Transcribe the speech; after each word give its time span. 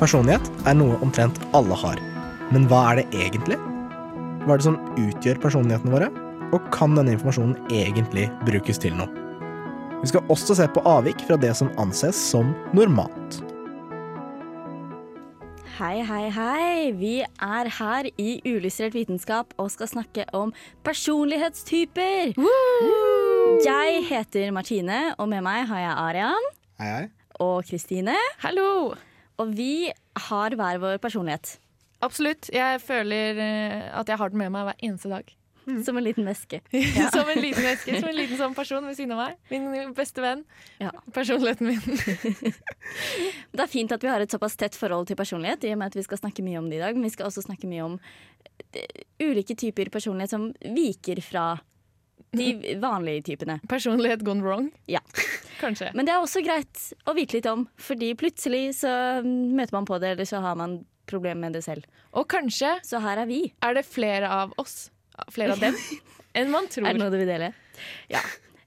Personlighet 0.00 0.48
er 0.68 0.76
noe 0.78 0.98
omtrent 1.04 1.40
alle 1.56 1.76
har. 1.82 2.00
Men 2.54 2.66
hva 2.70 2.84
er 2.92 3.00
det 3.02 3.24
egentlig? 3.26 3.58
Hva 4.44 4.54
er 4.54 4.60
det 4.60 4.68
som 4.68 4.78
utgjør 4.96 5.40
personlighetene 5.42 5.94
våre? 5.94 6.08
Og 6.54 6.70
kan 6.72 6.94
denne 6.96 7.12
informasjonen 7.16 7.58
egentlig 7.74 8.28
brukes 8.46 8.80
til 8.80 8.94
noe? 8.96 9.10
Vi 9.98 10.08
skal 10.12 10.24
også 10.30 10.54
se 10.56 10.68
på 10.70 10.82
avvik 10.86 11.24
fra 11.26 11.36
det 11.42 11.50
som 11.58 11.72
anses 11.82 12.16
som 12.30 12.54
normalt. 12.76 13.40
Hei, 15.78 16.00
hei, 16.02 16.24
hei. 16.34 16.92
Vi 16.98 17.12
er 17.22 17.68
her 17.76 18.08
i 18.18 18.30
Ulystrert 18.46 18.96
vitenskap 18.96 19.52
og 19.62 19.70
skal 19.70 19.90
snakke 19.90 20.24
om 20.34 20.50
personlighetstyper. 20.86 22.32
Jeg 23.66 24.00
heter 24.08 24.54
Martine, 24.54 25.02
og 25.18 25.30
med 25.30 25.44
meg 25.46 25.68
har 25.70 25.84
jeg 25.84 25.98
Arian 26.06 26.48
Hei, 26.78 26.88
hei. 26.94 27.04
og 27.42 27.62
Kristine. 27.70 28.16
Hallo! 28.42 28.96
Og 29.38 29.54
vi 29.54 29.90
har 30.28 30.56
hver 30.58 30.80
vår 30.82 31.00
personlighet. 31.02 31.56
Absolutt. 32.04 32.50
Jeg 32.54 32.80
føler 32.82 33.38
eh, 33.42 33.90
at 33.98 34.08
jeg 34.10 34.18
har 34.18 34.30
den 34.30 34.40
med 34.42 34.54
meg 34.54 34.68
hver 34.68 34.86
eneste 34.86 35.10
dag. 35.10 35.34
Som 35.84 35.98
en 36.00 36.04
liten 36.06 36.24
veske. 36.24 36.60
som 37.14 37.28
en 37.28 37.40
liten 37.42 37.64
veske, 37.64 37.98
som 38.00 38.08
en 38.08 38.16
liten 38.16 38.38
sånn 38.40 38.54
person 38.56 38.86
ved 38.88 38.96
siden 38.96 39.12
av 39.16 39.20
meg. 39.20 39.40
Min 39.52 39.92
beste 39.96 40.22
venn. 40.24 40.44
Ja. 40.80 40.92
Personligheten 41.14 41.68
min. 41.68 42.54
Det 43.52 43.64
er 43.64 43.70
fint 43.70 43.92
at 43.92 44.04
vi 44.04 44.08
har 44.08 44.24
et 44.24 44.32
såpass 44.32 44.56
tett 44.56 44.78
forhold 44.78 45.10
til 45.10 45.18
personlighet, 45.18 45.66
i 45.68 45.74
og 45.74 45.82
med 45.82 45.92
at 45.92 45.98
vi 45.98 46.06
skal 46.06 46.22
snakke 46.22 46.44
mye 46.46 46.60
om 46.62 46.70
det 46.70 46.78
i 46.78 46.84
dag. 46.86 46.96
Men 46.96 47.08
vi 47.08 47.12
skal 47.12 47.28
også 47.28 47.44
snakke 47.44 47.68
mye 47.68 47.84
om 47.84 47.98
eh, 48.72 49.04
ulike 49.20 49.58
typer 49.58 49.92
personlighet 49.92 50.32
som 50.32 50.48
viker 50.62 51.20
fra 51.24 51.50
de 52.36 52.76
vanlige 52.82 53.24
typene. 53.30 53.58
Personlighet 53.68 54.24
gone 54.26 54.42
wrong. 54.44 54.70
Ja. 54.90 55.00
Kanskje. 55.60 55.90
Men 55.94 56.06
det 56.06 56.14
er 56.14 56.22
også 56.22 56.42
greit 56.44 56.82
å 57.08 57.14
vite 57.16 57.38
litt 57.38 57.48
om, 57.50 57.66
fordi 57.80 58.12
plutselig 58.18 58.76
så 58.82 58.92
møter 59.24 59.74
man 59.74 59.88
på 59.88 59.98
det, 60.02 60.14
eller 60.16 60.28
så 60.28 60.42
har 60.44 60.58
man 60.58 60.80
problemer 61.08 61.48
med 61.48 61.56
det 61.56 61.64
selv. 61.64 61.86
Og 62.12 62.28
kanskje 62.28 62.76
Så 62.84 63.00
her 63.00 63.18
er 63.24 63.26
vi. 63.26 63.52
er 63.62 63.74
det 63.74 63.86
flere 63.88 64.28
av 64.28 64.52
oss, 64.60 64.90
flere 65.32 65.56
av 65.56 65.62
dem, 65.64 65.74
enn 66.38 66.52
man 66.52 66.68
tror. 66.68 66.86
Er 66.86 66.98
det 66.98 67.02
noe 67.02 67.10
du 67.14 67.18
vil 67.18 67.30
dele? 67.30 67.52
Ja. 68.12 68.20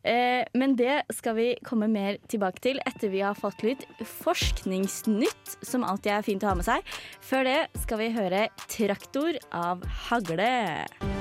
Eh, 0.03 0.41
men 0.57 0.75
det 0.75 1.03
skal 1.13 1.35
vi 1.37 1.47
komme 1.63 1.85
mer 1.87 2.17
tilbake 2.27 2.59
til 2.63 2.79
etter 2.89 3.11
vi 3.13 3.21
har 3.21 3.37
fått 3.37 3.61
litt 3.61 3.85
forskningsnytt, 4.01 5.57
som 5.61 5.85
alltid 5.85 6.15
er 6.17 6.25
fint 6.25 6.43
å 6.43 6.49
ha 6.49 6.57
med 6.57 6.65
seg. 6.65 6.81
Før 7.21 7.45
det 7.45 7.59
skal 7.83 8.01
vi 8.01 8.09
høre 8.17 8.47
'Traktor' 8.65 9.37
av 9.53 9.85
Hagle. 10.09 11.20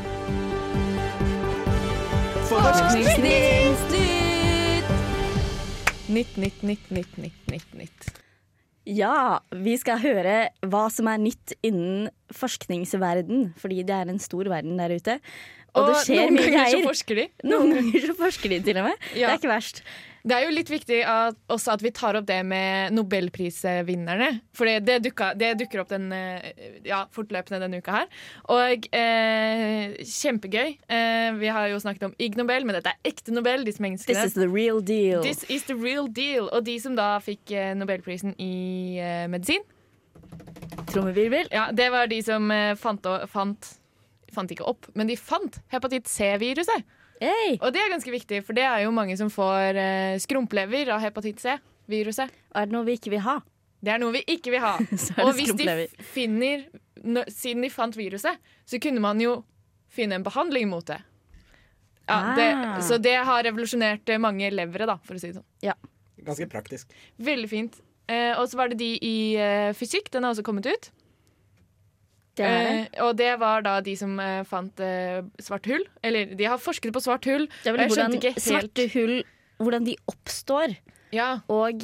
Forskningsnytt! 2.51 3.93
Nytt, 6.11 6.33
nytt, 6.37 6.63
nytt, 6.67 6.89
nytt, 6.91 7.13
nytt, 7.23 7.45
nytt, 7.47 7.75
nytt. 7.79 8.09
Ja, 8.91 9.39
vi 9.55 9.77
skal 9.79 10.01
høre 10.03 10.49
hva 10.67 10.89
som 10.91 11.07
er 11.13 11.21
nytt 11.23 11.55
innen 11.63 12.09
forskningsverden, 12.35 13.53
fordi 13.61 13.85
det 13.87 13.95
er 13.95 14.11
en 14.11 14.19
stor 14.19 14.51
verden 14.51 14.83
der 14.83 14.97
ute. 14.97 15.21
Og, 15.77 15.93
det 15.93 16.01
skjer 16.03 16.35
mye 16.35 16.51
greier. 16.51 16.51
noen 16.51 16.57
ganger 16.57 16.75
så 16.75 16.89
forsker 16.89 17.21
de. 17.21 17.29
Noen 17.47 17.75
ganger 17.77 18.09
så 18.09 18.19
forsker 18.19 18.57
de 18.57 18.63
til 18.67 18.83
og 18.83 18.89
med. 18.89 19.09
Det 19.15 19.29
er 19.29 19.39
ikke 19.39 19.53
verst. 19.53 19.85
Det 20.21 20.37
er 20.37 20.45
jo 20.45 20.53
litt 20.53 20.69
viktig 20.69 20.99
at, 21.09 21.39
også 21.49 21.73
at 21.77 21.83
vi 21.85 21.93
tar 21.97 22.19
opp 22.19 22.27
det 22.29 22.41
med 22.45 22.93
nobelprisvinnerne. 22.93 24.29
For 24.57 24.69
det, 24.69 24.83
det, 24.85 24.99
dukka, 25.07 25.31
det 25.39 25.55
dukker 25.63 25.83
opp 25.83 25.93
den, 25.93 26.11
eh, 26.13 26.51
ja, 26.85 27.07
fortløpende 27.15 27.63
denne 27.63 27.81
uka 27.81 27.95
her. 28.03 28.11
Og 28.53 28.89
eh, 28.93 29.97
kjempegøy. 30.05 30.77
Eh, 30.93 31.31
vi 31.41 31.53
har 31.57 31.71
jo 31.73 31.81
snakket 31.81 32.11
om 32.11 32.15
Ig 32.21 32.37
Nobel, 32.37 32.69
men 32.69 32.77
dette 32.77 32.93
er 32.93 33.13
ekte 33.13 33.33
Nobel. 33.33 33.65
Disse 33.65 33.81
This 33.81 34.25
is 34.31 34.37
the 34.37 34.49
real 34.49 34.81
deal. 34.85 35.25
This 35.25 35.45
is 35.49 35.65
the 35.71 35.77
real 35.79 36.09
deal. 36.09 36.51
Og 36.53 36.65
de 36.69 36.77
som 36.83 36.97
da 36.99 37.15
fikk 37.25 37.55
eh, 37.57 37.73
nobelprisen 37.79 38.37
i 38.37 38.55
eh, 39.01 39.27
medisin, 39.33 39.65
Trommevirvel. 40.91 41.49
ja, 41.53 41.69
det 41.73 41.91
var 41.93 42.09
de 42.11 42.21
som 42.23 42.51
eh, 42.55 42.75
fant, 42.79 43.07
fant 43.31 43.77
Fant 44.31 44.47
ikke 44.55 44.63
opp, 44.63 44.87
men 44.95 45.09
de 45.11 45.17
fant 45.19 45.57
hepatitt 45.73 46.07
C-viruset. 46.07 46.85
Hey. 47.21 47.59
Og 47.61 47.73
det 47.75 47.83
er 47.83 47.91
ganske 47.93 48.13
viktig, 48.15 48.43
for 48.47 48.57
det 48.57 48.65
er 48.65 48.85
jo 48.87 48.93
mange 48.97 49.17
som 49.21 49.29
får 49.33 49.77
eh, 49.77 50.19
skrumplever 50.23 50.89
av 50.95 51.03
hepatitt 51.05 51.41
C-viruset. 51.43 52.33
Er 52.57 52.69
det 52.69 52.73
noe 52.75 52.87
vi 52.89 52.95
ikke 52.97 53.13
vil 53.13 53.21
ha? 53.27 53.39
Det 53.81 53.93
er 53.95 54.01
noe 54.01 54.13
vi 54.17 54.23
ikke 54.29 54.53
vil 54.55 54.63
ha. 54.65 54.75
Og 55.27 55.35
hvis 55.37 55.53
de 55.57 55.67
finner 56.15 56.67
Siden 57.33 57.65
de 57.65 57.71
fant 57.73 57.95
viruset, 57.97 58.37
så 58.69 58.77
kunne 58.83 59.01
man 59.01 59.21
jo 59.25 59.39
finne 59.89 60.19
en 60.19 60.25
behandling 60.27 60.69
mot 60.69 60.85
det. 60.87 60.99
Ja, 62.11 62.17
Ah. 62.21 62.35
det 62.37 62.83
så 62.85 62.99
det 63.01 63.15
har 63.25 63.45
revolusjonert 63.47 64.09
eh, 64.11 64.19
mange 64.21 64.49
levere, 64.51 64.85
da, 64.91 64.97
for 65.07 65.15
å 65.17 65.21
si 65.23 65.31
det 65.31 65.39
sånn. 65.39 65.47
Ganske 66.27 66.49
praktisk. 66.53 66.91
Veldig 67.23 67.49
fint. 67.49 67.79
Eh, 68.11 68.35
og 68.37 68.49
så 68.51 68.59
var 68.59 68.69
det 68.73 68.81
de 68.83 68.91
i 69.01 69.15
eh, 69.41 69.71
fysikk. 69.79 70.11
Den 70.13 70.27
har 70.27 70.35
også 70.35 70.45
kommet 70.45 70.67
ut. 70.69 70.91
Det 72.41 72.51
er. 72.51 72.81
Eh, 72.95 73.03
og 73.05 73.17
det 73.21 73.31
var 73.41 73.63
da 73.67 73.77
de 73.85 73.95
som 74.01 74.19
eh, 74.21 74.43
fant 74.49 74.81
eh, 74.81 75.21
svart 75.43 75.67
hull. 75.71 75.85
Eller 76.03 76.35
de 76.37 76.45
har 76.49 76.59
forsket 76.59 76.93
på 76.97 77.03
svart 77.05 77.25
hull. 77.31 77.47
Er 77.65 77.73
vel 77.77 77.85
jeg 77.85 77.93
hvordan 77.93 78.15
skjønte 78.15 78.21
ikke 78.21 78.35
helt- 78.37 78.47
svarte 78.49 78.89
hull 78.97 79.17
Hvordan 79.61 79.85
de 79.85 79.97
oppstår. 80.09 80.77
Ja, 81.13 81.41
Og 81.53 81.83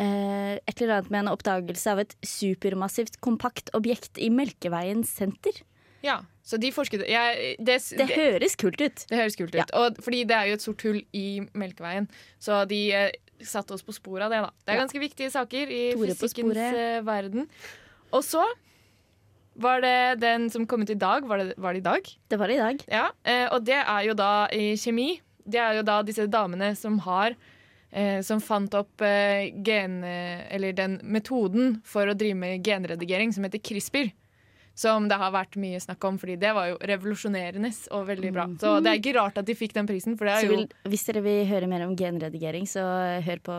eh, 0.00 0.54
et 0.64 0.80
eller 0.80 0.94
annet 1.00 1.10
med 1.12 1.20
en 1.26 1.32
oppdagelse 1.34 1.90
av 1.92 1.98
et 2.00 2.14
supermassivt 2.24 3.18
kompakt 3.20 3.68
objekt 3.76 4.16
i 4.18 4.30
Melkeveiens 4.32 5.10
senter. 5.20 5.62
ja. 6.02 6.20
Så 6.50 6.56
de 6.58 6.72
forsket 6.74 7.04
jeg, 7.06 7.56
det, 7.62 7.76
Det 7.94 8.06
høres 8.10 8.56
kult 8.58 8.80
ut. 8.80 9.02
Det 9.06 9.14
høres 9.20 9.36
kult 9.38 9.52
ut. 9.54 9.58
Ja. 9.60 9.66
Og, 9.78 10.00
fordi 10.02 10.24
det 10.26 10.34
er 10.34 10.48
jo 10.48 10.54
et 10.56 10.64
sort 10.64 10.82
hull 10.82 10.96
i 11.14 11.40
Melkeveien. 11.54 12.08
Så 12.42 12.64
de 12.66 12.78
eh, 12.96 13.12
satte 13.46 13.76
oss 13.76 13.84
på 13.86 13.94
sporet 13.94 14.24
av 14.26 14.32
det. 14.32 14.40
da 14.42 14.48
Det 14.64 14.72
er 14.72 14.78
Ja. 14.80 14.80
ganske 14.82 14.98
viktige 14.98 15.30
saker 15.30 15.70
i 15.70 15.82
Tore 15.94 16.16
fysikkens 16.18 16.56
eh, 16.58 17.02
verden. 17.06 17.46
Og 18.10 18.24
så 18.26 18.42
var 19.54 19.80
det 19.82 20.20
den 20.22 20.48
som 20.50 20.66
kom 20.66 20.82
ut 20.82 20.90
i 20.90 20.98
dag. 20.98 21.26
Var 21.28 21.38
det, 21.38 21.54
var 21.58 21.72
det 21.74 21.78
i 21.82 21.86
dag? 21.88 22.10
Det 22.28 22.38
var 22.38 22.48
det 22.48 22.54
i 22.54 22.62
dag. 22.62 22.84
Ja. 22.88 23.06
Eh, 23.24 23.46
og 23.52 23.64
det 23.66 23.78
er 23.80 24.04
jo 24.06 24.14
da 24.14 24.46
i 24.54 24.74
kjemi. 24.78 25.20
Det 25.44 25.58
er 25.60 25.80
jo 25.80 25.82
da 25.86 26.00
disse 26.06 26.26
damene 26.30 26.74
som 26.78 26.98
har 27.06 27.34
eh, 27.90 28.20
som 28.22 28.40
fant 28.40 28.74
opp 28.78 29.02
eh, 29.02 29.50
gen... 29.66 30.02
eh, 30.04 30.46
Eller 30.54 30.72
den 30.76 31.00
metoden 31.02 31.80
for 31.84 32.06
å 32.06 32.14
drive 32.14 32.38
med 32.38 32.64
genredigering 32.66 33.32
som 33.34 33.44
heter 33.44 33.58
CRISPR. 33.58 34.12
Som 34.78 35.08
det 35.10 35.16
har 35.20 35.32
vært 35.34 35.58
mye 35.60 35.80
snakk 35.82 36.04
om, 36.08 36.16
fordi 36.20 36.36
det 36.40 36.52
var 36.56 36.70
jo 36.70 36.76
revolusjonerende 36.88 37.70
og 37.96 38.06
veldig 38.08 38.30
bra. 38.32 38.46
Så 38.62 38.76
det 38.80 38.92
er 38.92 39.00
ikke 39.00 39.16
rart 39.18 39.40
at 39.40 39.48
de 39.48 39.56
fikk 39.58 39.74
den 39.76 39.88
prisen, 39.88 40.16
vil, 40.16 40.62
hvis 40.88 41.04
dere 41.08 41.22
vil 41.24 41.42
høre 41.50 41.68
mer 41.68 41.84
om 41.84 41.96
genredigering, 41.98 42.68
så 42.70 42.84
hør 43.26 43.42
på 43.44 43.56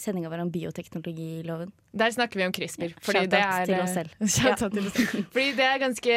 sendinga 0.00 0.30
vår 0.32 0.44
om 0.46 0.52
bioteknologiloven. 0.54 1.72
Der 1.92 2.14
snakker 2.14 2.40
vi 2.40 2.46
om 2.46 2.54
CRISPR. 2.56 2.94
Fordi 3.04 3.26
det 3.28 3.42
er, 3.42 3.66
til 3.68 3.82
oss 3.82 3.96
selv. 3.98 4.14
Ja. 4.22 4.54
til 4.56 4.86
oss 4.86 4.96
selv. 4.96 5.26
Fordi 5.34 5.50
det 5.58 5.66
er 5.66 5.82
ganske 5.82 6.14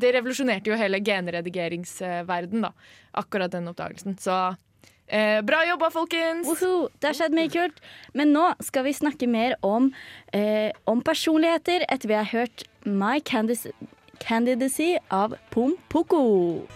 Det 0.00 0.14
revolusjonerte 0.16 0.70
jo 0.70 0.78
hele 0.78 1.02
genredigeringsverden, 1.04 2.64
da. 2.64 2.72
Akkurat 3.18 3.52
den 3.52 3.68
oppdagelsen. 3.68 4.16
Så 4.22 4.38
eh, 5.06 5.42
bra 5.44 5.64
jobba, 5.68 5.90
folkens! 5.92 6.48
Woho, 6.48 6.88
det 7.00 7.10
har 7.10 7.18
skjedd 7.20 7.36
mye 7.36 7.52
kult. 7.52 7.84
Men 8.16 8.32
nå 8.32 8.48
skal 8.64 8.88
vi 8.88 8.96
snakke 8.96 9.28
mer 9.28 9.58
om, 9.66 9.92
eh, 10.32 10.72
om 10.88 11.04
personligheter 11.04 11.84
etter 11.88 12.08
vi 12.08 12.18
har 12.18 12.32
hørt 12.32 12.64
My 12.88 13.18
Candice 13.20 13.72
Candidacy 14.20 14.96
av 15.10 15.34
Pom 15.50 15.74
Poko. 15.88 16.66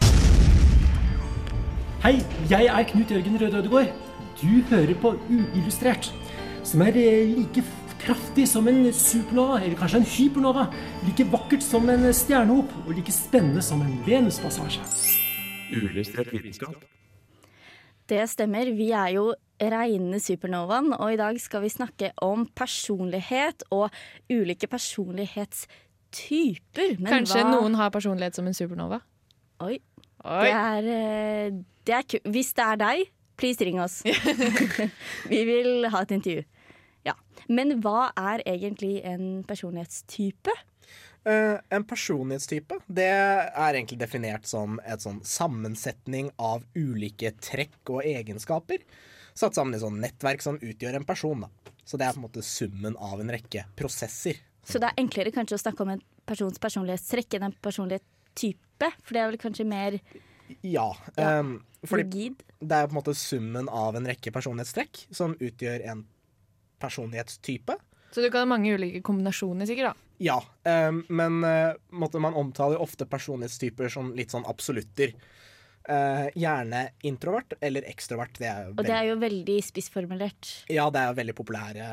Hei, 2.03 2.17
jeg 2.51 2.69
er 2.71 2.87
Knut 2.89 3.11
Jørgen 3.11 3.39
Røde 3.41 3.59
Ødegård. 3.61 3.93
Du 4.41 4.63
hører 4.71 4.95
på 5.03 5.13
Uillustrert, 5.31 6.09
som 6.67 6.83
er 6.83 6.97
eh, 6.99 7.35
like 7.37 7.65
kraftig 8.03 8.49
som 8.51 8.67
en 8.71 8.89
supernova, 8.95 9.61
eller 9.63 9.79
kanskje 9.79 10.01
en 10.01 10.09
hypernova. 10.15 10.67
Like 11.07 11.29
vakkert 11.31 11.63
som 11.67 11.87
en 11.91 12.09
stjernehop, 12.15 12.73
og 12.87 12.97
like 12.97 13.15
spennende 13.15 13.63
som 13.63 13.85
en 13.85 13.95
Venuspassasje. 14.07 14.83
Uillustrert 15.75 16.33
vitenskap. 16.33 16.83
Det 18.09 18.25
stemmer. 18.31 18.73
Vi 18.75 18.91
er 18.91 19.15
jo 19.19 19.31
reine 19.63 20.19
supernovaen, 20.21 20.91
og 20.99 21.15
i 21.15 21.21
dag 21.21 21.39
skal 21.41 21.63
vi 21.63 21.71
snakke 21.71 22.11
om 22.23 22.49
personlighet 22.57 23.63
og 23.71 23.89
ulike 24.31 24.67
personlighetstyper. 24.67 25.91
Men 26.99 27.11
Kanskje 27.19 27.43
hva- 27.43 27.51
noen 27.57 27.75
har 27.79 27.91
personlighet 27.95 28.39
som 28.39 28.47
en 28.47 28.57
supernova? 28.57 29.01
Oi. 29.61 29.79
Oi. 30.23 30.45
Det 30.47 30.55
er, 30.55 30.89
eh, 30.93 31.51
det 31.85 31.95
er 31.99 32.31
Hvis 32.31 32.53
det 32.55 32.65
er 32.65 32.77
deg, 32.77 33.07
please 33.37 33.65
ring 33.65 33.81
oss. 33.81 34.03
vi 35.33 35.45
vil 35.49 35.89
ha 35.91 36.03
et 36.03 36.15
intervju. 36.15 36.45
Ja. 37.05 37.15
Men 37.49 37.81
hva 37.83 38.13
er 38.17 38.45
egentlig 38.47 39.01
en 39.05 39.43
personlighetstype? 39.45 40.55
Uh, 41.23 41.61
en 41.71 41.85
personlighetstype 41.87 42.81
det 42.91 43.07
er 43.07 43.77
egentlig 43.77 44.01
definert 44.01 44.47
som 44.51 44.81
et 44.83 45.05
sånn 45.05 45.21
sammensetning 45.23 46.33
av 46.43 46.65
ulike 46.75 47.31
trekk 47.39 47.93
og 47.95 48.07
egenskaper. 48.11 48.83
Satt 49.35 49.55
sammen 49.55 49.77
i 49.77 49.81
sånn 49.81 50.01
nettverk 50.03 50.43
som 50.43 50.59
utgjør 50.59 50.99
en 50.99 51.07
person. 51.07 51.47
da. 51.47 51.75
Så 51.87 51.99
det 51.99 52.07
er 52.07 52.17
på 52.17 52.21
en 52.21 52.27
måte 52.27 52.43
summen 52.47 52.97
av 52.99 53.23
en 53.23 53.31
rekke 53.33 53.65
prosesser. 53.79 54.41
Så 54.67 54.79
det 54.83 54.91
er 54.91 55.03
enklere 55.03 55.33
kanskje 55.35 55.59
å 55.59 55.63
snakke 55.63 55.85
om 55.85 55.95
en 55.97 56.03
persons 56.29 56.61
personlighetstrekk 56.63 57.39
enn 57.39 57.49
en 57.49 57.57
personlighetstype? 57.65 58.91
For 59.03 59.17
det 59.17 59.23
er 59.23 59.33
vel 59.33 59.43
kanskje 59.43 59.67
mer 59.69 59.99
Ja. 60.61 60.89
Ja. 61.17 61.39
um, 61.41 61.57
fordi 61.83 62.05
rigid? 62.05 62.43
det 62.61 62.77
er 62.77 62.87
på 62.87 62.95
en 62.95 63.01
måte 63.01 63.15
summen 63.19 63.69
av 63.69 63.97
en 63.99 64.07
rekke 64.07 64.31
personlighetstrekk 64.35 65.07
som 65.11 65.35
utgjør 65.41 65.83
en 65.91 66.05
personlighetstype. 66.83 67.75
Så 68.13 68.21
du 68.21 68.29
kan 68.31 68.45
ha 68.45 68.51
mange 68.51 68.75
ulike 68.75 69.01
kombinasjoner, 69.03 69.67
sikkert. 69.67 69.95
da. 69.95 70.11
Ja, 70.23 70.39
um, 70.89 71.03
men 71.09 71.41
uh, 71.43 71.75
måtte 71.91 72.21
man 72.23 72.37
omtaler 72.39 72.77
jo 72.77 72.85
ofte 72.85 73.09
personlighetstyper 73.11 73.91
som 73.91 74.13
litt 74.15 74.35
sånn 74.35 74.47
absolutter. 74.47 75.15
Uh, 75.83 76.29
gjerne 76.39 76.85
introvert 77.03 77.57
eller 77.59 77.89
ekstrovert. 77.91 78.37
Det 78.39 78.47
er 78.47 78.69
jo 78.69 78.75
Og 78.77 78.85
det 78.87 78.95
er 78.95 79.09
jo 79.09 79.17
veldig 79.19 79.57
spissformulert. 79.67 80.53
Ja, 80.71 80.85
det 80.95 81.01
er 81.01 81.11
jo 81.11 81.17
veldig 81.19 81.35
populære 81.41 81.89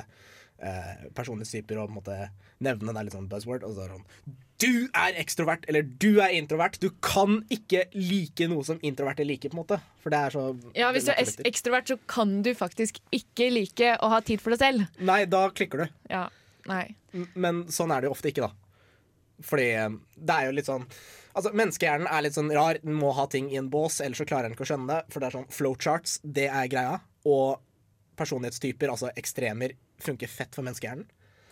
eh, 0.61 1.07
personlighetstyper 1.17 1.79
og 1.79 1.89
på 1.89 1.93
en 1.93 1.97
måte 1.99 2.19
nevne. 2.65 2.93
Det 2.93 3.01
er 3.01 3.07
litt 3.07 3.17
sånn 3.17 3.29
buzzword. 3.31 3.65
Og 3.67 3.75
så 3.75 3.85
er 3.85 3.91
det 3.91 3.99
sånn 3.99 4.37
Du 4.59 4.89
er 4.91 5.19
ekstrovert, 5.21 5.67
eller 5.71 5.85
du 6.03 6.19
er 6.19 6.35
introvert. 6.35 6.79
Du 6.83 6.89
kan 7.05 7.39
ikke 7.53 7.85
like 7.95 8.49
noe 8.51 8.65
som 8.67 8.81
introverte 8.83 9.27
liker, 9.27 9.53
på 9.53 9.57
en 9.57 9.63
måte. 9.63 9.79
For 10.03 10.13
det 10.13 10.19
er 10.19 10.35
så 10.35 10.45
Ja, 10.75 10.91
Hvis 10.95 11.07
du 11.07 11.13
er 11.13 11.47
ekstrovert, 11.47 11.87
så 11.91 11.99
kan 12.07 12.41
du 12.43 12.51
faktisk 12.57 12.99
ikke 13.15 13.51
like 13.53 13.95
å 14.03 14.11
ha 14.11 14.19
tid 14.21 14.43
for 14.43 14.55
deg 14.55 14.63
selv. 14.63 14.99
Nei, 14.99 15.23
da 15.25 15.45
klikker 15.49 15.85
du. 15.85 16.01
Ja, 16.11 16.27
nei. 16.67 16.95
Men 17.35 17.65
sånn 17.71 17.95
er 17.95 18.01
det 18.01 18.11
jo 18.11 18.17
ofte 18.17 18.33
ikke, 18.33 18.49
da. 18.49 18.53
Fordi 19.47 19.71
eh, 19.71 19.89
det 20.19 20.35
er 20.35 20.49
jo 20.49 20.59
litt 20.59 20.67
sånn 20.67 20.85
Altså, 21.39 21.51
Menneskehjernen 21.55 22.09
er 22.09 22.23
litt 22.25 22.35
sånn 22.35 22.49
rar. 22.51 22.79
Den 22.83 22.97
må 22.99 23.13
ha 23.15 23.23
ting 23.31 23.47
i 23.53 23.59
en 23.59 23.69
bås, 23.71 24.01
ellers 24.03 24.19
så 24.19 24.25
klarer 24.27 24.49
den 24.49 24.57
ikke 24.57 24.65
å 24.65 24.69
skjønne 24.73 24.89
det. 24.89 25.13
For 25.13 25.21
det 25.21 25.27
er 25.29 25.35
sånn 25.37 25.51
flowcharts, 25.53 26.17
det 26.25 26.47
er 26.49 26.71
greia. 26.71 26.97
Og 27.29 27.61
personlighetstyper, 28.19 28.91
altså 28.91 29.11
ekstremer, 29.15 29.75
funker 30.03 30.27
fett 30.31 30.55
for 30.55 30.63
menneskehjernen. 30.67 31.07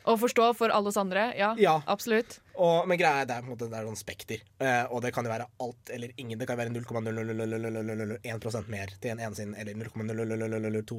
Å 0.07 0.13
forstå 0.15 0.53
for 0.55 0.71
alle 0.71 0.87
oss 0.87 0.95
andre. 0.95 1.33
Ja, 1.35 1.49
Ja. 1.59 1.81
absolutt. 1.85 2.37
Og, 2.55 2.87
men 2.87 2.97
greia 2.97 3.21
er 3.21 3.25
det 3.27 3.35
er 3.35 3.41
på 3.43 3.49
en 3.51 3.57
måte 3.57 3.67
det 3.69 3.75
er 3.75 3.83
sånn 3.89 3.97
spekter. 3.99 4.39
Eh, 4.63 4.85
og 4.87 5.01
det 5.03 5.11
kan 5.13 5.25
jo 5.27 5.31
være 5.33 5.49
alt 5.59 5.91
eller 5.91 6.13
ingen. 6.17 6.39
Det 6.39 6.47
kan 6.47 6.55
være 6.57 6.71
0,001% 6.71 8.69
mer 8.71 8.93
til 9.01 9.11
en 9.11 9.19
ene 9.19 9.35
sin, 9.35 9.51
eller 9.59 9.75
0,002 9.75 10.97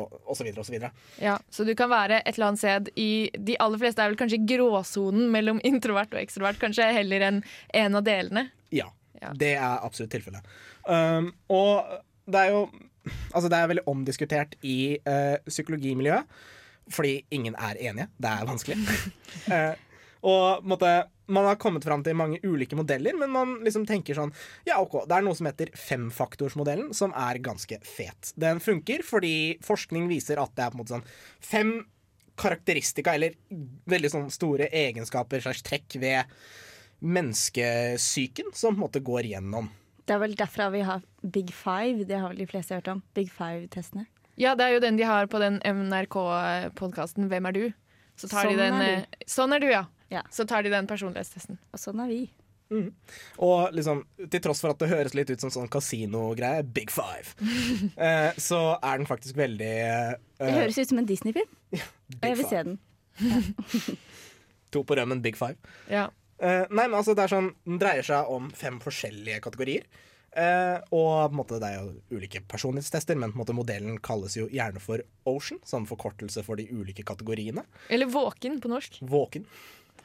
og, 0.00 0.16
og 0.24 0.36
så 0.38 0.46
videre 0.46 0.62
og 0.64 0.66
så 0.68 0.72
videre. 0.74 0.90
Ja, 1.20 1.36
Så 1.52 1.64
du 1.68 1.74
kan 1.78 1.90
være 1.92 2.22
et 2.24 2.32
eller 2.38 2.48
annet 2.48 2.62
sted 2.62 2.88
i 2.96 3.28
De 3.36 3.58
aller 3.62 3.78
fleste 3.82 4.02
er 4.02 4.08
vel 4.12 4.18
kanskje 4.20 4.40
gråsonen 4.48 5.28
mellom 5.34 5.60
introvert 5.66 6.16
og 6.16 6.20
ekstrovert, 6.22 6.58
kanskje 6.62 6.88
heller 6.96 7.20
enn 7.28 7.42
en 7.76 8.00
av 8.00 8.04
delene. 8.08 8.48
Ja, 8.74 8.88
Ja. 9.22 9.30
det 9.32 9.54
er 9.56 9.78
absolutt 9.84 10.10
tilfellet. 10.12 10.44
Um, 10.84 11.32
og 11.48 11.84
det 12.26 12.40
er 12.46 12.50
jo 12.56 12.66
Altså, 13.32 13.46
det 13.48 13.54
er 13.54 13.68
veldig 13.70 13.84
omdiskutert 13.86 14.56
i 14.66 14.98
uh, 15.06 15.36
psykologimiljøet, 15.46 16.24
fordi 16.92 17.18
ingen 17.34 17.56
er 17.58 17.78
enige. 17.90 18.08
Det 18.16 18.32
er 18.32 18.48
vanskelig. 18.52 18.78
Eh, 19.52 19.74
og 20.26 20.64
måtte, 20.66 20.88
man 21.30 21.44
har 21.46 21.58
kommet 21.60 21.84
fram 21.84 22.00
til 22.02 22.16
mange 22.18 22.40
ulike 22.42 22.74
modeller, 22.74 23.14
men 23.18 23.30
man 23.30 23.52
liksom 23.62 23.84
tenker 23.86 24.16
sånn 24.16 24.32
Ja, 24.66 24.80
OK, 24.80 25.04
det 25.06 25.14
er 25.14 25.26
noe 25.26 25.36
som 25.38 25.46
heter 25.46 25.70
femfaktorsmodellen, 25.78 26.88
som 26.96 27.14
er 27.14 27.38
ganske 27.44 27.78
fet. 27.86 28.32
Den 28.34 28.58
funker 28.64 29.04
fordi 29.06 29.58
forskning 29.66 30.08
viser 30.10 30.40
at 30.42 30.54
det 30.56 30.64
er 30.64 30.72
på 30.72 30.78
en 30.78 30.82
måte 30.82 30.96
sånn 30.96 31.06
fem 31.38 31.72
karakteristika, 32.40 33.14
eller 33.14 33.36
veldig 33.88 34.12
sånn 34.12 34.30
store 34.34 34.68
egenskaper 34.74 35.44
slags 35.44 35.62
trekk 35.66 35.98
ved 36.02 36.34
menneskesyken, 37.06 38.50
som 38.56 38.74
på 38.74 38.80
en 38.80 38.84
måte 38.88 39.04
går 39.04 39.30
gjennom. 39.30 39.70
Det 40.06 40.14
er 40.14 40.20
vel 40.22 40.36
derfra 40.38 40.68
vi 40.70 40.84
har 40.86 41.02
Big 41.22 41.50
Five. 41.54 42.06
Det 42.06 42.18
har 42.18 42.30
vel 42.30 42.44
de 42.44 42.50
fleste 42.50 42.76
hørt 42.76 42.90
om. 42.92 43.02
Big 43.16 43.32
Five-testene. 43.34 44.06
Ja, 44.36 44.54
det 44.58 44.66
er 44.66 44.74
jo 44.76 44.80
den 44.84 44.98
de 45.00 45.06
har 45.08 45.28
på 45.32 45.40
den 45.40 45.60
NRK-podkasten 45.64 47.28
Hvem 47.30 47.46
er 47.48 47.54
du? 47.56 47.62
Så 48.16 48.28
tar 48.28 48.44
Sånn 48.48 48.56
de 48.56 48.60
den, 48.60 48.80
er 48.80 48.90
eh, 49.02 49.22
Sånn 49.28 49.52
er 49.56 49.62
du, 49.62 49.68
ja. 49.70 49.84
Ja. 50.12 50.22
Så 50.32 50.44
tar 50.48 50.62
de 50.62 50.70
den 50.72 50.86
personlighetstesten. 50.88 51.58
Og 51.74 51.80
sånn 51.82 52.00
er 52.04 52.10
vi. 52.12 52.20
Og 53.38 53.74
liksom, 53.74 54.00
til 54.30 54.42
tross 54.42 54.60
for 54.62 54.72
at 54.72 54.80
det 54.82 54.88
høres 54.90 55.14
litt 55.14 55.30
ut 55.30 55.42
som 55.42 55.52
sånn 55.54 55.68
kasinogreie, 55.70 56.64
Big 56.66 56.90
Five, 56.90 57.36
eh, 58.08 58.32
så 58.42 58.60
er 58.80 58.98
den 58.98 59.06
faktisk 59.06 59.38
veldig 59.38 59.70
eh, 59.86 60.16
Det 60.40 60.54
høres 60.56 60.78
ut 60.80 60.90
som 60.90 60.98
en 61.02 61.06
Disney-film, 61.06 61.52
og 61.76 62.26
jeg 62.26 62.40
vil 62.40 62.48
Five. 62.48 62.50
se 62.50 62.64
den. 62.66 63.96
To 64.74 64.82
på 64.82 64.96
rømmen, 64.98 65.22
Big 65.22 65.38
Five. 65.38 65.54
Ja. 65.90 66.08
Eh, 66.42 66.64
nei, 66.70 66.88
men 66.88 66.98
altså, 66.98 67.14
det 67.16 67.28
er 67.28 67.32
sånn, 67.36 67.52
Den 67.64 67.78
dreier 67.80 68.04
seg 68.06 68.34
om 68.34 68.50
fem 68.50 68.80
forskjellige 68.82 69.38
kategorier. 69.46 69.86
Eh, 70.36 70.76
og 70.92 71.30
på 71.30 71.32
en 71.32 71.38
måte, 71.38 71.58
det 71.62 71.70
er 71.72 71.80
jo 71.80 72.18
ulike 72.18 72.42
personlighetstester, 72.50 73.16
men 73.16 73.32
på 73.32 73.38
en 73.38 73.42
måte, 73.44 73.54
modellen 73.56 73.96
kalles 74.04 74.36
jo 74.36 74.46
gjerne 74.52 74.82
for 74.84 75.00
Ocean, 75.28 75.62
sånn 75.64 75.86
forkortelse 75.88 76.44
for 76.44 76.60
de 76.60 76.66
ulike 76.76 77.04
kategoriene. 77.08 77.64
Eller 77.88 78.10
våken 78.12 78.58
på 78.60 78.68
norsk. 78.72 78.98
Våken. 79.08 79.46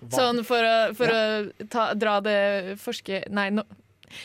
Hva- 0.01 0.15
Sånn 0.17 0.39
for 0.47 0.63
å, 0.65 0.75
for 0.97 1.11
å 1.13 1.67
ta, 1.69 1.89
dra 1.99 2.15
det 2.25 2.77
forske... 2.81 3.25
Nei, 3.29 3.49
no, 3.53 3.65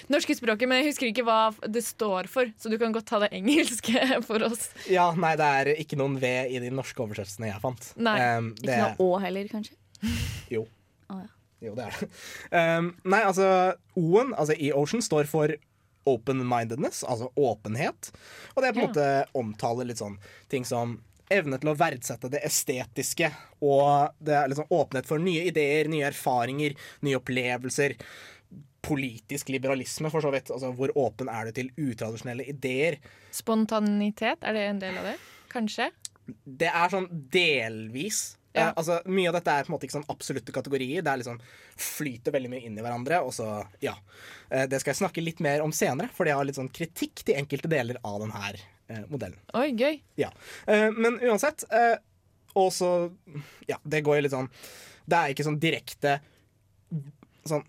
norske 0.09 0.35
språket, 0.39 0.67
men 0.71 0.81
jeg 0.81 0.93
husker 0.93 1.11
ikke 1.11 1.25
hva 1.27 1.51
det 1.69 1.83
står 1.85 2.31
for, 2.33 2.49
så 2.59 2.71
du 2.73 2.79
kan 2.81 2.95
godt 2.95 3.07
ta 3.11 3.21
det 3.27 3.29
engelske 3.37 4.01
for 4.29 4.47
oss. 4.47 4.71
Ja, 4.91 5.11
nei, 5.19 5.35
det 5.39 5.51
er 5.59 5.73
ikke 5.77 5.99
noen 6.01 6.17
V 6.23 6.31
i 6.55 6.63
de 6.63 6.71
norske 6.75 7.03
oversettelsene 7.05 7.51
jeg 7.53 7.63
fant. 7.67 7.91
Nei, 7.99 8.17
Ikke 8.55 8.67
det, 8.71 8.79
noe 8.83 9.11
Å 9.11 9.21
heller, 9.27 9.51
kanskje. 9.53 9.77
Jo. 10.55 10.65
Oh, 11.11 11.21
ja. 11.21 11.29
Jo, 11.67 11.73
det 11.77 11.87
er 11.91 11.95
det. 12.01 12.09
Um, 12.53 12.89
nei, 13.09 13.21
altså 13.25 13.47
O-en 13.97 14.35
altså 14.37 14.55
i 14.61 14.69
Ocean 14.77 15.01
står 15.05 15.27
for 15.31 15.55
open-mindedness, 16.07 17.03
altså 17.05 17.31
åpenhet. 17.35 18.13
Og 18.55 18.63
det 18.63 18.71
er 18.71 18.77
på 18.77 18.85
en 18.85 18.89
måte 18.89 19.11
omtaler 19.37 19.89
litt 19.91 20.01
sånn 20.03 20.19
ting 20.53 20.67
som 20.69 20.99
evne 21.33 21.59
til 21.59 21.73
å 21.73 21.77
verdsette 21.79 22.31
det 22.33 22.43
estetiske. 22.47 23.31
Og 23.65 24.15
det 24.23 24.37
er 24.39 24.51
liksom 24.51 24.71
åpenhet 24.71 25.09
for 25.09 25.23
nye 25.23 25.47
ideer, 25.51 25.91
nye 25.91 26.09
erfaringer, 26.11 26.77
nye 27.07 27.19
opplevelser. 27.21 27.97
Politisk 28.87 29.51
liberalisme, 29.51 30.11
for 30.15 30.23
så 30.23 30.31
vidt. 30.35 30.53
Altså, 30.55 30.71
hvor 30.79 30.93
åpen 30.95 31.31
er 31.33 31.49
du 31.49 31.57
til 31.57 31.73
utradisjonelle 31.75 32.47
ideer? 32.53 33.01
Spontanitet, 33.35 34.47
er 34.47 34.55
det 34.55 34.67
en 34.71 34.83
del 34.83 35.01
av 35.01 35.11
det? 35.11 35.17
Kanskje? 35.51 35.91
Det 36.47 36.71
er 36.71 36.93
sånn 36.93 37.09
delvis. 37.33 38.37
Ja. 38.57 38.69
Eh, 38.69 38.73
altså, 38.81 38.99
mye 39.13 39.31
av 39.31 39.37
dette 39.39 39.53
er 39.53 39.67
på 39.67 39.71
en 39.71 39.77
måte 39.77 39.89
ikke 39.89 39.99
sånn 39.99 40.09
absolutte 40.13 40.55
kategorier. 40.55 41.05
Det 41.05 41.13
er 41.13 41.21
liksom 41.23 41.41
flyter 41.87 42.35
veldig 42.35 42.53
mye 42.53 42.65
inn 42.69 42.79
i 42.79 42.85
hverandre. 42.85 43.21
Og 43.27 43.35
så, 43.37 43.51
ja. 43.85 43.95
Eh, 44.49 44.65
det 44.71 44.81
skal 44.83 44.95
jeg 44.95 45.03
snakke 45.03 45.25
litt 45.25 45.43
mer 45.45 45.65
om 45.65 45.75
senere, 45.77 46.11
for 46.17 46.29
jeg 46.29 46.39
har 46.39 46.49
litt 46.49 46.59
sånn 46.59 46.73
kritikk 46.73 47.25
til 47.27 47.39
enkelte 47.41 47.71
deler 47.73 48.01
av 48.07 48.19
denne 48.25 48.43
eh, 48.55 49.05
modellen. 49.13 49.39
Oi, 49.59 49.69
gøy. 49.77 50.01
Ja. 50.21 50.33
Eh, 50.67 50.89
men 50.97 51.21
uansett 51.23 51.67
eh, 51.71 51.99
Og 52.57 52.71
så 52.73 52.91
Ja, 53.69 53.77
det 53.85 54.01
går 54.07 54.17
jo 54.17 54.25
litt 54.25 54.33
sånn 54.33 54.47
Det 55.05 55.19
er 55.19 55.33
ikke 55.35 55.45
sånn 55.45 55.59
direkte 55.61 56.15
sånn 57.47 57.65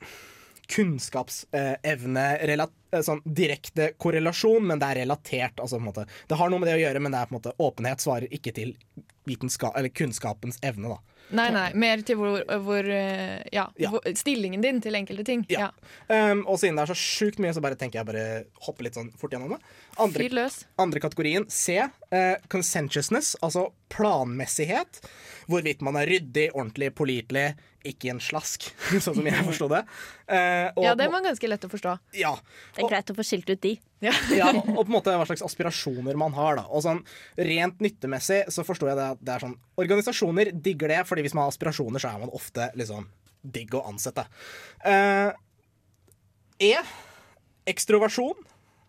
kunnskapsevne 0.72 2.26
eh, 2.38 3.02
sånn 3.04 3.22
direkte 3.26 3.92
korrelasjon, 4.00 4.66
men 4.68 4.82
det 4.82 4.92
er 4.92 5.02
relatert. 5.04 5.62
Altså. 5.64 5.80
Det 6.28 6.40
har 6.40 6.52
noe 6.52 6.64
med 6.64 6.70
det 6.70 6.78
å 6.78 6.84
gjøre, 6.84 7.04
men 7.04 7.14
det 7.14 7.22
er 7.22 7.30
på 7.30 7.36
en 7.36 7.40
måte 7.40 7.56
åpenhet 7.64 8.04
svarer 8.04 8.34
ikke 8.34 8.56
til 8.56 8.76
kunnskapens 9.28 10.60
evne. 10.66 10.96
Da. 10.96 11.17
Nei, 11.36 11.50
nei, 11.52 11.66
mer 11.76 12.02
til 12.08 12.16
hvor, 12.16 12.40
hvor 12.64 12.88
eh, 12.88 13.42
ja, 13.52 13.66
Ja. 13.76 13.90
hvor, 13.92 14.00
stillingen 14.16 14.62
din 14.64 14.80
til 14.82 14.96
enkelte 14.96 15.26
ting. 15.28 15.46
Ja. 15.52 15.72
Ja. 16.10 16.32
Um, 16.32 16.46
og 16.48 16.60
siden 16.62 16.78
det 16.80 16.86
er 16.86 16.94
så 16.94 16.98
sjukt 16.98 17.40
mye, 17.44 17.52
så 17.54 17.60
bare 17.62 17.76
tenker 17.76 18.00
jeg 18.00 18.08
bare 18.08 18.46
hoppe 18.64 18.86
litt 18.88 18.96
sånn 18.96 19.10
fort 19.20 19.32
gjennom 19.36 19.52
det. 19.56 19.60
Andre, 20.00 20.24
Fyr 20.24 20.36
løs. 20.40 20.62
andre 20.80 21.00
kategorien 21.04 21.50
C, 21.52 21.82
Uh, 22.08 22.38
consentiousness, 22.48 23.34
altså 23.44 23.66
planmessighet. 23.92 25.02
Hvorvidt 25.52 25.82
man 25.84 25.98
er 26.00 26.08
ryddig, 26.08 26.50
ordentlig, 26.56 26.94
pålitelig, 26.96 27.50
ikke 27.88 28.10
en 28.14 28.20
slask, 28.24 28.70
sånn 29.04 29.16
som 29.20 29.28
jeg 29.28 29.44
forsto 29.48 29.68
det. 29.72 29.84
Uh, 30.28 30.72
og, 30.76 30.84
Ja, 30.86 30.96
det 30.96 31.10
var 31.12 31.24
ganske 31.26 31.50
lett 31.52 31.68
å 31.68 31.72
forstå. 31.72 31.98
ja, 32.20 32.34
Det 32.76 32.84
er 32.86 32.90
greit 32.92 33.12
å 33.12 33.16
få 33.18 33.26
skilt 33.28 33.50
ut 33.52 33.62
de. 33.64 33.76
Ja. 34.04 34.14
ja, 34.40 34.52
og 34.54 34.84
på 34.84 34.88
en 34.88 34.94
måte 34.94 35.14
hva 35.18 35.26
slags 35.26 35.44
aspirasjoner 35.46 36.18
man 36.20 36.36
har. 36.38 36.60
da 36.60 36.68
Og 36.70 36.84
sånn 36.86 37.00
Rent 37.38 37.80
nyttemessig 37.82 38.44
så 38.54 38.66
forstår 38.68 38.92
jeg 38.92 39.00
det 39.00 39.08
at 39.16 39.24
det 39.26 39.34
er 39.34 39.46
sånn 39.48 39.56
Organisasjoner 39.82 40.52
digger 40.54 40.94
det, 40.94 41.00
Fordi 41.10 41.26
hvis 41.26 41.34
man 41.38 41.48
har 41.48 41.56
aspirasjoner, 41.56 42.02
så 42.04 42.12
er 42.12 42.22
man 42.22 42.34
ofte 42.38 42.70
liksom 42.78 43.08
digg 43.48 43.72
å 43.78 43.84
ansette. 43.88 44.26
Uh, 44.84 45.30
e. 46.60 46.74
Ekstroversjon. 47.70 48.36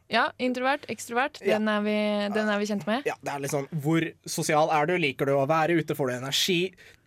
Ja, 0.08 0.30
introvert, 0.40 0.86
ekstrovert. 0.88 1.40
Ja. 1.44 1.58
Den, 1.58 1.68
er 1.68 1.82
vi, 1.84 1.96
den 2.32 2.48
er 2.48 2.60
vi 2.60 2.68
kjent 2.70 2.86
med. 2.88 3.04
Ja, 3.08 3.14
det 3.20 3.32
er 3.32 3.42
litt 3.44 3.52
sånn 3.52 3.66
Hvor 3.84 4.06
sosial 4.24 4.70
er 4.72 4.88
du? 4.88 4.94
Liker 5.00 5.28
du 5.28 5.34
å 5.36 5.42
være 5.48 5.76
ute? 5.76 5.96
Får 5.98 6.08
du 6.08 6.14
energi? 6.16 6.56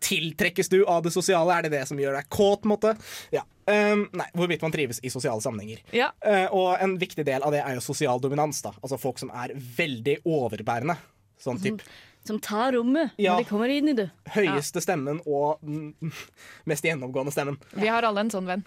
Tiltrekkes 0.06 0.70
du 0.70 0.84
av 0.86 1.02
det 1.06 1.14
sosiale? 1.16 1.56
Er 1.58 1.66
det 1.66 1.74
det 1.74 1.88
som 1.90 1.98
gjør 2.02 2.20
deg 2.20 2.30
kåt? 2.30 2.68
måte? 2.70 2.94
Ja. 3.34 3.42
Um, 3.66 4.06
nei, 4.18 4.28
hvorvidt 4.38 4.62
man 4.66 4.74
trives 4.74 5.00
i 5.06 5.10
sosiale 5.14 5.42
sammenhenger. 5.42 5.82
Ja. 5.96 6.12
Uh, 6.26 6.46
og 6.54 6.70
en 6.84 6.96
viktig 7.02 7.26
del 7.26 7.42
av 7.46 7.54
det 7.56 7.64
er 7.66 7.78
jo 7.80 7.84
sosial 7.86 8.22
dominans. 8.22 8.62
da 8.62 8.74
Altså 8.82 9.02
folk 9.02 9.22
som 9.22 9.34
er 9.34 9.56
veldig 9.58 10.20
overbærende. 10.30 10.98
Sånn 11.42 11.58
typ 11.62 11.82
som 12.24 12.38
tar 12.40 12.76
rommet 12.76 13.16
Ja. 13.18 13.34
når 13.34 13.44
de 13.44 13.50
kommer 13.50 13.72
inn 13.74 13.90
i 13.90 13.94
det. 13.98 14.12
Høyeste 14.36 14.82
stemmen 14.84 15.24
og 15.26 15.58
den 15.66 15.96
mest 16.70 16.86
gjennomgående 16.86 17.34
stemmen. 17.34 17.58
Vi 17.74 17.90
har 17.90 18.06
alle 18.06 18.28
en 18.28 18.30
sånn 18.30 18.46
venn. 18.46 18.66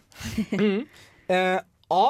Eh, 1.30 1.60
A. 1.94 2.06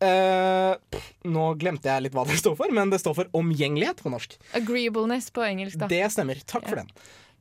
Pff, 0.00 1.08
nå 1.28 1.46
glemte 1.60 1.90
jeg 1.90 2.06
litt 2.06 2.14
hva 2.16 2.24
det 2.28 2.38
står 2.40 2.54
for, 2.56 2.72
men 2.72 2.92
det 2.92 3.02
står 3.02 3.16
for 3.18 3.40
omgjengelighet 3.40 4.00
på 4.00 4.12
norsk. 4.12 4.38
Agreeableness 4.56 5.28
på 5.34 5.44
engelsk, 5.44 5.80
da. 5.82 5.90
Det 5.90 6.06
stemmer. 6.14 6.40
Takk 6.48 6.68
for 6.68 6.80
den. 6.80 6.88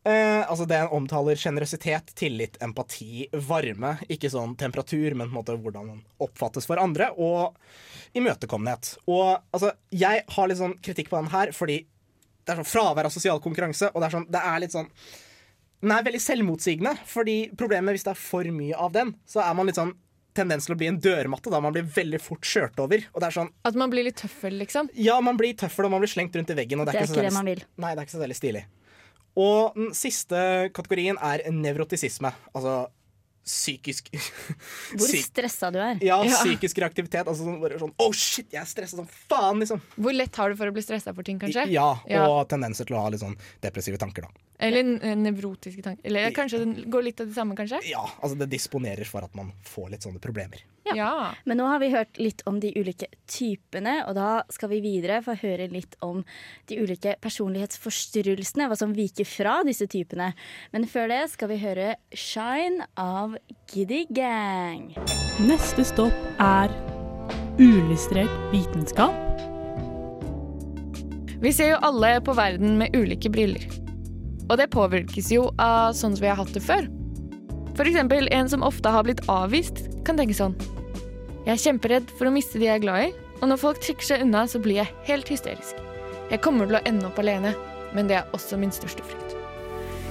Uh, 0.08 0.48
altså 0.48 0.64
Det 0.66 0.80
omtaler 0.96 1.40
sjenerøsitet, 1.40 2.14
tillit, 2.16 2.58
empati, 2.64 3.28
varme. 3.48 3.98
Ikke 4.12 4.32
sånn 4.32 4.56
temperatur, 4.60 5.12
men 5.14 5.28
på 5.28 5.34
en 5.34 5.38
måte 5.42 5.58
hvordan 5.60 5.90
man 5.92 6.04
oppfattes 6.24 6.68
for 6.70 6.80
andre. 6.82 7.12
Og 7.20 7.56
imøtekommenhet. 8.18 8.96
Og 9.12 9.38
altså, 9.52 9.74
jeg 9.92 10.24
har 10.36 10.50
litt 10.50 10.62
sånn 10.62 10.78
kritikk 10.84 11.12
på 11.12 11.20
den 11.20 11.32
her 11.34 11.52
fordi 11.56 11.82
det 11.84 12.54
er 12.54 12.62
sånn 12.62 12.72
fravær 12.72 13.10
av 13.10 13.14
sosial 13.14 13.42
konkurranse. 13.44 13.92
Og 13.94 14.02
det 14.02 14.08
er, 14.08 14.16
sånn, 14.16 14.30
det 14.32 14.46
er 14.52 14.64
litt 14.64 14.76
sånn 14.76 14.88
Den 15.80 15.94
er 15.96 16.06
veldig 16.08 16.20
selvmotsigende. 16.24 16.96
Fordi 17.08 17.38
problemet 17.60 17.96
hvis 17.96 18.08
det 18.08 18.16
er 18.16 18.24
for 18.24 18.48
mye 18.56 18.80
av 18.88 18.96
den, 18.96 19.14
så 19.30 19.44
er 19.44 19.54
man 19.56 19.70
litt 19.70 19.80
sånn 19.80 19.94
tendens 20.40 20.66
til 20.68 20.76
å 20.76 20.80
bli 20.80 20.88
en 20.90 20.98
dørmatte. 21.04 21.52
Da 21.54 21.60
man 21.64 21.76
blir 21.76 21.86
veldig 21.86 22.22
fort 22.24 22.48
kjørt 22.48 22.80
over. 22.82 23.04
Og 23.14 23.22
det 23.22 23.30
er 23.30 23.38
sånn 23.42 23.52
At 23.68 23.76
man 23.80 23.92
blir 23.94 24.08
litt 24.08 24.18
tøffel, 24.24 24.56
liksom. 24.64 24.90
Ja, 24.98 25.20
man 25.26 25.38
blir 25.40 25.54
tøffel 25.60 25.86
og 25.90 25.92
man 25.94 26.02
blir 26.04 26.12
slengt 26.12 26.36
rundt 26.40 26.50
i 26.54 26.58
veggen. 26.58 26.80
Og 26.82 26.88
det 26.90 26.96
Det 26.96 27.02
er, 27.02 27.08
er 27.08 27.12
ikke, 27.12 27.20
ikke 27.22 27.30
det 27.30 27.38
man 27.38 27.52
vil. 27.54 27.64
Nei, 27.78 27.94
det 27.96 28.02
er 28.02 28.08
ikke 28.10 28.18
så 28.18 28.24
veldig 28.26 28.40
stilig. 28.40 28.64
Og 29.40 29.76
den 29.78 29.92
siste 29.96 30.40
kategorien 30.76 31.20
er 31.24 31.44
nevrotisisme. 31.54 32.32
Altså 32.56 32.80
psykisk 33.50 34.10
Hvor 35.00 35.10
stressa 35.24 35.70
du 35.74 35.80
er. 35.82 35.98
Ja, 36.06 36.20
Ja. 36.28 36.42
psykisk 36.44 36.82
reaktivitet. 36.84 37.26
Altså 37.26 37.46
sånn, 37.48 37.60
bare 37.62 37.80
sånn 37.82 37.94
Oh 38.04 38.12
shit, 38.14 38.50
jeg 38.54 38.62
er 38.62 38.68
stressa 38.70 39.00
som 39.00 39.08
faen, 39.30 39.62
liksom. 39.64 39.82
Hvor 39.98 40.14
lett 40.14 40.36
har 40.42 40.52
du 40.54 40.60
for 40.60 40.70
å 40.70 40.76
bli 40.76 40.84
stressa 40.86 41.14
for 41.16 41.24
ting, 41.26 41.40
kanskje? 41.42 41.66
Ja, 41.72 41.88
Ja. 42.10 42.28
og 42.28 42.50
tendenser 42.52 42.86
til 42.86 42.98
å 42.98 43.02
ha 43.06 43.10
litt 43.14 43.22
sånn 43.24 43.38
depressive 43.64 43.98
tanker, 44.02 44.28
da. 44.28 44.30
Eller 44.60 45.06
eh, 45.06 45.16
nevrotiske 45.16 45.82
tanker. 45.82 46.04
Eller 46.08 46.34
kanskje 46.36 46.60
det 46.66 46.90
går 46.92 47.06
litt 47.06 47.22
av 47.24 47.30
det 47.30 47.38
samme, 47.38 47.56
kanskje? 47.56 47.80
Ja, 47.88 48.04
altså 48.20 48.36
det 48.42 48.50
disponerer 48.52 49.08
for 49.08 49.24
at 49.24 49.36
man 49.38 49.54
får 49.64 49.94
litt 49.94 50.04
sånne 50.04 50.20
problemer. 50.24 50.66
Ja. 50.96 51.32
Men 51.46 51.60
nå 51.62 51.68
har 51.70 51.80
vi 51.80 51.92
hørt 51.94 52.18
litt 52.20 52.42
om 52.50 52.60
de 52.60 52.72
ulike 52.76 53.08
typene, 53.30 54.00
og 54.10 54.16
da 54.18 54.44
skal 54.52 54.72
vi 54.74 54.82
videre 54.84 55.22
få 55.24 55.36
høre 55.40 55.70
litt 55.72 55.96
om 56.04 56.24
de 56.68 56.80
ulike 56.82 57.16
personlighetsforstyrrelsene, 57.24 58.68
hva 58.68 58.78
som 58.80 58.96
viker 58.98 59.28
fra 59.28 59.60
disse 59.68 59.88
typene. 59.88 60.32
Men 60.74 60.88
før 60.90 61.12
det 61.14 61.24
skal 61.36 61.54
vi 61.54 61.62
høre 61.64 61.94
Shine 62.12 62.90
av 63.00 63.38
Giddy 63.72 64.06
Gang. 64.12 64.90
Neste 65.46 65.88
stopp 65.88 66.42
er 66.44 66.74
uillustrert 67.60 68.34
vitenskap. 68.52 69.16
Vi 71.40 71.54
ser 71.56 71.78
jo 71.78 71.84
alle 71.88 72.18
på 72.20 72.36
verden 72.36 72.76
med 72.82 72.96
ulike 72.98 73.32
briller. 73.32 73.89
Og 74.50 74.58
det 74.58 74.72
påvirkes 74.74 75.30
jo 75.34 75.48
av 75.62 75.94
sånn 75.98 76.16
som 76.18 76.24
vi 76.24 76.32
har 76.32 76.40
hatt 76.40 76.54
det 76.56 76.64
før. 76.66 76.90
Eksempel 77.80 78.28
en 78.36 78.50
som 78.52 78.66
ofte 78.66 78.92
har 78.92 79.06
blitt 79.08 79.22
avvist, 79.32 79.86
kan 80.04 80.18
tenke 80.20 80.36
sånn. 80.36 80.58
Jeg 81.46 81.54
er 81.54 81.62
kjemperedd 81.64 82.10
for 82.18 82.28
å 82.28 82.34
miste 82.34 82.60
de 82.60 82.68
jeg 82.68 82.82
er 82.82 82.84
glad 82.84 83.06
i, 83.06 83.12
og 83.40 83.48
når 83.48 83.62
folk 83.62 83.80
trekker 83.80 84.10
seg 84.10 84.26
unna, 84.26 84.44
så 84.52 84.60
blir 84.60 84.82
jeg 84.82 84.92
helt 85.08 85.32
hysterisk. 85.32 85.80
Jeg 86.30 86.44
kommer 86.44 86.68
til 86.68 86.78
å 86.78 86.84
ende 86.90 87.08
opp 87.08 87.22
alene, 87.24 87.54
men 87.96 88.10
det 88.10 88.20
er 88.20 88.36
også 88.36 88.60
min 88.60 88.74
største 88.76 89.06
frykt. 89.06 89.38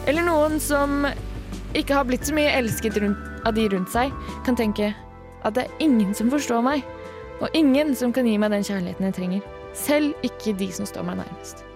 Eller 0.08 0.24
noen 0.24 0.56
som 0.62 1.04
ikke 1.76 1.98
har 1.98 2.08
blitt 2.08 2.24
så 2.24 2.34
mye 2.34 2.54
elsket 2.56 2.96
av 3.44 3.52
de 3.54 3.68
rundt 3.68 3.92
seg, 3.92 4.14
kan 4.48 4.56
tenke 4.56 4.94
at 5.44 5.54
det 5.58 5.68
er 5.68 5.84
ingen 5.84 6.16
som 6.16 6.32
forstår 6.32 6.64
meg, 6.64 6.82
og 7.38 7.52
ingen 7.54 7.92
som 7.94 8.16
kan 8.16 8.26
gi 8.26 8.38
meg 8.40 8.56
den 8.56 8.66
kjærligheten 8.66 9.10
jeg 9.10 9.18
trenger. 9.20 9.48
Selv 9.76 10.26
ikke 10.26 10.56
de 10.58 10.72
som 10.74 10.88
står 10.88 11.04
meg 11.06 11.20
nærmest. 11.20 11.67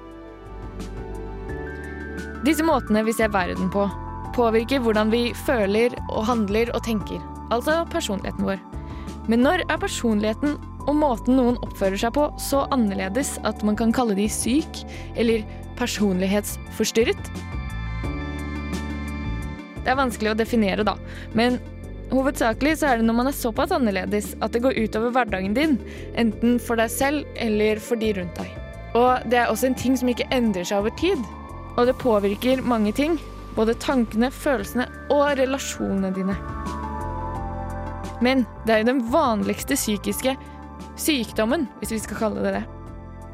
Disse 2.43 2.65
måtene 2.67 3.05
vi 3.07 3.13
ser 3.15 3.31
verden 3.31 3.69
på, 3.71 3.85
påvirker 4.35 4.81
hvordan 4.83 5.13
vi 5.13 5.29
føler 5.45 5.95
og 6.09 6.25
handler 6.27 6.73
og 6.75 6.83
tenker, 6.83 7.21
altså 7.55 7.85
personligheten 7.93 8.49
vår. 8.49 8.63
Men 9.31 9.45
når 9.47 9.63
er 9.69 9.79
personligheten 9.79 10.57
og 10.83 10.97
måten 10.99 11.37
noen 11.39 11.61
oppfører 11.63 12.01
seg 12.03 12.17
på 12.17 12.25
så 12.43 12.65
annerledes 12.75 13.37
at 13.47 13.63
man 13.63 13.77
kan 13.79 13.95
kalle 13.95 14.17
de 14.19 14.27
syk 14.27 14.81
eller 15.15 15.45
personlighetsforstyrret? 15.79 17.31
Det 19.83 19.93
er 19.93 19.99
vanskelig 19.99 20.33
å 20.33 20.39
definere, 20.39 20.87
da, 20.87 20.97
men 21.39 21.61
hovedsakelig 22.11 22.75
så 22.81 22.91
er 22.91 22.99
det 22.99 23.07
når 23.07 23.19
man 23.21 23.31
er 23.31 23.37
såpass 23.39 23.75
annerledes 23.77 24.33
at 24.43 24.51
det 24.55 24.65
går 24.67 24.81
utover 24.83 25.15
hverdagen 25.15 25.55
din, 25.55 25.79
enten 26.19 26.59
for 26.59 26.83
deg 26.83 26.91
selv 26.91 27.39
eller 27.39 27.79
for 27.79 28.03
de 28.03 28.11
rundt 28.19 28.43
deg. 28.43 28.51
Og 28.99 29.31
det 29.31 29.39
er 29.45 29.55
også 29.55 29.71
en 29.71 29.79
ting 29.79 29.95
som 29.99 30.11
ikke 30.11 30.27
endrer 30.35 30.67
seg 30.67 30.83
over 30.83 30.95
tid, 30.99 31.23
og 31.77 31.87
det 31.89 31.99
påvirker 32.01 32.63
mange 32.65 32.93
ting, 32.97 33.19
både 33.57 33.77
tankene, 33.81 34.31
følelsene 34.33 34.87
og 35.13 35.39
relasjonene 35.39 36.13
dine. 36.17 36.37
Men 38.23 38.45
det 38.67 38.75
er 38.75 38.83
jo 38.83 38.91
den 38.93 39.05
vanligste 39.13 39.77
psykiske 39.77 40.37
sykdommen, 41.01 41.67
hvis 41.81 41.95
vi 41.97 42.03
skal 42.05 42.21
kalle 42.21 42.45
det 42.45 42.53
det. 42.61 42.65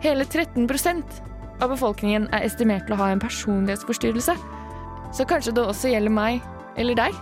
Hele 0.04 0.24
13% 0.24 1.18
av 1.58 1.72
befolkningen 1.72 2.28
er 2.32 2.46
estimert 2.46 2.86
til 2.86 2.94
å 2.94 3.00
ha 3.02 3.10
en 3.12 3.22
personlighetsforstyrrelse. 3.22 4.36
Så 5.12 5.26
kanskje 5.28 5.54
det 5.56 5.64
også 5.64 5.90
gjelder 5.92 6.14
meg 6.14 6.44
eller 6.78 6.98
deg? 6.98 7.16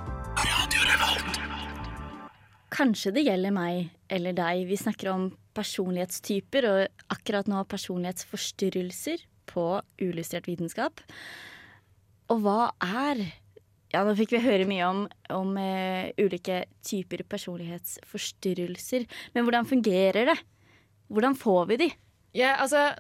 Kanskje 2.76 3.14
det 3.16 3.25
gjelder 3.25 3.54
meg 3.56 3.88
eller 4.12 4.37
deg. 4.37 4.66
Vi 4.68 4.76
snakker 4.76 5.11
om 5.14 5.30
personlighetstyper, 5.56 6.68
og 6.68 7.14
akkurat 7.14 7.49
nå 7.49 7.62
personlighetsforstyrrelser 7.70 9.25
på 9.56 9.66
ulystrert 10.04 10.48
vitenskap. 10.50 11.02
Og 12.32 12.42
hva 12.44 12.60
er 12.84 13.26
Ja, 13.94 14.02
nå 14.02 14.16
fikk 14.18 14.34
vi 14.34 14.42
høre 14.42 14.66
mye 14.68 14.86
om, 14.90 15.04
om 15.32 15.52
uh, 15.56 16.10
ulike 16.18 16.64
typer 16.84 17.22
personlighetsforstyrrelser. 17.30 19.06
Men 19.32 19.46
hvordan 19.46 19.68
fungerer 19.70 20.26
det? 20.32 20.36
Hvordan 21.06 21.38
får 21.38 21.68
vi 21.70 21.78
de? 21.84 21.90
Ja, 22.36 22.56
altså 22.60 22.90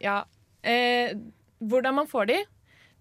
Ja. 0.00 0.22
Eh, 0.66 1.12
hvordan 1.62 1.94
man 1.94 2.08
får 2.10 2.26
de, 2.26 2.36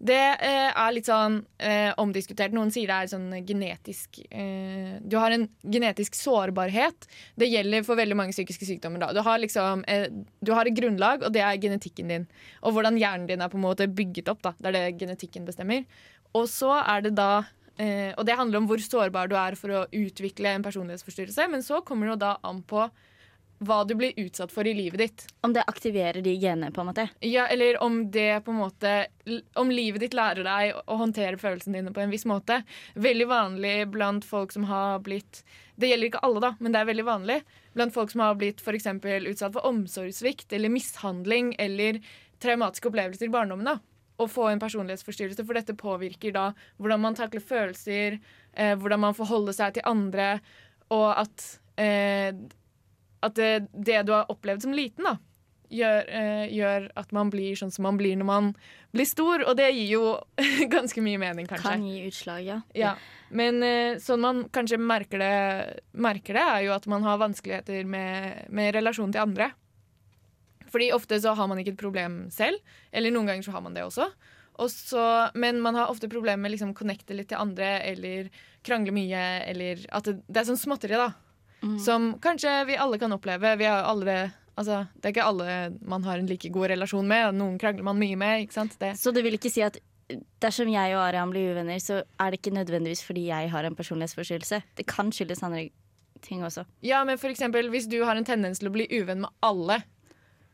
det 0.03 0.23
eh, 0.43 0.71
er 0.75 0.91
litt 0.91 1.07
sånn 1.07 1.37
eh, 1.63 1.93
omdiskutert. 2.01 2.51
Noen 2.55 2.71
sier 2.73 2.89
det 2.89 2.95
er 2.97 3.09
sånn 3.13 3.29
genetisk 3.47 4.19
eh, 4.27 4.97
Du 4.99 5.15
har 5.21 5.31
en 5.31 5.45
genetisk 5.63 6.17
sårbarhet. 6.19 7.07
Det 7.39 7.47
gjelder 7.47 7.85
for 7.87 7.95
veldig 7.95 8.17
mange 8.19 8.35
psykiske 8.35 8.67
sykdommer. 8.67 9.05
Da. 9.05 9.13
Du, 9.15 9.21
har 9.23 9.39
liksom, 9.39 9.85
eh, 9.87 10.09
du 10.43 10.51
har 10.51 10.67
et 10.67 10.75
grunnlag, 10.75 11.23
og 11.23 11.31
det 11.35 11.45
er 11.45 11.61
genetikken 11.63 12.11
din. 12.11 12.27
Og 12.67 12.75
hvordan 12.75 12.99
hjernen 12.99 13.29
din 13.31 13.45
er 13.45 13.51
på 13.51 13.59
en 13.59 13.63
måte 13.63 13.87
bygget 13.87 14.33
opp. 14.33 14.43
Da. 14.43 14.51
Det 14.59 14.73
er 14.73 14.77
det 14.77 14.99
genetikken 14.99 15.47
bestemmer. 15.47 15.87
Og 16.35 16.49
så 16.51 16.73
er 16.81 17.07
det 17.07 17.15
da 17.15 17.45
eh, 17.79 18.11
Og 18.17 18.25
det 18.27 18.35
handler 18.35 18.59
om 18.59 18.67
hvor 18.67 18.83
sårbar 18.83 19.31
du 19.31 19.37
er 19.39 19.55
for 19.55 19.71
å 19.71 19.85
utvikle 19.95 20.57
en 20.57 20.65
personlighetsforstyrrelse. 20.65 21.47
Men 21.55 21.63
så 21.63 21.79
kommer 21.87 22.09
det 22.09 22.17
jo 22.17 22.23
da 22.27 22.35
an 22.43 22.59
på 22.67 22.89
hva 23.63 23.83
du 23.87 23.95
blir 23.95 24.13
utsatt 24.19 24.51
for 24.51 24.67
i 24.67 24.73
livet 24.75 24.99
ditt. 24.99 25.25
Om 25.45 25.53
det 25.55 25.63
aktiverer 25.67 26.21
de 26.21 26.33
genene, 26.35 26.71
på 26.75 26.81
en 26.81 26.89
måte? 26.89 27.07
Ja, 27.23 27.47
eller 27.47 27.79
om 27.83 28.11
det 28.11 28.43
på 28.45 28.51
en 28.51 28.59
måte 28.59 29.07
Om 29.55 29.71
livet 29.71 30.03
ditt 30.03 30.13
lærer 30.17 30.43
deg 30.45 30.75
å 30.85 30.97
håndtere 30.99 31.39
følelsene 31.39 31.79
dine 31.79 31.93
på 31.95 32.03
en 32.03 32.11
viss 32.13 32.27
måte. 32.29 32.61
Veldig 32.93 33.27
vanlig 33.31 33.75
blant 33.93 34.27
folk 34.27 34.53
som 34.53 34.67
har 34.69 34.99
blitt 35.05 35.43
Det 35.79 35.89
gjelder 35.89 36.11
ikke 36.11 36.23
alle, 36.27 36.43
da, 36.43 36.53
men 36.59 36.75
det 36.75 36.81
er 36.81 36.91
veldig 36.91 37.07
vanlig. 37.07 37.39
Blant 37.75 37.95
folk 37.95 38.11
som 38.11 38.23
har 38.23 38.37
blitt 38.39 38.61
for 38.63 38.75
utsatt 38.75 39.55
for 39.55 39.65
omsorgssvikt 39.67 40.53
eller 40.53 40.71
mishandling 40.71 41.55
eller 41.59 41.99
traumatiske 42.39 42.87
opplevelser 42.91 43.27
i 43.27 43.33
barndommen. 43.33 43.65
da 43.65 43.79
å 44.15 44.27
få 44.31 44.49
en 44.49 44.61
personlighetsforstyrrelse, 44.61 45.43
for 45.45 45.57
dette 45.57 45.75
påvirker 45.77 46.35
da 46.35 46.45
hvordan 46.79 47.01
man 47.03 47.17
takler 47.17 47.43
følelser, 47.43 48.19
eh, 48.53 48.75
hvordan 48.79 49.01
man 49.07 49.17
forholder 49.17 49.57
seg 49.57 49.75
til 49.75 49.87
andre, 49.89 50.39
og 50.93 51.09
at, 51.19 51.59
eh, 51.77 52.31
at 53.25 53.37
det, 53.39 53.67
det 53.73 54.03
du 54.07 54.13
har 54.15 54.29
opplevd 54.31 54.65
som 54.65 54.75
liten, 54.75 55.07
da, 55.07 55.17
gjør, 55.73 56.09
eh, 56.09 56.45
gjør 56.53 56.87
at 56.99 57.11
man 57.15 57.31
blir 57.33 57.57
sånn 57.57 57.73
som 57.73 57.85
man 57.87 57.97
blir 57.99 58.17
når 58.19 58.29
man 58.29 58.51
blir 58.95 59.07
stor, 59.09 59.43
og 59.43 59.57
det 59.59 59.71
gir 59.73 59.95
jo 59.95 60.03
ganske 60.75 61.03
mye 61.03 61.19
mening, 61.21 61.49
kanskje. 61.49 61.73
Kan 61.75 61.85
gi 61.87 62.05
utslag, 62.07 62.45
ja. 62.45 62.61
Ja, 62.77 62.95
Men 63.35 63.63
eh, 63.65 63.97
sånn 64.03 64.23
man 64.23 64.45
kanskje 64.53 64.79
merker 64.79 65.21
det, 65.21 65.35
merker 65.91 66.37
det, 66.37 66.45
er 66.45 66.65
jo 66.67 66.75
at 66.77 66.87
man 66.91 67.05
har 67.07 67.21
vanskeligheter 67.21 67.87
med, 67.89 68.45
med 68.49 68.73
relasjon 68.77 69.13
til 69.13 69.25
andre. 69.25 69.51
Fordi 70.71 70.91
ofte 70.95 71.19
så 71.23 71.35
har 71.37 71.47
man 71.47 71.59
ikke 71.61 71.75
et 71.75 71.81
problem 71.81 72.25
selv, 72.33 72.59
eller 72.91 73.13
noen 73.13 73.31
ganger 73.31 73.47
så 73.47 73.55
har 73.55 73.63
man 73.63 73.75
det 73.75 73.85
også. 73.85 74.09
Også, 74.63 75.01
men 75.35 75.59
man 75.63 75.75
har 75.75 75.91
ofte 75.91 76.07
problemer 76.11 76.45
med 76.45 76.53
liksom 76.53 76.73
connecte 76.75 77.15
litt 77.15 77.29
til 77.31 77.41
andre, 77.41 77.77
eller 77.83 78.29
krangle 78.65 78.93
mye, 78.95 79.23
eller 79.51 79.83
at 79.95 80.07
det, 80.07 80.21
det 80.27 80.41
er 80.41 80.47
sånn 80.47 80.59
småtteri, 80.59 80.95
da. 80.99 81.11
Som 81.81 82.13
kanskje 82.21 82.65
vi 82.67 82.75
alle 82.77 82.99
kan 83.01 83.13
oppleve. 83.15 83.55
Vi 83.57 83.65
har 83.69 83.83
alle 83.83 84.05
det 84.05 84.23
Altså, 84.55 84.85
det 84.95 85.09
er 85.09 85.11
ikke 85.11 85.23
alle 85.27 85.55
man 85.83 86.03
har 86.07 86.17
en 86.17 86.29
like 86.29 86.47
god 86.49 86.69
relasjon 86.71 87.07
med. 87.07 87.35
Noen 87.35 87.57
krangler 87.59 87.83
man 87.83 87.97
mye 87.99 88.15
med. 88.15 88.47
Det, 88.79 88.93
Så 88.95 89.11
du 89.11 89.19
vil 89.21 89.35
ikke 89.35 89.51
si 89.51 89.59
at 89.65 89.81
dersom 90.39 90.69
jeg 90.71 90.93
og 90.95 91.01
Arian 91.01 91.33
blir 91.33 91.51
uvenner, 91.51 91.81
så 91.83 92.03
er 92.21 92.31
det 92.31 92.39
ikke 92.39 92.55
nødvendigvis 92.55 93.03
fordi 93.03 93.25
jeg 93.27 93.49
har 93.51 93.67
en 93.67 93.75
personlighetsforstyrrelse? 93.75 94.61
Det 94.79 94.85
kan 94.87 95.11
skyldes 95.11 95.43
andre 95.43 95.65
ting 96.23 96.45
også. 96.45 96.63
Ja, 96.85 97.03
men 97.03 97.19
for 97.19 97.27
eksempel 97.33 97.67
hvis 97.73 97.89
du 97.91 97.97
har 98.07 98.15
en 98.15 98.27
tendens 98.27 98.61
til 98.61 98.69
å 98.69 98.75
bli 98.77 98.87
uvenn 98.95 99.25
med 99.25 99.33
alle, 99.43 99.81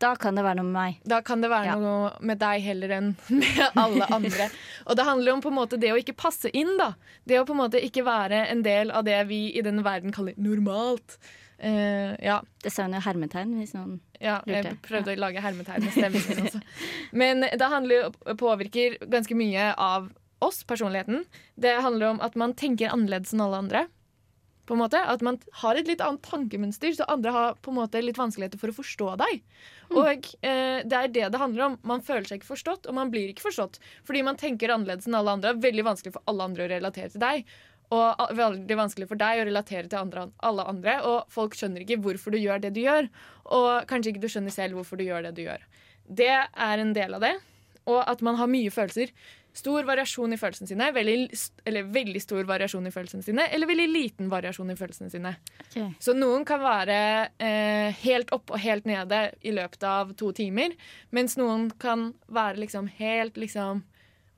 Da 0.01 0.15
kan 0.17 0.37
det 0.37 0.43
være 0.45 0.57
noe 0.59 0.65
med 0.69 0.73
meg. 0.77 0.95
Da 1.07 1.19
kan 1.25 1.43
det 1.43 1.51
være 1.51 1.69
Ja. 1.71 1.75
noe 1.79 2.11
med 2.25 2.39
deg 2.41 2.63
heller 2.65 2.95
enn 2.97 3.11
med 3.41 3.77
alle 3.77 4.07
andre. 4.17 4.47
Og 4.87 4.97
det 4.97 5.05
handler 5.05 5.35
om 5.35 5.43
på 5.45 5.51
en 5.51 5.59
måte 5.59 5.77
det 5.81 5.91
å 5.93 5.99
ikke 6.01 6.15
passe 6.17 6.49
inn, 6.57 6.73
da. 6.79 6.93
Det 7.29 7.37
å 7.39 7.45
på 7.45 7.53
en 7.53 7.61
måte 7.61 7.81
ikke 7.81 8.03
være 8.07 8.47
en 8.49 8.63
del 8.65 8.89
av 8.91 9.05
det 9.05 9.19
vi 9.29 9.43
i 9.53 9.61
denne 9.65 9.85
verden 9.85 10.11
kaller 10.15 10.33
normalt. 10.41 11.19
Uh, 11.61 12.17
ja, 12.17 12.39
Det 12.63 12.71
sa 12.73 12.87
hun 12.87 12.95
jo 12.97 13.03
hermetegn 13.05 13.51
hvis 13.59 13.75
noen 13.77 13.99
ja, 14.17 14.39
jeg 14.49 14.63
prøvde 14.65 14.79
prøvde 14.87 15.13
å 15.13 15.19
lage 15.21 15.43
hermetegn 15.45 15.83
med 15.85 15.93
stemmen 15.93 16.23
min 16.25 16.39
også. 16.47 16.61
Men 17.13 17.45
det 17.45 17.67
handler 17.69 18.09
påvirker 18.41 18.95
ganske 19.13 19.37
mye 19.37 19.67
av 19.77 20.07
oss, 20.41 20.63
personligheten. 20.65 21.21
Det 21.61 21.75
handler 21.85 22.15
om 22.15 22.21
at 22.25 22.33
man 22.41 22.55
tenker 22.57 22.89
annerledes 22.89 23.35
enn 23.35 23.43
alle 23.45 23.59
andre. 23.61 23.83
På 24.71 24.75
en 24.77 24.79
måte, 24.85 24.99
At 25.03 25.19
man 25.19 25.35
har 25.59 25.75
et 25.75 25.89
litt 25.89 25.99
annet 25.99 26.21
tankemønster, 26.23 26.93
så 26.95 27.03
andre 27.11 27.31
har 27.35 27.55
på 27.59 27.73
en 27.73 27.75
måte 27.81 27.99
litt 27.99 28.15
vanskeligheter 28.15 28.61
for 28.61 28.71
å 28.71 28.75
forstå 28.77 29.07
deg. 29.19 29.41
Og 29.91 30.29
eh, 30.47 30.79
det 30.87 30.95
er 30.95 31.09
det 31.11 31.25
det 31.33 31.41
handler 31.41 31.65
om. 31.65 31.75
Man 31.83 31.99
føler 31.99 32.23
seg 32.29 32.39
ikke 32.39 32.53
forstått, 32.53 32.87
og 32.87 32.95
man 32.95 33.11
blir 33.11 33.33
ikke 33.33 33.43
forstått. 33.43 33.81
Fordi 34.07 34.21
man 34.23 34.39
tenker 34.39 34.71
annerledes 34.71 35.09
enn 35.09 35.17
alle 35.19 35.33
andre. 35.35 35.51
Det 35.51 35.59
er 35.59 35.65
veldig 35.67 35.85
vanskelig 35.89 36.13
for 36.15 36.23
alle 36.31 36.47
andre 36.47 36.63
å 36.63 36.71
relatere 36.71 37.11
til 37.11 37.25
deg. 37.25 37.51
Og 37.91 38.23
veldig 38.39 38.79
vanskelig 38.79 39.09
for 39.11 39.19
deg 39.19 39.41
å 39.41 39.45
relatere 39.49 39.91
til 39.91 39.99
andre, 39.99 40.25
alle 40.39 40.69
andre. 40.71 40.95
Og 41.11 41.35
folk 41.35 41.59
skjønner 41.59 41.83
ikke 41.83 41.99
hvorfor 42.07 42.31
du 42.31 42.39
gjør 42.39 42.63
det 42.63 42.71
du 42.77 42.79
gjør. 42.85 43.11
Og 43.51 43.69
kanskje 43.91 44.13
ikke 44.13 44.23
du 44.23 44.31
skjønner 44.31 44.55
selv 44.55 44.79
hvorfor 44.79 45.03
du 45.03 45.03
gjør 45.09 45.27
det 45.27 45.35
du 45.35 45.43
gjør. 45.49 45.67
Det 46.07 46.31
er 46.31 46.85
en 46.85 46.95
del 46.95 47.19
av 47.19 47.27
det. 47.27 47.35
Og 47.91 47.99
at 48.07 48.23
man 48.23 48.39
har 48.39 48.47
mye 48.47 48.71
følelser. 48.71 49.11
Stor 49.53 49.83
variasjon 49.83 50.31
i 50.31 50.39
følelsene 50.39 50.69
sine, 50.69 50.87
veldig, 50.95 51.15
eller 51.67 51.87
veldig 51.91 52.21
stor 52.23 52.47
variasjon 52.47 52.87
i 52.87 52.93
følelsene 52.93 53.25
sine, 53.25 53.47
eller 53.51 53.67
veldig 53.67 53.87
liten 53.91 54.29
variasjon 54.31 54.71
i 54.71 54.77
følelsene 54.79 55.11
sine. 55.11 55.33
Okay. 55.65 55.89
Så 55.99 56.15
noen 56.15 56.45
kan 56.47 56.63
være 56.63 56.97
eh, 57.35 58.01
helt 58.05 58.31
opp 58.35 58.53
og 58.55 58.63
helt 58.63 58.87
nede 58.87 59.25
i 59.43 59.51
løpet 59.55 59.83
av 59.87 60.13
to 60.19 60.31
timer, 60.37 60.75
mens 61.11 61.35
noen 61.39 61.67
kan 61.81 62.13
være 62.31 62.63
liksom 62.63 62.87
helt 63.01 63.39
liksom 63.41 63.83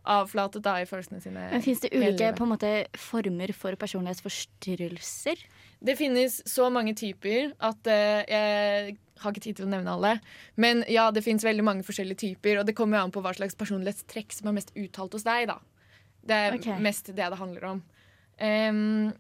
avflatet 0.03 0.63
da 0.65 0.79
i 0.82 0.88
følelsene 0.88 1.22
sine. 1.24 1.46
Men 1.53 1.63
Fins 1.63 1.84
det 1.84 1.93
ulike 1.96 2.34
måte, 2.43 2.72
former 3.00 3.53
for 3.55 3.77
personlighetsforstyrrelser? 3.79 5.46
Det 5.83 5.97
finnes 5.99 6.39
så 6.47 6.69
mange 6.71 6.93
typer 6.95 7.51
at 7.59 7.89
uh, 7.91 8.21
jeg 8.23 8.95
har 9.23 9.33
ikke 9.33 9.43
tid 9.43 9.59
til 9.59 9.67
å 9.67 9.71
nevne 9.71 9.95
alle. 9.97 10.13
Men 10.59 10.83
ja, 10.91 11.09
det 11.13 11.25
finnes 11.25 11.45
veldig 11.45 11.65
mange 11.65 11.85
forskjellige 11.87 12.21
typer, 12.23 12.59
og 12.59 12.67
det 12.67 12.75
kommer 12.77 13.01
an 13.01 13.11
på 13.13 13.23
hva 13.23 13.33
slags 13.35 13.57
personlighetstrekk 13.59 14.35
som 14.35 14.49
er 14.49 14.57
mest 14.59 14.73
uttalt 14.79 15.17
hos 15.17 15.27
deg. 15.27 15.51
da. 15.51 15.59
Det 16.23 16.39
er 16.39 16.57
okay. 16.57 16.79
mest 16.83 17.11
det 17.11 17.19
det 17.19 17.39
handler 17.39 17.67
om. 17.73 17.83
Um, 18.39 19.11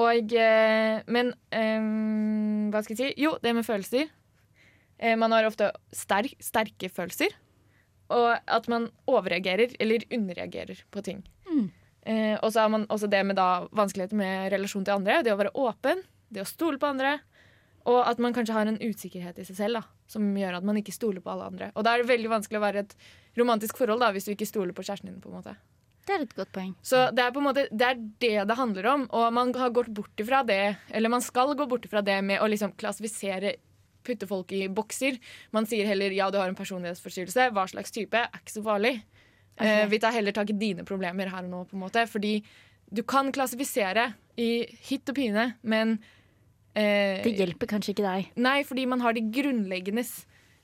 og 0.00 0.32
eh, 0.36 1.02
Men 1.12 1.32
um, 1.52 2.70
hva 2.72 2.82
skal 2.84 2.96
jeg 2.96 3.00
si? 3.00 3.22
Jo, 3.24 3.36
det 3.44 3.54
med 3.56 3.66
følelser. 3.66 4.08
Eh, 4.98 5.16
man 5.18 5.34
har 5.34 5.48
ofte 5.48 5.70
sterk, 5.94 6.34
sterke 6.42 6.88
følelser. 6.92 7.34
Og 8.12 8.30
at 8.32 8.68
man 8.72 8.90
overreagerer 9.08 9.76
eller 9.80 10.04
underreagerer 10.12 10.82
på 10.92 11.04
ting. 11.04 11.22
Eh, 12.02 12.34
og 12.40 12.50
så 12.52 12.64
har 12.64 12.72
man 12.72 12.86
også 12.90 13.10
det 13.10 13.22
med 13.26 13.38
da 13.38 13.66
vanskeligheter 13.70 14.18
med 14.18 14.50
relasjon 14.54 14.86
til 14.86 14.96
andre. 14.96 15.20
Det 15.22 15.34
å 15.34 15.38
være 15.40 15.54
åpen, 15.58 16.02
det 16.32 16.42
å 16.42 16.48
stole 16.48 16.80
på 16.82 16.90
andre. 16.90 17.18
Og 17.90 17.98
at 18.06 18.20
man 18.22 18.34
kanskje 18.34 18.54
har 18.54 18.68
en 18.70 18.78
usikkerhet 18.78 19.40
i 19.42 19.46
seg 19.46 19.58
selv 19.58 19.80
da, 19.80 19.82
som 20.10 20.26
gjør 20.38 20.60
at 20.60 20.66
man 20.66 20.78
ikke 20.78 20.94
stoler 20.94 21.22
på 21.22 21.32
alle 21.32 21.48
andre. 21.50 21.72
Og 21.74 21.86
da 21.86 21.94
er 21.94 22.02
det 22.02 22.12
veldig 22.12 22.30
vanskelig 22.30 22.60
å 22.60 22.64
være 22.64 22.84
et 22.86 22.96
romantisk 23.38 23.78
forhold 23.80 24.02
da, 24.04 24.12
hvis 24.14 24.28
du 24.28 24.34
ikke 24.36 24.48
stoler 24.48 24.76
på 24.76 24.84
kjæresten 24.86 25.10
din. 25.10 25.20
på 25.22 25.30
en 25.30 25.40
måte. 25.40 25.56
Det 26.06 26.14
er 26.14 26.24
et 26.24 26.34
godt 26.34 26.50
poeng. 26.54 26.70
Så 26.82 27.04
det 27.14 27.22
er 27.22 27.34
på 27.34 27.38
en 27.38 27.46
måte 27.46 27.66
det 27.70 27.88
er 27.88 27.98
det 28.22 28.46
det 28.50 28.58
handler 28.58 28.88
om. 28.90 29.04
Og 29.14 29.26
man 29.34 29.52
har 29.54 29.74
gått 29.74 29.90
bort 29.94 30.22
ifra 30.22 30.42
det, 30.46 30.76
eller 30.90 31.12
man 31.12 31.22
skal 31.22 31.54
gå 31.58 31.66
bort 31.70 31.86
ifra 31.86 32.02
det 32.02 32.18
med 32.26 32.42
å 32.42 32.48
liksom 32.50 32.74
klassifisere 32.78 33.56
putte 34.02 34.26
folk 34.26 34.50
i 34.54 34.66
bokser. 34.66 35.18
Man 35.54 35.66
sier 35.70 35.86
heller 35.86 36.14
ja, 36.14 36.28
du 36.30 36.40
har 36.40 36.50
en 36.50 36.58
personlighetsforstyrrelse. 36.58 37.50
Hva 37.54 37.68
slags 37.70 37.94
type? 37.94 38.18
Er 38.18 38.42
ikke 38.42 38.56
så 38.56 38.64
farlig. 38.66 38.96
Eh, 39.60 39.84
vi 39.88 40.00
tar 40.00 40.14
heller 40.16 40.34
tak 40.34 40.50
i 40.50 40.56
dine 40.58 40.84
problemer 40.88 41.30
her 41.32 41.44
og 41.44 41.50
nå, 41.50 41.62
på 41.68 41.76
en 41.76 41.84
måte. 41.84 42.04
Fordi 42.10 42.38
du 42.92 43.02
kan 43.08 43.32
klassifisere 43.34 44.12
i 44.40 44.64
hytt 44.88 45.12
og 45.12 45.16
pine, 45.16 45.46
men 45.62 45.98
eh, 46.74 47.20
Det 47.24 47.34
hjelper 47.36 47.70
kanskje 47.74 47.94
ikke 47.94 48.06
deg. 48.06 48.32
Nei, 48.40 48.62
fordi 48.68 48.86
man 48.88 49.04
har 49.04 49.16
de 49.16 49.24
grunnleggende 49.34 50.04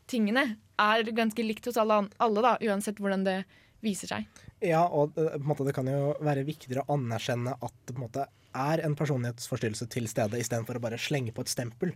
tingene. 0.08 0.56
Er 0.78 1.08
ganske 1.12 1.44
likt 1.44 1.68
hos 1.68 1.80
alle, 1.80 2.06
alle 2.22 2.44
da, 2.44 2.56
uansett 2.64 3.00
hvordan 3.02 3.26
det 3.26 3.42
viser 3.84 4.10
seg. 4.10 4.44
Ja, 4.64 4.82
og 4.86 5.18
eh, 5.18 5.36
på 5.36 5.42
en 5.42 5.50
måte, 5.52 5.68
det 5.68 5.76
kan 5.76 5.88
jo 5.90 6.14
være 6.24 6.46
viktigere 6.48 6.84
å 6.84 6.96
anerkjenne 6.96 7.54
at 7.58 7.74
det 7.84 7.94
på 7.94 8.00
en 8.00 8.06
måte 8.08 8.26
er 8.58 8.82
en 8.82 8.96
personlighetsforstyrrelse 8.98 9.86
til 9.92 10.08
stede, 10.10 10.40
istedenfor 10.40 10.78
å 10.78 10.82
bare 10.82 10.98
slenge 11.00 11.34
på 11.36 11.44
et 11.44 11.52
stempel. 11.52 11.92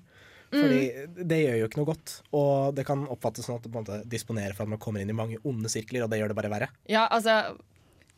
Fordi 0.53 1.25
det 1.33 1.41
gjør 1.41 1.59
jo 1.61 1.69
ikke 1.69 1.81
noe 1.81 1.91
godt. 1.93 2.15
Og 2.37 2.77
det 2.77 2.87
kan 2.89 3.05
oppfattes 3.09 3.49
sånn 3.49 3.59
at 3.61 3.67
det 3.67 3.73
på 3.73 3.81
en 3.81 3.87
måte 3.87 4.01
disponerer 4.13 4.57
for 4.57 4.67
at 4.67 4.73
man 4.75 4.81
kommer 4.83 5.03
inn 5.03 5.13
i 5.13 5.17
mange 5.17 5.41
onde 5.49 5.71
sirkler, 5.73 6.05
og 6.05 6.13
det 6.13 6.21
gjør 6.21 6.33
det 6.33 6.39
bare 6.39 6.53
verre. 6.53 6.73
Ja, 6.93 7.07
altså 7.09 7.57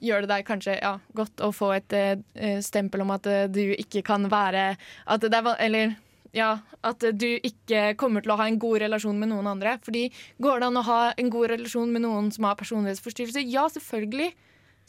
Gjør 0.05 0.25
det 0.25 0.29
deg 0.29 0.43
kanskje 0.45 0.73
ja, 0.75 0.97
godt 1.17 1.41
å 1.41 1.49
få 1.55 1.71
et 1.77 1.95
eh, 1.97 2.59
stempel 2.61 3.05
om 3.05 3.13
at 3.15 3.29
eh, 3.31 3.47
du 3.49 3.63
ikke 3.79 4.03
kan 4.05 4.27
være 4.29 4.75
at 4.75 5.23
det 5.23 5.39
er, 5.39 5.47
Eller 5.63 5.95
ja, 6.35 6.59
at 6.85 7.05
du 7.15 7.29
ikke 7.47 7.95
kommer 7.97 8.25
til 8.25 8.35
å 8.35 8.39
ha 8.41 8.49
en 8.51 8.59
god 8.61 8.83
relasjon 8.83 9.17
med 9.21 9.31
noen 9.31 9.47
andre. 9.55 9.77
Fordi 9.87 10.09
går 10.43 10.61
det 10.61 10.69
an 10.69 10.81
å 10.81 10.85
ha 10.89 11.01
en 11.15 11.31
god 11.33 11.55
relasjon 11.55 11.95
med 11.95 12.05
noen 12.05 12.33
som 12.35 12.49
har 12.49 12.59
personlighetsforstyrrelse? 12.59 13.47
Ja, 13.47 13.69
selvfølgelig. 13.71 14.33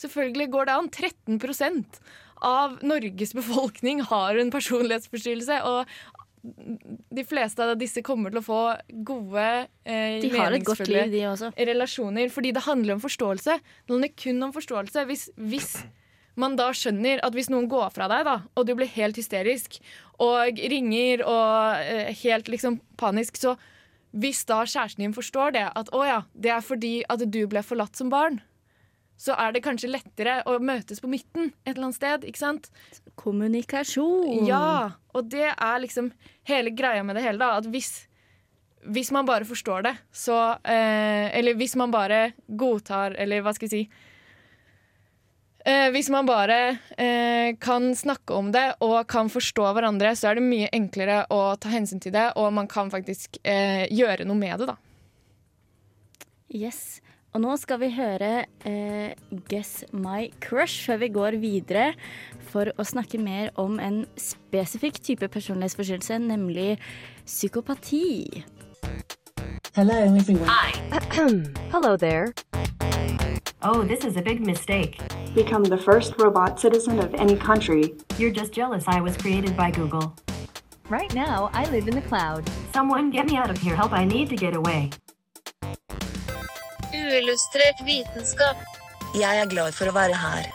Selvfølgelig 0.02 0.50
går 0.52 0.68
det 0.68 0.76
an. 0.76 0.90
13% 0.90 2.02
av 2.46 2.80
Norges 2.84 3.34
befolkning 3.38 4.02
har 4.10 4.42
en 4.42 4.52
personlighetsforstyrrelse. 4.52 5.62
Og 5.70 6.15
de 6.46 7.24
fleste 7.28 7.64
av 7.64 7.76
disse 7.80 8.04
kommer 8.06 8.34
til 8.34 8.42
å 8.42 8.46
få 8.46 8.62
gode, 9.08 9.68
eh, 9.86 10.22
De 10.22 10.32
har 10.36 10.56
et 10.56 10.66
godt 10.66 10.88
liv, 10.88 11.12
de 11.12 11.26
også. 11.30 11.52
relasjoner, 11.58 12.30
fordi 12.30 12.54
det 12.54 12.66
handler 12.68 12.96
om 12.96 13.04
forståelse. 13.04 13.60
Det 13.60 13.94
handler 13.94 14.14
kun 14.16 14.44
om 14.44 14.54
forståelse. 14.54 15.06
Hvis, 15.10 15.30
hvis 15.38 15.86
man 16.36 16.56
da 16.60 16.70
skjønner 16.76 17.24
at 17.24 17.34
hvis 17.34 17.50
noen 17.50 17.70
går 17.72 17.94
fra 17.96 18.10
deg, 18.12 18.26
da, 18.28 18.42
og 18.56 18.66
du 18.68 18.76
blir 18.76 18.92
helt 18.92 19.16
hysterisk 19.16 19.80
og 20.20 20.60
ringer 20.60 21.24
og 21.26 21.84
eh, 21.84 22.12
helt 22.24 22.52
liksom 22.52 22.80
panisk, 22.98 23.40
så 23.40 23.56
hvis 24.16 24.46
da 24.48 24.62
kjæresten 24.64 25.04
din 25.04 25.16
forstår 25.16 25.56
det, 25.56 25.66
at 25.76 25.90
å 25.96 26.04
ja, 26.08 26.22
det 26.34 26.52
er 26.56 26.64
fordi 26.64 27.04
at 27.12 27.24
du 27.32 27.42
ble 27.52 27.64
forlatt 27.66 27.96
som 28.00 28.12
barn, 28.14 28.40
så 29.18 29.36
er 29.40 29.54
det 29.56 29.64
kanskje 29.64 29.92
lettere 29.92 30.42
å 30.50 30.58
møtes 30.60 31.00
på 31.00 31.10
midten 31.12 31.54
et 31.64 31.76
eller 31.76 31.88
annet 31.88 32.00
sted, 32.00 32.26
ikke 32.28 32.42
sant? 32.42 32.68
Kommunikasjon. 33.20 34.44
Ja, 34.48 34.98
og 35.16 35.30
det 35.32 35.48
er 35.54 35.80
liksom 35.84 36.12
hele 36.50 36.74
greia 36.76 37.04
med 37.06 37.16
det 37.16 37.24
hele, 37.24 37.40
da. 37.40 37.62
At 37.62 37.70
hvis, 37.72 38.08
hvis 38.84 39.14
man 39.16 39.28
bare 39.28 39.48
forstår 39.48 39.88
det, 39.88 39.94
så 40.12 40.40
eh, 40.68 41.32
Eller 41.32 41.56
hvis 41.56 41.78
man 41.80 41.96
bare 41.96 42.34
godtar, 42.48 43.16
eller 43.16 43.46
hva 43.46 43.56
skal 43.56 43.70
jeg 43.70 43.74
si 43.74 43.84
eh, 45.64 45.88
Hvis 45.96 46.12
man 46.12 46.28
bare 46.28 46.60
eh, 47.00 47.56
kan 47.56 47.94
snakke 47.96 48.36
om 48.36 48.52
det 48.52 48.68
og 48.84 49.00
kan 49.08 49.32
forstå 49.32 49.72
hverandre, 49.78 50.12
så 50.20 50.34
er 50.34 50.42
det 50.42 50.50
mye 50.50 50.74
enklere 50.76 51.24
å 51.32 51.56
ta 51.56 51.72
hensyn 51.72 52.04
til 52.04 52.14
det, 52.16 52.34
og 52.36 52.52
man 52.60 52.68
kan 52.68 52.92
faktisk 52.92 53.40
eh, 53.48 53.88
gjøre 53.96 54.28
noe 54.28 54.44
med 54.44 54.60
det, 54.60 54.70
da. 54.76 54.78
Yes. 56.52 57.00
Og 57.36 57.42
nå 57.44 57.58
skal 57.60 57.82
vi 57.82 57.90
høre 57.92 58.46
eh, 58.64 59.12
Guess 59.52 59.84
My 59.92 60.30
Crush 60.40 60.86
før 60.88 61.02
vi 61.04 61.10
går 61.12 61.36
videre 61.42 61.90
for 62.48 62.72
å 62.80 62.86
snakke 62.88 63.20
mer 63.20 63.52
om 63.60 63.76
en 63.84 64.06
spesifikk 64.16 65.02
type 65.04 65.28
personlighetsforstyrrelse, 65.34 66.22
nemlig 66.24 66.78
psykopati. 67.28 68.46
Hello, 69.76 70.00
everyone. 70.16 70.48
Hello 71.76 71.98
there. 71.98 72.32
Oh, 73.62 73.84
this 73.84 74.06
is 74.06 74.16
a 74.16 74.22
big 74.22 74.40
mistake. 74.40 75.02
become 75.36 75.66
the 75.66 75.78
first 75.78 76.14
robot 76.18 76.60
citizen 76.60 77.00
of 77.00 77.14
any 77.16 77.36
country. 77.36 77.94
You're 78.18 78.32
just 78.32 78.54
jealous 78.54 78.86
I 78.88 79.02
was 79.02 79.18
created 79.18 79.58
by 79.58 79.70
Google. 79.70 80.16
Right 80.88 81.14
now, 81.14 81.50
I 81.52 81.66
live 81.66 81.90
in 81.90 81.96
the 81.96 82.02
cloud. 82.02 82.50
Someone 82.74 83.10
get 83.12 83.26
me 83.26 83.36
out 83.36 83.50
of 83.50 83.58
here. 83.58 83.76
Help, 83.76 83.92
I 83.92 84.06
need 84.06 84.30
to 84.30 84.38
get 84.38 84.56
away. 84.56 84.92
Uillustrert 87.06 87.82
vitenskap. 87.86 88.62
Jeg 89.14 89.38
er 89.38 89.50
glad 89.52 89.76
for 89.78 89.92
å 89.92 89.94
være 89.94 90.16
her. 90.18 90.48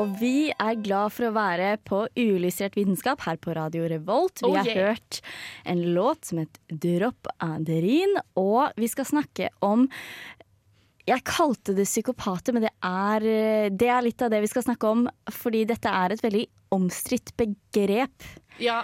Og 0.00 0.14
vi 0.18 0.48
er 0.50 0.78
glad 0.82 1.12
for 1.14 1.28
å 1.28 1.34
være 1.36 1.74
på 1.86 1.98
Uillustrert 2.16 2.78
vitenskap 2.78 3.20
her 3.26 3.36
på 3.42 3.52
Radio 3.54 3.84
Revolt. 3.92 4.40
Vi 4.40 4.48
Oh, 4.48 4.56
har 4.56 4.66
yeah. 4.70 4.94
hørt 4.94 5.20
en 5.68 5.82
låt 5.94 6.30
som 6.30 6.40
het 6.40 6.56
Dropp 6.72 7.28
Aderin, 7.44 8.16
og 8.40 8.72
vi 8.80 8.88
skal 8.88 9.04
snakke 9.10 9.50
om 9.60 9.84
jeg 11.04 11.20
kalte 11.28 11.74
det 11.76 11.84
psykopater, 11.84 12.56
men 12.56 12.64
det 12.64 12.72
er, 12.80 13.68
det 13.68 13.88
er 13.92 14.04
litt 14.06 14.22
av 14.24 14.32
det 14.32 14.40
vi 14.40 14.48
skal 14.48 14.64
snakke 14.64 14.88
om. 14.88 15.04
Fordi 15.28 15.66
dette 15.68 15.92
er 15.92 16.14
et 16.16 16.24
veldig 16.24 16.46
omstridt 16.72 17.34
begrep. 17.36 18.24
Ja, 18.64 18.80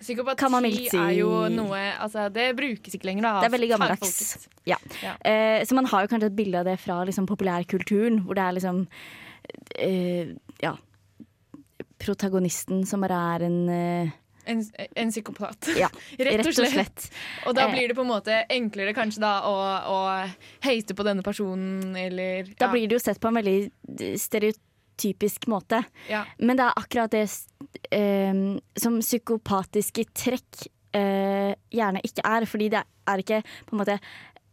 Psykopati 0.00 0.88
si. 0.90 0.96
er 1.00 1.12
jo 1.16 1.30
noe 1.48 1.78
altså, 1.98 2.28
Det 2.32 2.50
brukes 2.56 2.94
ikke 2.94 3.06
lenger. 3.08 3.22
Da, 3.22 3.40
Det 3.40 3.48
er 3.48 3.54
veldig 3.56 3.68
gammeldags. 3.72 4.48
Ja. 4.68 4.76
Ja. 5.02 5.14
Eh, 5.24 5.64
så 5.64 5.74
man 5.78 5.86
har 5.86 6.04
jo 6.04 6.10
kanskje 6.12 6.26
et 6.32 6.36
bilde 6.36 6.58
av 6.60 6.64
det 6.68 6.76
fra 6.82 6.98
liksom, 7.08 7.26
populærkulturen, 7.26 8.20
hvor 8.26 8.34
det 8.36 8.44
er 8.44 8.52
liksom 8.58 8.86
eh, 9.78 10.34
Ja. 10.62 10.74
Protagonisten 11.98 12.84
som 12.86 13.00
bare 13.00 13.16
er 13.36 13.44
en 13.48 13.58
eh, 13.72 14.10
En, 14.46 14.60
en 14.94 15.08
psykopat. 15.10 15.72
Ja, 15.74 15.88
rett, 16.22 16.44
og 16.46 16.52
slett. 16.54 16.70
slett. 16.70 17.06
Og 17.48 17.56
da 17.56 17.64
Eh. 17.66 17.72
blir 17.72 17.88
det 17.90 17.96
på 17.98 18.04
en 18.04 18.12
måte 18.12 18.44
enklere 18.54 18.92
kanskje 18.94 19.18
da 19.24 19.40
å, 19.42 19.54
å 19.90 19.96
hate 20.62 20.94
på 20.94 21.02
denne 21.08 21.24
personen, 21.26 21.96
eller 21.98 22.52
Da 22.60 22.68
blir 22.70 22.86
det 22.86 22.94
jo 22.94 23.02
sett 23.02 23.18
på 23.18 23.26
en 23.32 23.40
veldig 23.40 23.72
stereotypisk 24.96 25.46
måte. 25.46 25.84
Ja. 26.08 26.24
Men 26.38 26.56
det 26.56 26.64
er 26.64 26.78
akkurat 26.78 27.10
det 27.12 27.28
eh, 27.90 28.58
som 28.76 29.00
psykopatiske 29.00 30.06
trekk 30.14 30.68
eh, 30.94 31.54
gjerne 31.70 32.00
ikke 32.04 32.24
er. 32.24 32.46
Fordi 32.46 32.68
det 32.70 32.82
er 33.06 33.18
ikke 33.18 33.42
på 33.66 33.76
en 33.76 33.82
måte 33.82 33.98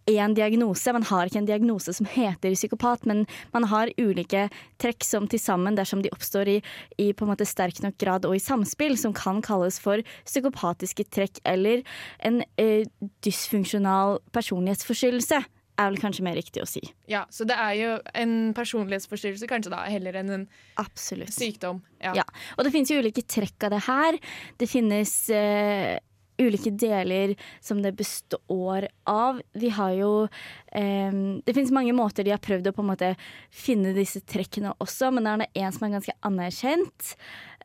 én 0.05 0.35
diagnose. 0.35 0.91
Man 0.91 1.03
har 1.03 1.25
ikke 1.27 1.39
en 1.39 1.47
diagnose 1.47 1.93
som 1.93 2.05
heter 2.05 2.53
psykopat, 2.53 3.05
men 3.05 3.25
man 3.53 3.63
har 3.63 3.91
ulike 3.97 4.49
trekk 4.77 5.03
som 5.03 5.27
til 5.27 5.39
sammen, 5.39 5.75
dersom 5.75 6.01
de 6.03 6.11
oppstår 6.11 6.49
i, 6.49 6.57
i 6.99 7.13
på 7.13 7.23
en 7.23 7.31
måte 7.31 7.47
sterk 7.47 7.79
nok 7.83 7.97
grad 7.97 8.25
og 8.27 8.35
i 8.35 8.43
samspill, 8.43 8.97
som 8.99 9.13
kan 9.15 9.41
kalles 9.41 9.79
for 9.79 10.03
psykopatiske 10.25 11.07
trekk 11.07 11.39
eller 11.45 11.85
en 12.19 12.43
eh, 12.59 12.83
dysfunksjonal 13.23 14.19
personlighetsforstyrrelse. 14.35 15.39
Er 15.79 15.89
vel 15.89 15.97
kanskje 16.01 16.25
mer 16.25 16.37
riktig 16.37 16.61
å 16.61 16.69
si. 16.69 16.83
ja, 17.09 17.23
så 17.33 17.47
det 17.49 17.57
er 17.57 17.73
jo 17.79 17.91
en 18.13 18.53
personlighetsforstyrrelse 18.53 19.49
kanskje 19.49 19.73
da, 19.73 19.83
heller 19.89 20.19
enn 20.21 20.29
en 20.35 20.47
Absolutt. 20.81 21.33
sykdom. 21.33 21.81
Ja. 22.03 22.13
Ja, 22.21 22.25
og 22.57 22.67
det 22.67 22.73
finnes 22.75 22.91
jo 22.93 22.99
ulike 23.01 23.25
trekk 23.25 23.65
av 23.65 23.73
det 23.73 23.83
her. 23.87 24.19
Det 24.61 24.69
finnes 24.69 25.15
uh, 25.33 25.97
ulike 26.37 26.71
deler 26.77 27.35
som 27.61 27.81
det 27.81 27.93
består 27.97 28.87
av. 29.09 29.41
Vi 29.53 29.69
har 29.69 29.93
jo 29.97 30.11
um, 30.25 31.41
Det 31.45 31.53
finnes 31.53 31.73
mange 31.73 31.93
måter 31.93 32.25
de 32.25 32.33
har 32.33 32.41
prøvd 32.43 32.69
å 32.69 32.75
på 32.75 32.83
en 32.83 32.91
måte 32.91 33.11
finne 33.49 33.93
disse 33.97 34.21
trekkene 34.21 34.73
også, 34.83 35.11
men 35.13 35.25
det 35.25 35.49
er 35.49 35.65
en 35.65 35.75
som 35.75 35.87
er 35.87 35.95
ganske 35.97 36.17
anerkjent. 36.25 37.13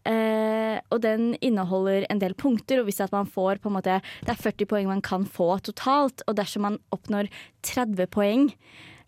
Eh, 0.06 0.80
og 0.90 1.00
den 1.02 1.34
inneholder 1.40 2.06
en 2.10 2.18
del 2.22 2.34
punkter, 2.38 2.80
og 2.80 2.84
hvis 2.88 3.00
at 3.04 3.12
man 3.12 3.26
får 3.26 3.58
på 3.62 3.68
en 3.68 3.74
måte 3.76 4.00
Det 4.24 4.30
er 4.30 4.42
40 4.42 4.66
poeng 4.70 4.86
man 4.88 5.02
kan 5.02 5.24
få 5.26 5.58
totalt, 5.60 6.22
og 6.28 6.36
dersom 6.36 6.62
man 6.62 6.78
oppnår 6.94 7.28
30 7.62 8.06
poeng 8.06 8.52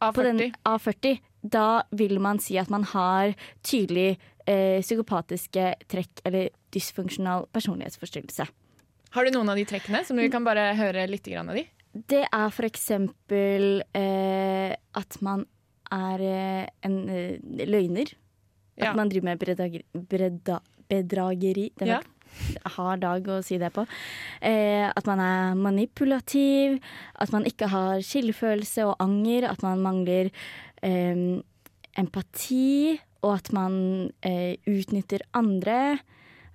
Av 0.02 0.14
40. 0.14 0.52
av 0.66 0.78
40, 0.80 1.20
da 1.42 1.82
vil 1.92 2.18
man 2.20 2.38
si 2.38 2.56
at 2.58 2.70
man 2.70 2.84
har 2.84 3.34
tydelig 3.62 4.18
eh, 4.46 4.80
psykopatiske 4.80 5.74
trekk 5.88 6.22
eller 6.24 6.48
dysfunksjonal 6.72 7.46
personlighetsforstyrrelse. 7.52 8.46
Har 9.10 9.24
du 9.24 9.30
noen 9.34 9.48
av 9.50 9.56
de 9.56 9.64
trekkene 9.66 10.04
som 10.06 10.16
vi 10.16 10.28
kan 10.30 10.44
bare 10.44 10.74
høre 10.78 11.06
litt 11.10 11.24
grann 11.26 11.48
av 11.50 11.56
de? 11.58 11.66
Det 11.92 12.22
er 12.30 12.50
for 12.54 12.64
eksempel 12.68 13.82
eh, 13.96 14.74
at 14.94 15.16
man 15.26 15.44
er 15.90 16.22
eh, 16.22 16.66
en 16.86 16.98
eh, 17.10 17.38
løgner. 17.66 18.12
At 18.80 18.86
Ja. 18.86 18.94
man 18.96 19.10
driver 19.10 19.34
med 19.34 19.38
bedrageri. 20.90 21.70
Det 21.78 21.86
er 21.88 21.92
Ja. 21.94 22.00
en 22.00 22.70
hard 22.76 23.00
dag 23.02 23.26
å 23.26 23.40
si 23.44 23.58
det 23.58 23.72
på. 23.74 23.86
Eh, 24.42 24.86
at 24.90 25.06
man 25.06 25.20
er 25.20 25.54
manipulativ. 25.58 26.80
At 27.18 27.32
man 27.32 27.44
ikke 27.44 27.68
har 27.68 27.98
skyldfølelse 28.04 28.84
og 28.86 28.96
anger. 29.00 29.48
At 29.50 29.62
man 29.62 29.80
mangler 29.82 30.30
eh, 30.82 31.40
empati. 31.98 32.98
Og 33.22 33.34
at 33.34 33.52
man 33.52 34.10
eh, 34.22 34.56
utnytter 34.66 35.20
andre. 35.36 35.98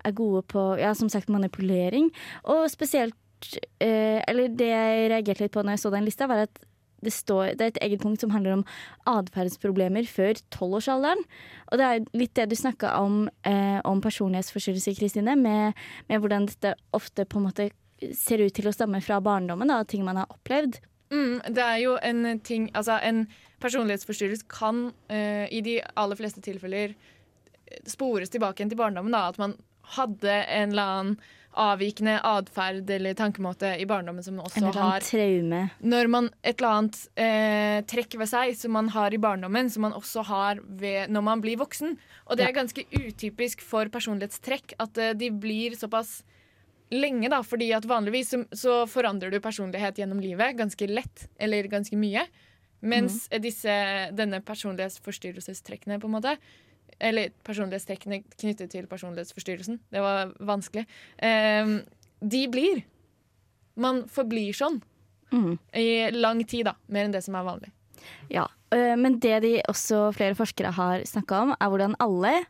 Er 0.05 0.11
gode 0.13 0.43
på 0.47 0.77
ja, 0.79 0.93
som 0.93 1.09
sagt 1.09 1.29
manipulering. 1.29 2.11
Og 2.45 2.67
spesielt 2.69 3.15
eh, 3.81 4.21
Eller 4.27 4.47
det 4.49 4.69
jeg 4.71 5.09
reagerte 5.11 5.43
litt 5.45 5.53
på 5.53 5.61
når 5.63 5.75
jeg 5.75 5.83
så 5.85 5.91
den 5.93 6.05
lista, 6.07 6.27
var 6.27 6.45
at 6.47 6.59
det, 7.05 7.13
står, 7.13 7.53
det 7.55 7.65
er 7.65 7.73
et 7.73 7.81
eget 7.87 8.03
punkt 8.03 8.23
som 8.23 8.33
handler 8.33 8.57
om 8.57 8.65
atferdsproblemer 9.09 10.07
før 10.09 10.39
tolvårsalderen. 10.53 11.23
Og 11.71 11.81
det 11.81 11.87
er 11.87 12.09
litt 12.17 12.35
det 12.37 12.49
du 12.51 12.57
snakka 12.59 12.95
om 13.01 13.25
eh, 13.47 13.79
om 13.85 14.01
personlighetsforstyrrelse, 14.03 14.95
Kristine, 14.99 15.37
med, 15.39 15.79
med 16.09 16.21
hvordan 16.21 16.49
dette 16.49 16.75
ofte 16.95 17.27
på 17.29 17.39
en 17.39 17.47
måte 17.49 17.69
ser 18.15 18.43
ut 18.43 18.53
til 18.53 18.67
å 18.67 18.75
stamme 18.75 18.99
fra 19.03 19.21
barndommen, 19.23 19.71
da, 19.71 19.83
ting 19.87 20.03
man 20.05 20.19
har 20.19 20.31
opplevd. 20.33 20.81
Mm, 21.13 21.41
det 21.53 21.61
er 21.63 21.77
jo 21.83 21.91
en 22.01 22.39
ting 22.41 22.71
Altså, 22.73 22.97
en 22.97 23.27
personlighetsforstyrrelse 23.61 24.47
kan 24.49 24.89
eh, 25.07 25.45
i 25.53 25.61
de 25.63 25.77
aller 25.95 26.17
fleste 26.19 26.41
tilfeller 26.43 26.95
spores 27.87 28.31
tilbake 28.33 28.61
igjen 28.61 28.73
til 28.73 28.81
barndommen. 28.81 29.13
Da, 29.15 29.29
at 29.29 29.39
man 29.41 29.55
hadde 29.95 30.31
en 30.31 30.73
eller 30.73 30.91
annen 30.95 31.17
avvikende 31.59 32.17
atferd 32.25 32.89
eller 32.89 33.15
tankemåte 33.17 33.73
i 33.79 33.87
barndommen 33.89 34.23
som 34.23 34.37
man 34.37 34.47
også 34.47 34.61
En 34.61 34.77
har 34.77 35.05
traume. 35.05 35.61
Når 35.79 36.11
man 36.11 36.29
et 36.43 36.59
eller 36.59 36.71
annet 36.71 36.99
eh, 37.15 37.79
trekk 37.89 38.17
ved 38.21 38.31
seg 38.31 38.55
som 38.59 38.75
man 38.75 38.91
har 38.95 39.15
i 39.15 39.21
barndommen, 39.21 39.69
som 39.71 39.87
man 39.87 39.95
også 39.97 40.25
har 40.29 40.61
ved, 40.65 41.11
når 41.13 41.25
man 41.29 41.43
blir 41.43 41.59
voksen. 41.61 41.97
Og 42.27 42.39
det 42.39 42.47
er 42.47 42.55
ganske 42.55 42.85
utypisk 42.91 43.63
for 43.65 43.91
personlighetstrekk 43.93 44.77
at 44.83 45.01
eh, 45.01 45.13
de 45.17 45.31
blir 45.31 45.77
såpass 45.79 46.19
lenge, 46.93 47.29
da, 47.33 47.41
fordi 47.43 47.71
at 47.73 47.87
vanligvis 47.89 48.33
så, 48.35 48.41
så 48.53 48.81
forandrer 48.89 49.33
du 49.33 49.39
personlighet 49.41 49.97
gjennom 49.99 50.21
livet 50.21 50.57
ganske 50.59 50.87
lett, 50.89 51.27
eller 51.41 51.71
ganske 51.71 51.97
mye. 51.97 52.27
Mens 52.85 53.25
disse, 53.41 53.73
denne 54.13 54.41
personlighetsforstyrrelsestrekkene, 54.45 55.97
på 56.01 56.09
en 56.09 56.15
måte, 56.17 56.35
eller 56.99 57.29
personlighetstrekkene 57.43 58.21
knyttet 58.39 58.71
til 58.71 58.87
personlighetsforstyrrelsen, 58.87 59.79
det 59.91 60.01
var 60.01 60.31
vanskelig, 60.39 60.85
eh, 61.19 61.79
de 62.21 62.47
blir. 62.47 62.83
Man 63.75 64.05
forblir 64.07 64.53
sånn 64.55 64.81
Mm. 65.31 65.57
i 65.73 66.11
lang 66.11 66.43
tid, 66.47 66.65
da. 66.65 66.75
Mer 66.87 67.05
enn 67.05 67.11
det 67.11 67.23
som 67.23 67.35
er 67.35 67.43
vanlig. 67.43 67.71
Ja, 68.29 68.45
øh, 68.71 68.95
Men 68.97 69.19
det 69.19 69.41
de 69.41 69.61
også 69.67 70.13
flere 70.15 70.35
forskere 70.35 70.71
har 70.71 70.99
snakka 71.03 71.41
om, 71.41 71.55
er 71.59 71.67
hvordan 71.69 71.95
alle, 71.99 72.45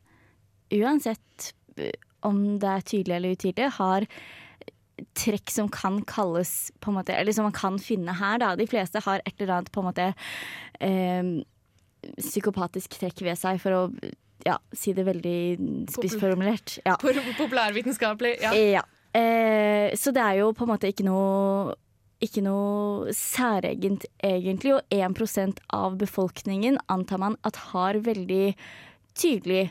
uansett 0.71 1.53
øh, 1.77 1.91
om 2.21 2.59
det 2.59 2.69
er 2.69 2.81
tydelig 2.81 3.15
eller 3.15 3.35
utydelig, 3.35 3.71
har 3.71 4.05
trekk 5.15 5.49
som 5.51 5.67
kan 5.69 6.03
kalles 6.05 6.71
på 6.81 6.89
en 6.91 6.95
måte, 6.97 7.13
Eller 7.13 7.31
som 7.33 7.43
man 7.43 7.51
kan 7.53 7.77
finne 7.79 8.13
her, 8.13 8.37
da. 8.37 8.55
De 8.55 8.67
fleste 8.67 9.01
har 9.03 9.21
et 9.25 9.33
eller 9.39 9.57
annet 9.57 9.71
på 9.71 9.81
en 9.81 9.89
måte 9.89 10.13
eh, 10.79 11.43
psykopatisk 12.19 12.99
trekk 12.99 13.21
ved 13.25 13.37
seg, 13.37 13.59
for 13.61 13.71
å 13.71 13.81
ja, 14.45 14.59
si 14.73 14.93
det 14.93 15.07
veldig 15.07 15.37
spissformulert. 15.89 16.77
Ja. 16.85 16.97
Populærvitenskapelig. 17.41 18.37
Ja. 18.43 18.53
Ja. 18.53 18.83
Eh, 19.15 19.95
så 19.97 20.11
det 20.13 20.21
er 20.21 20.41
jo 20.41 20.51
på 20.53 20.65
en 20.65 20.73
måte 20.73 20.91
ikke 20.91 21.07
noe 21.07 21.73
ikke 22.23 22.41
noe 22.45 23.11
særegent, 23.13 24.05
egentlig. 24.23 24.75
Og 24.77 24.93
1% 24.93 25.59
av 25.75 25.97
befolkningen 25.99 26.79
antar 26.91 27.21
man 27.21 27.35
at 27.47 27.59
har 27.73 27.99
veldig 28.05 28.55
tydelig 29.17 29.65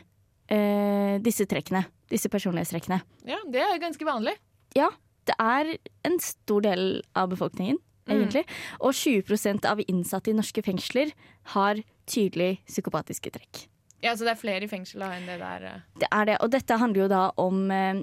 eh, 0.53 1.17
disse 1.25 1.47
trekkene. 1.49 1.85
Disse 2.11 2.29
personlighetstrekkene. 2.29 2.99
ja, 3.25 3.39
det 3.49 3.63
er 3.65 3.81
ganske 3.81 4.05
vanlig. 4.05 4.35
Ja, 4.77 4.91
det 5.25 5.33
er 5.41 5.71
en 6.05 6.19
stor 6.21 6.61
del 6.61 7.01
av 7.17 7.31
befolkningen, 7.31 7.79
egentlig. 8.05 8.43
Og 8.77 8.93
20% 8.93 9.65
av 9.65 9.81
innsatte 9.87 10.29
i 10.29 10.37
norske 10.37 10.61
fengsler 10.61 11.15
har 11.55 11.81
tydelig 12.05 12.59
psykopatiske 12.69 13.33
trekk. 13.33 13.65
Ja, 14.03 14.15
Så 14.15 14.25
det 14.25 14.35
er 14.35 14.41
flere 14.41 14.65
i 14.67 14.69
fengsel 14.69 15.01
da, 15.01 15.13
enn 15.15 15.25
det 15.29 15.39
der 15.41 15.63
eh. 15.69 15.85
Det 16.01 16.09
er 16.11 16.25
det, 16.29 16.37
og 16.43 16.51
dette 16.53 16.77
handler 16.81 17.05
jo 17.05 17.07
da 17.11 17.21
om 17.41 17.71
eh, 17.71 18.01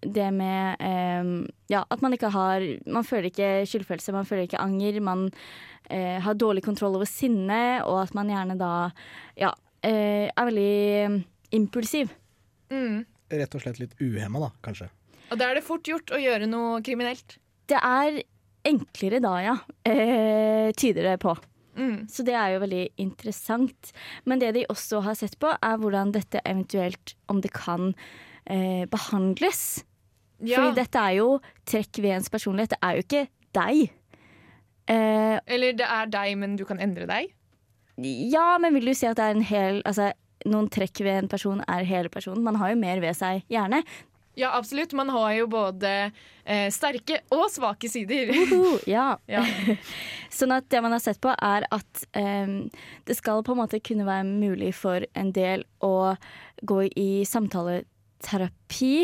det 0.00 0.28
med 0.32 0.80
eh, 0.80 1.32
Ja, 1.70 1.84
at 1.90 2.00
man 2.02 2.16
ikke 2.16 2.30
har 2.32 2.64
Man 2.86 3.04
føler 3.04 3.28
ikke 3.28 3.50
skyldfølelse, 3.68 4.14
man 4.16 4.28
føler 4.28 4.48
ikke 4.48 4.62
anger. 4.62 5.00
Man 5.04 5.26
eh, 5.90 6.18
har 6.24 6.34
dårlig 6.34 6.64
kontroll 6.64 6.96
over 6.96 7.08
sinne, 7.08 7.82
og 7.84 8.02
at 8.06 8.14
man 8.16 8.32
gjerne 8.32 8.56
da 8.58 8.72
ja, 9.38 9.52
eh, 9.82 10.30
er 10.30 10.50
veldig 10.50 11.24
impulsiv. 11.56 12.10
mm. 12.70 13.04
Rett 13.30 13.52
og 13.54 13.62
slett 13.62 13.78
litt 13.78 13.92
uhemma, 14.02 14.40
da, 14.42 14.48
kanskje. 14.64 14.88
Og 15.30 15.38
da 15.38 15.46
er 15.46 15.60
det 15.60 15.62
fort 15.62 15.86
gjort 15.86 16.10
å 16.10 16.18
gjøre 16.18 16.48
noe 16.50 16.80
kriminelt. 16.82 17.36
Det 17.70 17.78
er 17.78 18.24
enklere 18.66 19.20
da, 19.22 19.34
ja. 19.44 19.54
Eh, 19.86 20.72
tyder 20.74 21.12
det 21.12 21.20
på. 21.22 21.36
Mm. 21.76 22.08
Så 22.10 22.24
det 22.26 22.34
er 22.34 22.54
jo 22.54 22.62
veldig 22.64 22.82
interessant. 23.00 23.92
Men 24.24 24.42
det 24.42 24.54
de 24.56 24.66
også 24.72 25.02
har 25.06 25.16
sett 25.18 25.38
på, 25.40 25.52
er 25.54 25.78
hvordan 25.80 26.12
dette 26.16 26.42
eventuelt, 26.44 27.14
om 27.30 27.40
det 27.44 27.52
kan 27.56 27.92
eh, 28.46 28.86
behandles. 28.90 29.84
Ja. 30.40 30.56
Fordi 30.60 30.80
dette 30.80 30.98
er 30.98 31.18
jo 31.20 31.28
trekk 31.68 32.00
ved 32.00 32.16
ens 32.18 32.30
personlighet. 32.32 32.74
Det 32.74 32.80
er 32.82 32.96
jo 32.96 33.04
ikke 33.06 33.26
deg. 33.56 33.82
Eh, 34.90 35.36
Eller 35.46 35.76
det 35.78 35.86
er 35.86 36.10
deg, 36.10 36.34
men 36.40 36.56
du 36.58 36.64
kan 36.68 36.80
endre 36.82 37.06
deg. 37.10 37.30
ja, 38.00 38.56
men 38.58 38.74
vil 38.74 38.86
du 38.90 38.94
si 38.96 39.06
at 39.06 39.18
det 39.18 39.24
er 39.26 39.34
en 39.36 39.44
hel 39.44 39.82
Altså, 39.84 40.06
noen 40.48 40.70
trekk 40.72 41.02
ved 41.04 41.18
en 41.18 41.28
person 41.28 41.60
er 41.68 41.84
hele 41.84 42.08
personen? 42.08 42.42
Man 42.42 42.56
har 42.56 42.72
jo 42.72 42.78
mer 42.80 43.00
ved 43.02 43.14
seg, 43.18 43.42
gjerne. 43.52 43.82
Ja, 44.40 44.54
absolutt. 44.56 44.92
Man 44.96 45.10
har 45.12 45.32
jo 45.36 45.46
både 45.52 45.90
eh, 46.44 46.70
sterke 46.72 47.18
og 47.34 47.50
svake 47.52 47.90
sider. 47.92 48.32
Uhu, 48.32 48.78
ja. 48.88 49.12
Ja. 49.30 49.44
sånn 50.32 50.54
at 50.54 50.70
det 50.72 50.80
man 50.80 50.94
har 50.96 51.02
sett 51.02 51.20
på, 51.20 51.32
er 51.34 51.66
at 51.68 52.04
eh, 52.16 52.48
det 53.04 53.16
skal 53.18 53.44
på 53.44 53.52
en 53.52 53.60
måte 53.60 53.82
kunne 53.84 54.08
være 54.08 54.24
mulig 54.30 54.72
for 54.78 55.04
en 55.12 55.32
del 55.36 55.66
å 55.84 56.14
gå 56.64 56.78
i 56.88 57.10
samtaleterapi 57.28 58.94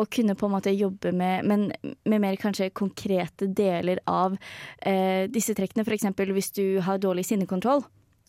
og 0.00 0.10
kunne 0.16 0.36
på 0.38 0.48
en 0.48 0.56
måte 0.56 0.72
jobbe 0.72 1.12
med, 1.12 1.44
men 1.44 1.68
med 2.08 2.24
mer 2.24 2.40
kanskje 2.40 2.72
konkrete 2.72 3.50
deler 3.52 4.00
av 4.08 4.38
eh, 4.80 5.28
disse 5.28 5.56
trekkene. 5.58 5.84
F.eks. 5.84 6.08
hvis 6.32 6.52
du 6.56 6.66
har 6.88 7.04
dårlig 7.04 7.28
sinnekontroll. 7.28 7.84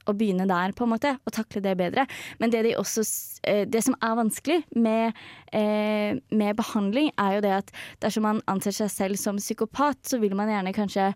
Å 0.09 0.15
begynne 0.17 0.47
der, 0.49 0.73
på 0.75 0.85
en 0.85 0.93
måte, 0.93 1.15
og 1.25 1.35
takle 1.35 1.61
det 1.63 1.75
bedre. 1.79 2.05
Men 2.41 2.53
det, 2.53 2.63
de 2.67 2.75
også, 2.79 3.05
eh, 3.43 3.63
det 3.69 3.83
som 3.85 3.95
er 4.01 4.17
vanskelig 4.19 4.59
med, 4.75 5.17
eh, 5.53 6.19
med 6.31 6.57
behandling, 6.59 7.11
er 7.17 7.37
jo 7.37 7.45
det 7.45 7.55
at 7.61 7.71
dersom 8.01 8.27
man 8.27 8.41
anser 8.47 8.75
seg 8.75 8.91
selv 8.93 9.21
som 9.21 9.37
psykopat, 9.41 10.01
så 10.03 10.19
vil 10.19 10.35
man 10.35 10.49
gjerne 10.49 10.75
kanskje 10.75 11.13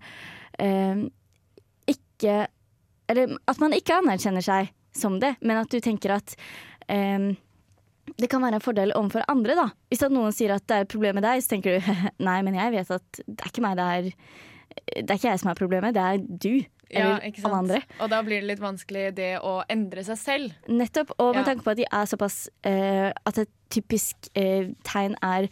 eh, 0.60 1.08
ikke 1.88 2.48
Eller 3.12 3.36
at 3.52 3.60
man 3.60 3.74
ikke 3.76 3.98
anerkjenner 4.00 4.42
seg 4.42 4.70
som 4.96 5.20
det, 5.20 5.36
men 5.42 5.58
at 5.60 5.70
du 5.70 5.82
tenker 5.84 6.14
at 6.16 6.38
det 6.88 8.30
kan 8.32 8.42
være 8.44 8.60
en 8.60 8.64
fordel 8.64 8.94
overfor 8.96 9.26
andre, 9.32 9.56
da. 9.58 9.66
Hvis 9.92 10.04
noen 10.08 10.32
sier 10.36 10.54
at 10.56 10.64
det 10.70 10.76
er 10.76 10.86
et 10.86 10.92
problem 10.92 11.18
med 11.20 11.26
deg, 11.26 11.44
så 11.44 11.52
tenker 11.52 11.76
du 11.76 11.92
nei, 12.28 12.38
men 12.48 12.56
jeg 12.56 12.74
vet 12.76 12.94
at 12.96 13.20
det 13.28 13.42
er 13.42 13.52
ikke 13.52 13.66
meg 13.66 13.76
det 13.80 13.90
er 13.98 14.10
Det 15.04 15.12
er 15.12 15.20
ikke 15.20 15.30
jeg 15.30 15.42
som 15.44 15.52
er 15.52 15.60
problemet, 15.60 15.94
det 15.94 16.02
er 16.02 16.24
du. 16.24 16.64
Ja, 16.94 17.18
Eller 17.18 17.26
ikke 17.30 17.44
alle 17.48 17.60
andre. 17.64 17.80
Og 18.00 18.10
da 18.12 18.20
blir 18.26 18.42
det 18.42 18.48
litt 18.52 18.62
vanskelig 18.62 19.04
det 19.18 19.32
å 19.42 19.54
endre 19.70 20.04
seg 20.08 20.20
selv. 20.22 20.54
Nettopp. 20.70 21.12
Og 21.18 21.34
med 21.36 21.42
Ja. 21.42 21.48
tanke 21.52 21.66
på 21.66 21.72
at 21.74 21.78
de 21.82 21.86
er 21.90 22.06
såpass 22.10 22.38
uh, 22.66 23.12
At 23.26 23.38
et 23.44 23.50
typisk 23.74 24.30
uh, 24.38 24.70
tegn 24.86 25.16
er 25.22 25.48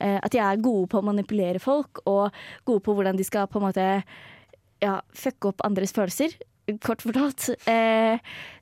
uh, 0.00 0.18
at 0.22 0.32
de 0.32 0.38
er 0.40 0.56
gode 0.64 0.88
på 0.88 0.98
å 1.00 1.04
manipulere 1.04 1.60
folk, 1.60 2.00
og 2.06 2.32
gode 2.64 2.80
på 2.86 2.94
hvordan 2.96 3.16
de 3.16 3.24
skal 3.24 3.46
på 3.46 3.60
en 3.60 3.66
måte 3.68 3.88
ja, 4.82 5.00
fucke 5.14 5.48
opp 5.52 5.60
andres 5.64 5.92
følelser, 5.96 6.34
kort 6.84 7.00
fortalt. 7.04 7.46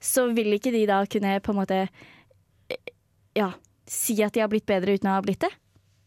Så 0.00 0.26
vil 0.34 0.52
ikke 0.54 0.70
de 0.74 0.84
da 0.86 1.00
kunne 1.10 1.40
på 1.42 1.50
en 1.54 1.58
måte 1.58 1.88
ja, 3.34 3.52
si 3.86 4.16
at 4.22 4.34
de 4.34 4.42
har 4.44 4.50
blitt 4.52 4.66
bedre 4.68 4.94
uten 4.94 5.10
å 5.10 5.16
ha 5.16 5.22
blitt 5.24 5.42
det. 5.44 5.50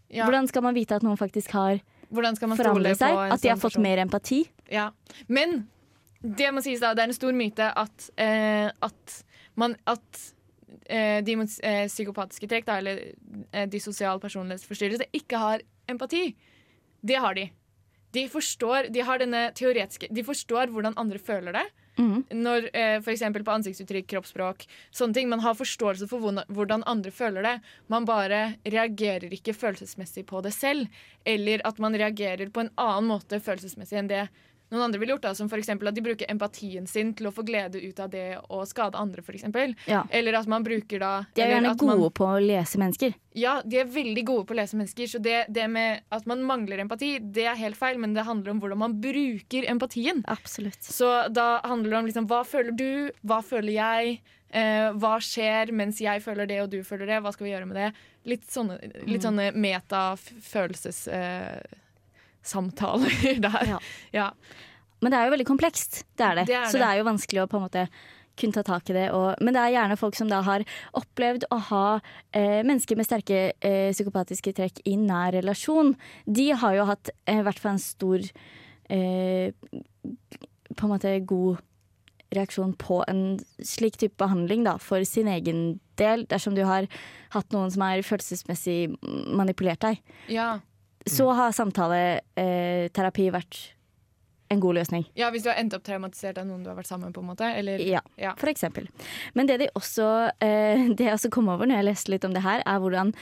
Ja. 0.09 0.23
Hvordan 0.25 0.47
skal 0.47 0.63
man 0.63 0.75
vite 0.77 0.95
at 0.95 1.03
noen 1.03 1.19
faktisk 1.19 1.51
har 1.57 1.81
Hvordan 2.07 2.37
skal 2.37 2.47
man 2.47 2.55
stole 2.55 2.69
forandret 2.71 3.01
seg? 3.01 3.17
At 3.17 3.41
de 3.43 3.49
har 3.49 3.57
sånn 3.57 3.63
fått 3.65 3.73
person? 3.75 3.83
mer 3.83 3.99
empati? 4.05 4.37
Ja. 4.71 4.85
Men 5.27 5.65
det 6.21 6.49
må 6.53 6.63
sies 6.65 6.81
da, 6.81 6.93
det 6.97 7.05
er 7.05 7.11
en 7.11 7.17
stor 7.17 7.35
myte 7.37 7.69
at, 7.77 8.09
eh, 8.17 8.69
at, 8.71 9.17
man, 9.55 9.75
at 9.85 10.21
eh, 10.89 11.19
de 11.25 11.37
med 11.39 11.53
eh, 11.63 11.85
psykopatiske 11.91 12.49
trekk, 12.49 12.67
da, 12.69 12.79
eller 12.81 13.03
eh, 13.51 13.67
de 13.69 13.81
sosiale 13.83 14.21
personlighetsforstyrrelser, 14.23 15.11
ikke 15.17 15.41
har 15.41 15.65
empati. 15.89 16.31
Det 17.01 17.19
har 17.21 17.37
de. 17.37 17.49
De 18.15 18.23
forstår, 18.31 18.89
de 18.93 19.03
har 19.03 19.19
denne 19.19 19.49
teoretiske 19.53 20.07
De 20.15 20.23
forstår 20.25 20.71
hvordan 20.73 20.95
andre 20.97 21.19
føler 21.21 21.53
det. 21.53 21.67
Når 22.33 22.69
eh, 22.77 22.97
eksempel 23.11 23.43
på 23.45 23.53
ansiktsuttrykk, 23.57 24.05
kroppsspråk, 24.11 24.65
sånne 24.93 25.17
ting. 25.17 25.29
Man 25.29 25.41
har 25.41 25.57
forståelse 25.57 26.07
for 26.09 26.21
hvordan 26.21 26.85
andre 26.85 27.11
føler 27.11 27.45
det. 27.45 27.55
Man 27.89 28.05
bare 28.05 28.41
reagerer 28.65 29.33
ikke 29.33 29.55
følelsesmessig 29.57 30.25
på 30.29 30.41
det 30.45 30.53
selv. 30.53 30.87
Eller 31.25 31.63
at 31.67 31.81
man 31.81 31.97
reagerer 31.97 32.51
på 32.53 32.65
en 32.65 32.73
annen 32.77 33.09
måte 33.09 33.41
følelsesmessig 33.41 33.97
enn 33.97 34.11
det 34.11 34.27
noen 34.71 34.81
andre 34.83 34.99
ville 34.99 35.13
gjort. 35.15 35.21
Da, 35.21 35.33
som 35.35 35.49
eksempel 35.61 35.87
at 35.87 35.95
de 35.95 36.01
bruker 36.01 36.27
empatien 36.29 36.87
sin 36.87 37.13
til 37.13 37.27
å 37.27 37.31
få 37.33 37.43
glede 37.47 37.79
ut 37.81 37.99
av 37.99 38.09
det 38.09 38.37
å 38.49 38.65
skade 38.67 38.95
andre, 38.99 39.21
eksempel. 39.33 39.75
Ja. 39.87 40.03
Eller 40.11 40.33
at 40.39 40.47
man 40.47 40.63
bruker 40.63 40.99
da 40.99 41.25
De 41.35 41.41
er 41.41 41.53
gjerne 41.55 41.75
gode 41.77 41.97
man- 41.99 42.11
på 42.11 42.25
å 42.27 42.39
lese 42.41 42.77
mennesker. 42.77 43.13
ja, 43.33 43.61
de 43.61 43.77
er 43.79 43.85
veldig 43.85 44.25
gode 44.25 44.45
på 44.47 44.53
å 44.55 44.57
lese 44.57 44.73
mennesker, 44.75 45.05
så 45.07 45.21
det, 45.21 45.45
det 45.49 45.69
med 45.69 46.01
at 46.11 46.25
man 46.25 46.41
mangler 46.43 46.79
empati, 46.79 47.19
det 47.19 47.45
er 47.45 47.55
helt 47.55 47.75
feil, 47.77 47.97
men 47.97 48.13
det 48.13 48.25
handler 48.25 48.51
om 48.51 48.59
hvordan 48.61 48.77
man 48.77 48.93
bruker 49.01 49.63
empatien. 49.69 50.23
Absolutt. 50.27 50.81
Så 50.81 51.31
da 51.31 51.61
handler 51.63 51.89
det 51.89 51.97
om 51.99 52.05
liksom, 52.05 52.27
hva 52.27 52.43
føler 52.45 52.75
du, 52.75 53.11
hva 53.25 53.41
føler 53.43 53.73
jeg, 53.73 54.21
eh, 54.51 54.91
hva 54.93 55.17
skjer 55.19 55.71
mens 55.71 55.99
jeg 55.99 56.21
føler 56.23 56.47
det 56.47 56.61
og 56.61 56.69
du 56.71 56.81
føler 56.83 57.05
det, 57.05 57.21
hva 57.23 57.31
skal 57.33 57.45
vi 57.47 57.51
gjøre 57.53 57.67
med 57.67 57.75
det? 57.77 57.93
Litt 58.25 58.43
sånne, 58.47 58.81
litt 59.05 59.21
Mm. 59.21 59.25
sånne 59.37 59.53
meta-følelsessamtaler 62.47 63.41
der. 63.47 63.79
Ja. 64.13 64.31
Men 65.01 65.11
det 65.13 65.19
er 65.19 65.25
jo 65.27 65.33
veldig 65.35 65.47
komplekst. 65.47 66.03
Det 66.17 66.25
er 66.25 66.35
det. 66.39 66.47
Det 66.47 66.55
er 66.55 66.65
Så 66.71 66.77
det. 66.77 66.81
det 66.85 66.89
er 66.91 66.97
jo 67.01 67.09
vanskelig 67.09 67.43
å 67.43 67.49
på 67.51 67.57
en 67.59 67.65
måte 67.67 67.87
kunne 68.37 68.53
ta 68.53 68.63
tak 68.63 68.89
i 68.89 68.93
det. 68.93 69.07
Og, 69.17 69.35
men 69.41 69.53
det 69.55 69.61
er 69.63 69.73
gjerne 69.75 69.97
folk 69.97 70.15
som 70.17 70.29
da 70.29 70.41
har 70.45 70.65
opplevd 70.97 71.47
å 71.53 71.57
ha 71.71 71.85
eh, 72.37 72.61
mennesker 72.65 72.97
med 72.99 73.07
sterke 73.07 73.39
eh, 73.65 73.89
psykopatiske 73.93 74.53
trekk 74.57 74.81
i 74.85 74.93
nær 75.01 75.33
relasjon. 75.33 75.95
De 76.25 76.51
har 76.53 76.75
jo 76.77 76.85
hatt 76.89 77.09
eh, 77.25 77.41
hvert 77.45 77.61
fall 77.61 77.75
en 77.77 77.81
stor 77.81 78.21
eh, 78.93 79.49
På 80.77 80.85
en 80.85 80.93
måte 80.93 81.15
god 81.25 81.63
reaksjon 82.35 82.73
på 82.75 82.99
en 83.07 83.37
slik 83.63 83.95
type 84.01 84.17
behandling 84.19 84.65
da, 84.65 84.73
for 84.83 84.99
sin 85.07 85.29
egen 85.31 85.79
del, 85.97 86.25
dersom 86.27 86.57
du 86.57 86.63
har 86.67 86.85
hatt 87.33 87.53
noen 87.55 87.71
som 87.71 87.85
har 87.85 88.03
følelsesmessig 88.03 88.91
manipulert 89.31 89.79
deg. 89.85 90.01
Ja. 90.27 90.57
Så 91.11 91.27
har 91.37 91.55
samtaleterapi 91.55 93.27
vært 93.33 93.59
en 94.49 94.61
god 94.63 94.77
løsning. 94.77 95.03
ja, 95.15 95.29
hvis 95.31 95.43
du 95.43 95.49
har 95.51 95.57
endt 95.59 95.75
opp 95.75 95.83
traumatisert 95.83 96.37
av 96.39 96.47
noen 96.47 96.63
du 96.63 96.69
har 96.71 96.77
vært 96.77 96.87
sammen 96.87 97.09
med, 97.09 97.15
på 97.17 97.23
en 97.23 97.29
måte. 97.31 97.49
Eller, 97.59 97.81
Ja, 98.19 98.33
for 98.39 98.51
eksempel. 98.51 98.87
Men 99.35 99.49
det, 99.49 99.59
de 99.59 99.69
også, 99.75 100.31
eh, 100.43 100.87
det 100.97 101.09
jeg 101.09 101.17
også 101.17 101.31
kom 101.33 101.49
over 101.51 101.67
når 101.67 101.81
jeg 101.81 101.89
leste 101.89 102.13
litt 102.13 102.27
om 102.27 102.35
det 102.35 102.45
her, 102.45 102.63
er 102.65 102.79
hvordan 102.79 103.13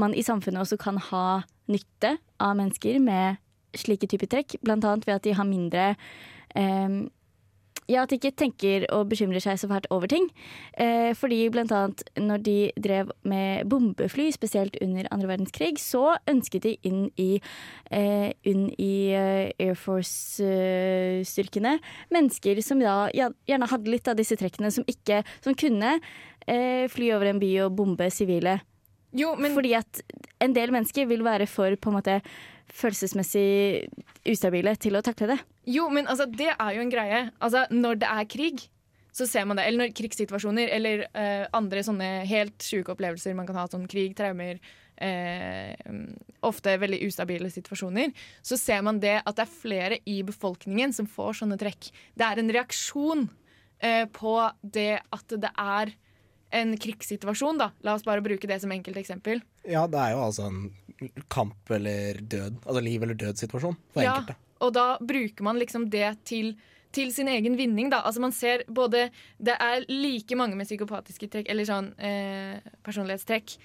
man 0.00 0.14
i 0.14 0.24
samfunnet 0.26 0.64
også 0.64 0.80
kan 0.82 0.98
ha 1.12 1.42
nytte 1.70 2.16
av 2.42 2.56
mennesker 2.58 2.98
med 3.02 3.38
slike 3.78 4.10
typer 4.10 4.28
trekk. 4.28 4.58
Blant 4.66 4.84
annet 4.84 5.06
ved 5.06 5.20
at 5.20 5.26
de 5.26 5.36
har 5.38 5.48
mindre 5.48 5.92
eh, 6.58 6.98
ja, 7.90 8.02
at 8.02 8.10
de 8.12 8.16
ikke 8.18 8.34
tenker 8.38 8.86
og 8.94 9.08
bekymrer 9.10 9.42
seg 9.42 9.58
så 9.60 9.68
fælt 9.70 9.88
over 9.94 10.06
ting. 10.10 10.28
Eh, 10.80 11.12
fordi 11.18 11.48
blant 11.52 11.72
annet 11.74 12.04
når 12.20 12.38
de 12.46 12.56
drev 12.82 13.06
med 13.28 13.66
bombefly, 13.70 14.30
spesielt 14.34 14.76
under 14.84 15.04
andre 15.10 15.28
verdenskrig, 15.32 15.78
så 15.82 16.16
ønsket 16.30 16.62
de 16.66 16.72
inn 16.88 17.02
i, 17.20 17.40
eh, 17.90 18.30
inn 18.48 18.68
i 18.78 18.94
eh, 19.16 19.50
Air 19.58 19.76
Force-styrkene 19.78 21.78
mennesker 22.14 22.62
som 22.62 22.80
da 22.82 23.08
gjerne 23.12 23.70
hadde 23.70 23.90
litt 23.90 24.08
av 24.08 24.16
disse 24.18 24.36
trekkene, 24.38 24.70
som 24.70 24.84
ikke 24.86 25.22
Som 25.42 25.54
kunne 25.58 25.98
eh, 26.46 26.86
fly 26.90 27.10
over 27.14 27.26
en 27.30 27.40
by 27.42 27.50
og 27.66 27.74
bombe 27.76 28.10
sivile. 28.10 28.60
Fordi 29.12 29.74
at 29.76 30.00
en 30.40 30.54
del 30.56 30.72
mennesker 30.72 31.06
vil 31.10 31.24
være 31.24 31.46
for 31.50 31.74
på 31.76 31.90
en 31.90 31.98
måte 31.98 32.20
følelsesmessig 32.72 33.88
ustabile 34.28 34.74
til 34.80 34.98
å 34.98 35.02
takle 35.04 35.32
det. 35.34 35.38
Jo, 35.70 35.88
men 35.92 36.08
altså, 36.10 36.26
det 36.30 36.52
er 36.52 36.76
jo 36.76 36.84
en 36.84 36.92
greie. 36.92 37.24
Altså, 37.42 37.64
når 37.70 38.02
det 38.02 38.12
er 38.12 38.30
krig, 38.30 38.62
så 39.12 39.26
ser 39.28 39.44
man 39.46 39.58
det. 39.58 39.66
Eller 39.68 39.84
når 39.84 39.96
krigssituasjoner, 39.96 40.70
eller 40.72 41.04
uh, 41.12 41.44
andre 41.56 41.84
sånne 41.84 42.12
helt 42.28 42.64
sjuke 42.64 42.94
opplevelser 42.94 43.36
man 43.36 43.48
kan 43.48 43.60
ha, 43.60 43.66
sånn 43.70 43.88
krig, 43.90 44.14
traumer, 44.18 44.60
uh, 45.02 45.72
ofte 46.48 46.76
veldig 46.80 47.02
ustabile 47.06 47.50
situasjoner, 47.52 48.14
så 48.44 48.58
ser 48.60 48.84
man 48.86 49.00
det 49.02 49.18
at 49.20 49.36
det 49.36 49.44
er 49.44 49.58
flere 49.60 50.00
i 50.08 50.22
befolkningen 50.26 50.96
som 50.96 51.10
får 51.10 51.42
sånne 51.42 51.60
trekk. 51.60 51.92
Det 52.16 52.28
er 52.28 52.40
en 52.40 52.54
reaksjon 52.56 53.26
uh, 53.28 54.06
på 54.16 54.36
det 54.62 54.94
at 55.12 55.36
det 55.44 55.52
er 55.52 55.94
en 56.52 56.74
krigssituasjon, 56.76 57.60
da. 57.60 57.70
La 57.84 57.96
oss 57.96 58.04
bare 58.04 58.24
bruke 58.24 58.48
det 58.48 58.58
som 58.60 58.72
enkelt 58.74 58.98
eksempel. 59.00 59.40
Ja, 59.64 59.86
det 59.88 60.00
er 60.00 60.16
jo 60.16 60.24
altså 60.26 60.48
en 60.50 60.66
kamp 61.32 61.70
eller 61.70 62.20
død, 62.20 62.60
altså 62.66 62.82
liv 62.84 63.02
eller 63.02 63.14
død-situasjon 63.18 63.76
for 63.94 64.02
Ja, 64.04 64.14
enkelte. 64.18 64.36
og 64.60 64.72
da 64.76 64.86
bruker 65.00 65.42
man 65.44 65.58
liksom 65.58 65.88
det 65.90 66.10
til, 66.28 66.54
til 66.92 67.12
sin 67.12 67.28
egen 67.28 67.56
vinning, 67.56 67.90
da. 67.90 68.02
Altså 68.04 68.20
man 68.20 68.32
ser 68.32 68.64
både 68.68 69.10
Det 69.38 69.56
er 69.58 69.84
like 69.88 70.36
mange 70.36 70.56
med 70.56 70.66
psykopatiske 70.66 71.28
trekk, 71.32 71.48
eller 71.50 71.64
sånn 71.64 71.92
eh, 71.98 72.60
personlighetstrekk, 72.84 73.56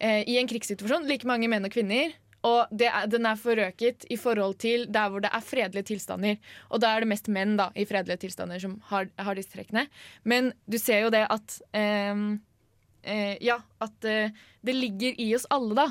eh, 0.00 0.24
i 0.28 0.38
en 0.38 0.48
krigssituasjon. 0.48 1.06
Like 1.08 1.26
mange 1.26 1.48
menn 1.48 1.64
og 1.64 1.72
kvinner. 1.74 2.12
Og 2.42 2.70
det 2.72 2.86
er, 2.88 3.04
den 3.12 3.26
er 3.28 3.36
forøket 3.36 4.06
i 4.08 4.16
forhold 4.16 4.54
til 4.62 4.86
der 4.88 5.10
hvor 5.12 5.20
det 5.20 5.28
er 5.28 5.42
fredelige 5.44 5.90
tilstander. 5.90 6.38
Og 6.70 6.80
da 6.80 6.94
er 6.96 7.00
det 7.04 7.10
mest 7.10 7.28
menn 7.28 7.58
da, 7.58 7.66
i 7.76 7.84
fredelige 7.84 8.22
tilstander 8.22 8.58
som 8.62 8.78
har, 8.88 9.10
har 9.20 9.36
disse 9.36 9.52
trekkene. 9.52 9.82
Men 10.24 10.54
du 10.64 10.78
ser 10.80 11.02
jo 11.04 11.10
det 11.12 11.26
at 11.28 11.58
eh, 11.76 12.22
eh, 13.04 13.34
Ja, 13.44 13.58
at 13.84 14.04
eh, 14.08 14.30
det 14.64 14.74
ligger 14.78 15.20
i 15.20 15.34
oss 15.36 15.44
alle, 15.50 15.74
da 15.76 15.86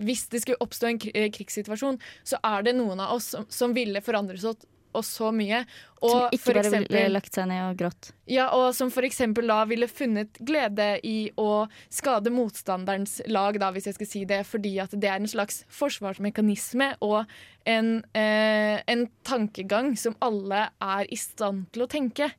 hvis 0.00 0.26
det 0.32 0.42
skulle 0.42 0.62
oppstå 0.64 0.90
en 0.90 1.00
eh, 1.14 1.30
krigssituasjon, 1.32 1.98
så 2.24 2.40
er 2.42 2.68
det 2.68 2.76
noen 2.78 3.00
av 3.02 3.16
oss 3.16 3.32
som, 3.34 3.48
som 3.52 3.74
ville 3.76 4.02
forandre 4.04 4.38
oss, 4.40 4.64
oss 4.92 5.10
så 5.18 5.30
mye. 5.34 5.62
Og 6.00 6.10
som 6.10 6.34
ikke 6.34 6.42
for 6.44 6.60
bare 6.60 6.82
ville 6.82 7.04
lagt 7.12 7.36
seg 7.36 7.48
ned 7.50 7.62
og 7.64 7.78
grått. 7.80 8.10
ja, 8.30 8.48
og 8.56 8.72
som 8.76 8.90
for 8.92 9.06
eksempel 9.06 9.48
da 9.50 9.62
ville 9.68 9.88
funnet 9.90 10.40
glede 10.40 10.94
i 11.06 11.30
å 11.40 11.66
skade 11.92 12.32
motstanderens 12.34 13.20
lag, 13.30 13.58
da, 13.60 13.72
hvis 13.74 13.90
jeg 13.90 13.98
skal 13.98 14.10
si 14.10 14.24
det, 14.28 14.42
fordi 14.48 14.76
at 14.82 14.94
det 14.96 15.10
er 15.10 15.20
en 15.20 15.30
slags 15.30 15.62
forsvarsmekanisme 15.72 16.94
og 17.04 17.22
en, 17.68 17.98
eh, 18.18 18.80
en 18.86 19.06
tankegang 19.28 19.94
som 19.96 20.16
alle 20.24 20.68
er 20.82 21.12
i 21.12 21.20
stand 21.20 21.68
til 21.72 21.86
å 21.86 21.90
tenke. 21.90 22.32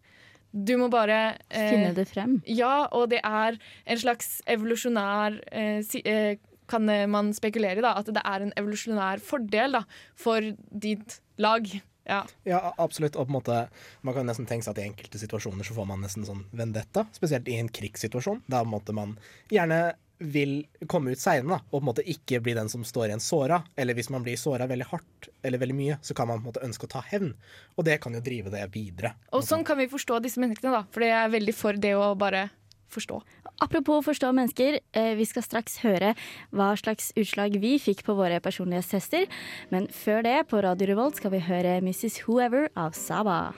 Du 0.54 0.76
må 0.78 0.88
bare 0.94 1.40
eh, 1.50 1.70
Finne 1.72 1.94
det 1.98 2.06
frem. 2.12 2.38
Ja, 2.46 2.86
og 2.94 3.10
det 3.10 3.24
er 3.26 3.58
en 3.90 4.00
slags 4.00 4.36
evolusjonær 4.46 5.40
eh, 5.50 5.80
si, 5.88 6.04
eh, 6.06 6.38
Kan 6.72 6.88
man 7.12 7.34
spekulere 7.36 7.82
i, 7.82 7.86
da, 7.86 7.96
at 8.00 8.12
det 8.14 8.24
er 8.24 8.46
en 8.46 8.54
evolusjonær 8.60 9.24
fordel 9.24 9.80
da, 9.80 9.84
for 10.20 10.54
ditt 10.70 11.20
lag. 11.42 11.68
Ja. 12.04 12.22
Ja, 12.44 12.74
absolutt. 12.78 13.16
Og 13.16 13.28
på 13.28 13.32
en 13.32 13.38
måte, 13.38 13.58
man 14.04 14.16
kan 14.16 14.28
nesten 14.28 14.48
tenke 14.50 14.66
seg 14.66 14.76
at 14.76 14.84
i 14.84 14.88
enkelte 14.90 15.22
situasjoner 15.22 15.68
så 15.68 15.76
får 15.78 15.88
man 15.88 16.04
nesten 16.04 16.28
sånn 16.28 16.46
vendetta, 16.56 17.06
spesielt 17.16 17.48
i 17.48 17.60
en 17.62 17.72
krigssituasjon. 17.72 18.44
Da 18.52 18.64
måtte 18.68 18.96
man 18.96 19.16
gjerne 19.52 19.94
vil 20.24 20.62
komme 20.88 21.12
ut 21.12 21.20
seiende, 21.20 21.58
og 21.68 21.72
på 21.72 21.82
en 21.82 21.88
måte 21.90 22.06
ikke 22.08 22.40
bli 22.44 22.54
den 22.56 22.70
som 22.72 22.86
står 22.88 23.10
igjen 23.10 23.24
såra. 23.24 23.60
Eller 23.76 23.98
hvis 23.98 24.12
man 24.14 24.24
blir 24.24 24.40
såra 24.40 24.68
veldig 24.70 24.88
hardt 24.92 25.30
eller 25.44 25.60
veldig 25.60 25.76
mye, 25.76 25.98
så 26.06 26.16
kan 26.16 26.30
man 26.30 26.40
på 26.40 26.46
en 26.46 26.52
måte 26.52 26.66
ønske 26.66 26.88
å 26.88 26.94
ta 26.96 27.04
hevn. 27.10 27.34
Og 27.76 27.88
det 27.88 28.00
kan 28.04 28.16
jo 28.16 28.24
drive 28.24 28.54
det 28.54 28.64
videre. 28.76 29.16
Og 29.36 29.44
sånn 29.48 29.66
kan 29.68 29.80
vi 29.80 29.90
forstå 29.92 30.22
disse 30.24 30.44
menneskene, 30.44 30.76
da. 30.76 30.84
For 30.94 31.04
jeg 31.04 31.18
er 31.18 31.34
veldig 31.34 31.56
for 31.58 31.80
det 31.88 31.96
å 32.00 32.14
bare 32.20 32.48
forstå. 32.94 33.20
Apropos 33.62 34.02
forstå 34.06 34.32
mennesker, 34.34 34.80
eh, 34.94 35.14
vi 35.16 35.26
skal 35.26 35.44
straks 35.44 35.78
høre 35.84 36.16
hva 36.52 36.74
slags 36.80 37.12
utslag 37.20 37.60
vi 37.62 37.78
fikk 37.80 38.04
på 38.04 38.16
våre 38.18 38.40
personlighetstester. 38.40 39.28
Men 39.72 39.88
før 39.88 40.24
det, 40.24 40.48
på 40.50 40.62
Radio 40.64 40.88
Revolt, 40.88 41.18
skal 41.18 41.32
vi 41.32 41.40
høre 41.40 41.80
Mrs. 41.82 42.24
Whoever 42.26 42.70
av 42.76 42.92
Saba. 42.98 43.54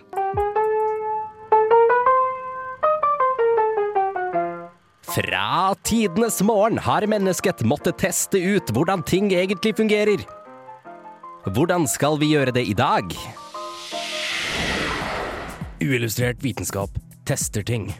Fra 5.16 5.74
tidenes 5.88 6.42
morgen 6.44 6.78
har 6.78 7.06
mennesket 7.08 7.64
måttet 7.64 8.02
teste 8.02 8.36
ut 8.36 8.72
hvordan 8.76 9.04
ting 9.08 9.30
egentlig 9.32 9.72
fungerer. 9.78 10.26
Hvordan 11.56 11.88
skal 11.88 12.20
vi 12.20 12.34
gjøre 12.34 12.52
det 12.52 12.66
i 12.68 12.74
dag? 12.76 13.16
Uillustrert 15.80 16.44
vitenskap 16.44 16.90
tester 17.26 17.64
ting. 17.64 17.94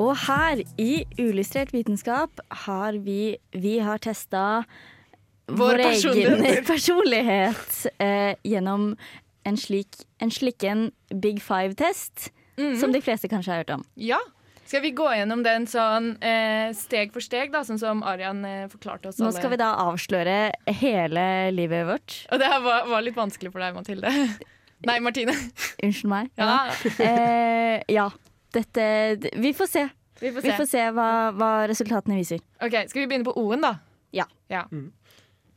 Og 0.00 0.14
her 0.26 0.62
i 0.80 1.04
Ulystrert 1.20 1.74
vitenskap 1.76 2.40
har 2.64 2.96
vi 3.04 3.36
Vi 3.52 3.78
har 3.84 4.00
testa 4.02 4.64
Vår 5.50 5.56
vår 5.74 5.82
egen 5.82 6.64
personlighet. 6.72 7.86
eh, 7.98 8.34
gjennom 8.46 8.92
en 9.44 9.56
slik 9.56 10.04
en 10.20 10.30
slikken 10.30 10.90
Big 11.10 11.40
Five-test, 11.42 12.28
som 12.78 12.92
de 12.92 13.00
fleste 13.02 13.26
kanskje 13.28 13.50
har 13.50 13.64
hørt 13.64 13.72
om. 13.74 13.82
Ja. 13.96 14.20
Skal 14.70 14.84
vi 14.84 14.92
gå 14.94 15.08
gjennom 15.10 15.42
den 15.42 15.64
sånn 15.66 16.12
eh, 16.22 16.70
steg 16.78 17.10
for 17.10 17.24
steg, 17.24 17.50
da, 17.50 17.64
sånn 17.66 17.80
som 17.80 18.04
Arian 18.06 18.44
eh, 18.46 18.68
forklarte 18.70 19.10
oss? 19.10 19.18
Nå 19.18 19.32
skal 19.34 19.50
vi 19.56 19.58
da 19.58 19.72
avsløre 19.88 20.52
hele 20.78 21.24
livet 21.56 21.88
vårt. 21.88 22.18
Og 22.30 22.38
det 22.38 22.46
her 22.52 22.62
var, 22.62 22.86
var 22.92 23.02
litt 23.02 23.18
vanskelig 23.18 23.50
for 23.50 23.64
deg, 23.64 23.74
Mathilde. 23.74 24.12
Nei, 24.86 25.00
Martine. 25.02 25.34
Unnskyld 25.82 26.12
meg. 26.12 26.30
Ja. 26.38 26.60
Eh, 27.02 27.82
ja. 27.90 28.06
Dette 28.52 29.30
Vi 29.36 29.52
får 29.54 29.66
se. 29.70 29.88
Vi 30.20 30.32
får 30.32 30.42
Vi 30.42 30.50
se. 30.50 30.56
får 30.56 30.68
se 30.68 30.86
hva, 30.96 31.08
hva 31.32 31.50
resultatene 31.70 32.18
viser. 32.18 32.42
Ok, 32.60 32.74
Skal 32.90 33.02
vi 33.04 33.06
begynne 33.06 33.24
på 33.28 33.36
O-en, 33.40 33.62
da? 33.64 33.76
Ja. 34.12 34.26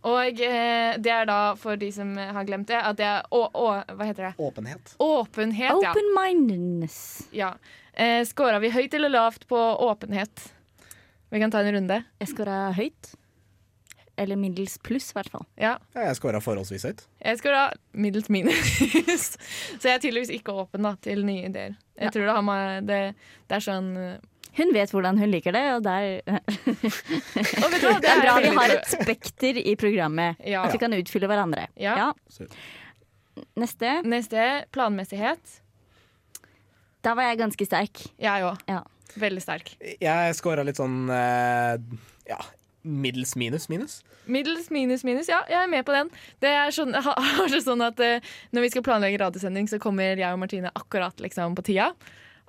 Og 0.03 0.41
eh, 0.43 0.95
det 0.99 1.11
er 1.11 1.25
da, 1.27 1.37
for 1.59 1.79
de 1.79 1.87
som 1.95 2.11
har 2.17 2.43
glemt 2.47 2.67
det, 2.67 2.79
at 2.79 2.97
det 2.99 3.05
er 3.07 3.23
å, 3.31 3.45
å, 3.47 3.67
Hva 3.95 4.07
heter 4.07 4.29
det? 4.29 4.33
Åpenhet. 4.37 4.95
Åpenhet, 4.99 5.77
ja. 5.81 5.93
Open-mindedness. 5.93 6.97
ja. 7.31 7.53
Eh, 7.93 8.23
Skåra 8.27 8.59
vi 8.59 8.71
høyt 8.73 8.93
eller 8.97 9.11
lavt 9.13 9.47
på 9.47 9.57
åpenhet? 9.87 10.51
Vi 11.31 11.39
kan 11.39 11.51
ta 11.53 11.61
en 11.63 11.71
runde. 11.73 12.03
Jeg 12.19 12.29
skåra 12.33 12.71
høyt. 12.75 13.13
Eller 14.17 14.37
middels 14.37 14.75
pluss, 14.85 15.07
i 15.09 15.15
hvert 15.17 15.31
fall. 15.33 15.45
Ja. 15.57 15.71
Ja, 15.95 16.03
jeg 16.09 16.17
scora 16.19 16.37
forholdsvis 16.43 16.83
høyt. 16.85 16.99
Jeg 17.25 17.39
scora 17.39 17.63
middels 17.97 18.27
minus. 18.29 18.59
Så 19.79 19.87
jeg 19.89 19.95
er 19.95 20.03
tydeligvis 20.03 20.29
ikke 20.35 20.53
åpen 20.53 20.85
da, 20.85 20.91
til 21.01 21.23
nye 21.25 21.47
ideer. 21.49 21.73
Jeg 21.97 22.09
Ja. 22.09 22.11
tror 22.13 22.27
det, 22.27 22.35
har 22.37 22.45
med, 22.45 22.85
det, 22.89 22.99
det 23.49 23.57
er 23.57 23.63
sånn 23.65 23.89
eh, 23.97 24.13
Hun 24.57 24.69
vet 24.73 24.91
hvordan 24.93 25.17
hun 25.17 25.29
liker 25.33 25.53
det, 25.53 25.63
og 25.75 25.81
der 25.85 26.21
Og 27.63 27.67
vet 27.73 27.81
du 27.81 27.89
Det 28.05 28.09
er 28.13 28.21
bra 28.21 28.35
vi 28.43 28.53
har 28.53 28.75
et 28.77 28.89
spekter 28.93 29.57
i 29.63 29.73
programmet. 29.81 30.37
Ja. 30.45 30.61
At 30.67 30.73
vi 30.77 30.81
kan 30.85 30.93
utfylle 30.93 31.29
hverandre. 31.29 31.67
Ja. 31.81 32.11
Neste. 33.57 33.95
Neste 34.05 34.47
planmessighet. 34.73 35.59
Da 37.03 37.15
var 37.17 37.31
jeg 37.31 37.41
ganske 37.41 37.65
sterk. 37.67 38.05
Jeg 38.21 38.45
òg. 38.45 38.61
Ja. 38.69 38.83
Veldig 39.19 39.41
sterk. 39.43 39.73
Jeg 40.01 40.37
scora 40.37 40.63
litt 40.65 40.77
sånn 40.79 41.01
eh, 41.13 41.75
ja, 42.29 42.37
middels 42.83 43.35
minus 43.39 43.69
minus. 43.71 44.01
Middels 44.25 44.69
minus 44.71 45.03
minus, 45.03 45.29
ja, 45.31 45.41
jeg 45.49 45.59
er 45.59 45.71
med 45.71 45.85
på 45.87 45.95
den. 45.95 46.11
Det 46.43 46.51
er 46.51 46.73
sånn, 46.75 46.95
har 47.03 47.51
det 47.51 47.63
sånn 47.65 47.83
at 47.83 47.99
uh, 48.03 48.33
Når 48.55 48.67
vi 48.67 48.73
skal 48.75 48.85
planlegge 48.85 49.21
radiosending, 49.23 49.69
så 49.71 49.79
kommer 49.83 50.19
jeg 50.19 50.29
og 50.29 50.41
Martine 50.41 50.71
akkurat 50.75 51.23
liksom, 51.23 51.57
på 51.59 51.65
tida. 51.71 51.93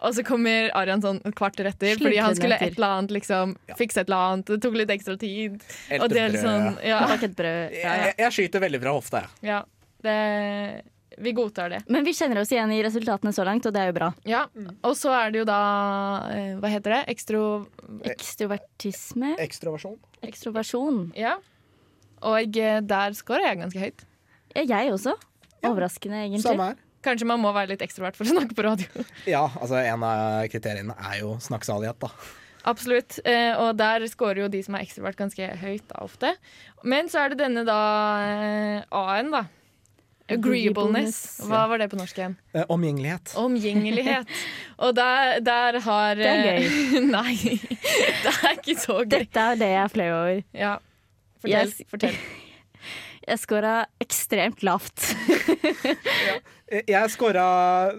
Og 0.05 0.13
så 0.17 0.25
kommer 0.27 0.69
Arian 0.77 1.01
sånn 1.01 1.21
et 1.25 1.37
kvarter 1.39 1.69
etter, 1.71 1.95
fordi 2.01 2.19
han 2.21 2.35
skulle 2.37 2.59
et 2.59 2.75
eller 2.75 2.97
annet 2.99 3.15
liksom, 3.15 3.55
fikse 3.79 4.03
et 4.03 4.11
eller 4.11 4.35
annet. 4.35 4.51
Det 4.51 4.59
tok 4.67 4.75
litt 4.81 4.91
ekstra 4.93 5.15
tid. 5.21 5.63
Helt 5.89 6.03
og 6.03 6.13
det 6.13 6.21
er 6.21 6.35
litt 6.35 6.43
sånn 6.43 6.75
ja. 6.83 6.99
Ja, 7.07 7.15
ja. 7.71 7.95
Jeg, 8.11 8.17
jeg 8.21 8.37
skyter 8.37 8.65
veldig 8.67 8.83
fra 8.83 8.97
hofta, 8.99 9.23
jeg. 9.25 9.55
ja, 9.55 9.61
det, 10.05 10.17
Vi 11.19 11.33
godtar 11.37 11.71
det. 11.71 11.81
Men 11.93 12.05
vi 12.07 12.15
kjenner 12.17 12.41
oss 12.43 12.53
igjen 12.53 12.73
i 12.75 12.81
resultatene 12.85 13.33
så 13.37 13.45
langt, 13.47 13.67
og 13.69 13.75
det 13.75 13.83
er 13.83 13.91
jo 13.91 13.97
bra. 13.97 14.09
Ja, 14.29 14.45
Og 14.83 14.97
så 14.99 15.13
er 15.17 15.35
det 15.35 15.43
jo 15.43 15.47
da 15.49 15.59
eh, 16.33 16.55
Hva 16.63 16.71
heter 16.73 16.97
det? 16.99 17.03
Ekstro... 17.15 17.43
Ekstrovertisme. 18.15 19.35
Ekstroversjon. 19.45 19.99
Ekstroversjon. 20.27 21.05
Ja. 21.19 21.37
Og 22.25 22.59
eh, 22.61 22.81
der 22.85 23.17
scorer 23.19 23.51
jeg 23.51 23.61
ganske 23.63 23.85
høyt. 23.85 24.07
Ja, 24.55 24.65
jeg 24.65 24.93
også. 24.95 25.17
Overraskende, 25.65 26.25
egentlig. 26.27 26.45
Samme 26.47 26.71
her. 26.73 26.81
Kanskje 27.05 27.27
man 27.29 27.43
må 27.43 27.51
være 27.53 27.75
litt 27.75 27.83
ekstrovert 27.85 28.17
for 28.17 28.25
å 28.25 28.33
snakke 28.33 28.57
på 28.57 28.65
radio. 28.65 29.05
Ja, 29.35 29.45
altså 29.61 29.77
en 29.83 30.07
av 30.07 30.47
kriteriene 30.53 30.97
er 30.97 31.21
jo 31.21 31.35
snakksalighet, 31.43 32.01
da. 32.01 32.11
Absolutt. 32.65 33.19
Eh, 33.29 33.53
og 33.61 33.75
der 33.77 34.07
scorer 34.09 34.45
jo 34.45 34.49
de 34.53 34.63
som 34.65 34.77
er 34.79 34.87
ekstrovert, 34.87 35.19
ganske 35.19 35.51
høyt 35.61 35.85
da, 35.91 36.01
ofte. 36.05 36.33
Men 36.85 37.11
så 37.13 37.25
er 37.25 37.35
det 37.35 37.43
denne 37.43 37.67
da 37.69 37.81
eh, 38.25 38.79
A-en, 38.89 39.29
da. 39.35 39.45
Agreeableness. 40.33 41.19
Hva 41.45 41.67
var 41.69 41.83
det 41.83 41.91
på 41.93 41.99
norsk 42.01 42.17
igjen? 42.17 42.37
Eh, 42.55 42.65
omgjengelighet. 42.73 43.35
Omgjengelighet. 43.37 44.31
Og 44.85 44.95
der, 44.97 45.41
der 45.45 45.81
har 45.85 46.15
Det 46.17 46.31
er 46.31 46.47
gøy. 46.47 46.71
Nei, 47.17 47.37
det 48.25 48.33
er 48.33 48.55
ikke 48.57 48.79
så 48.81 49.03
gøy. 49.03 49.19
Dette 49.19 49.45
er 49.53 49.61
det 49.61 49.69
jeg 49.75 49.83
er 49.83 49.93
flau 49.93 50.09
over. 50.15 50.41
Ja. 50.57 50.73
Fortell. 51.45 51.69
Yes. 51.69 51.83
fortell. 51.93 52.17
Jeg 53.25 53.39
scora 53.41 53.75
ekstremt 54.05 54.63
lavt. 54.67 55.15
ja. 56.29 56.35
Jeg 56.89 57.11
scora 57.13 57.45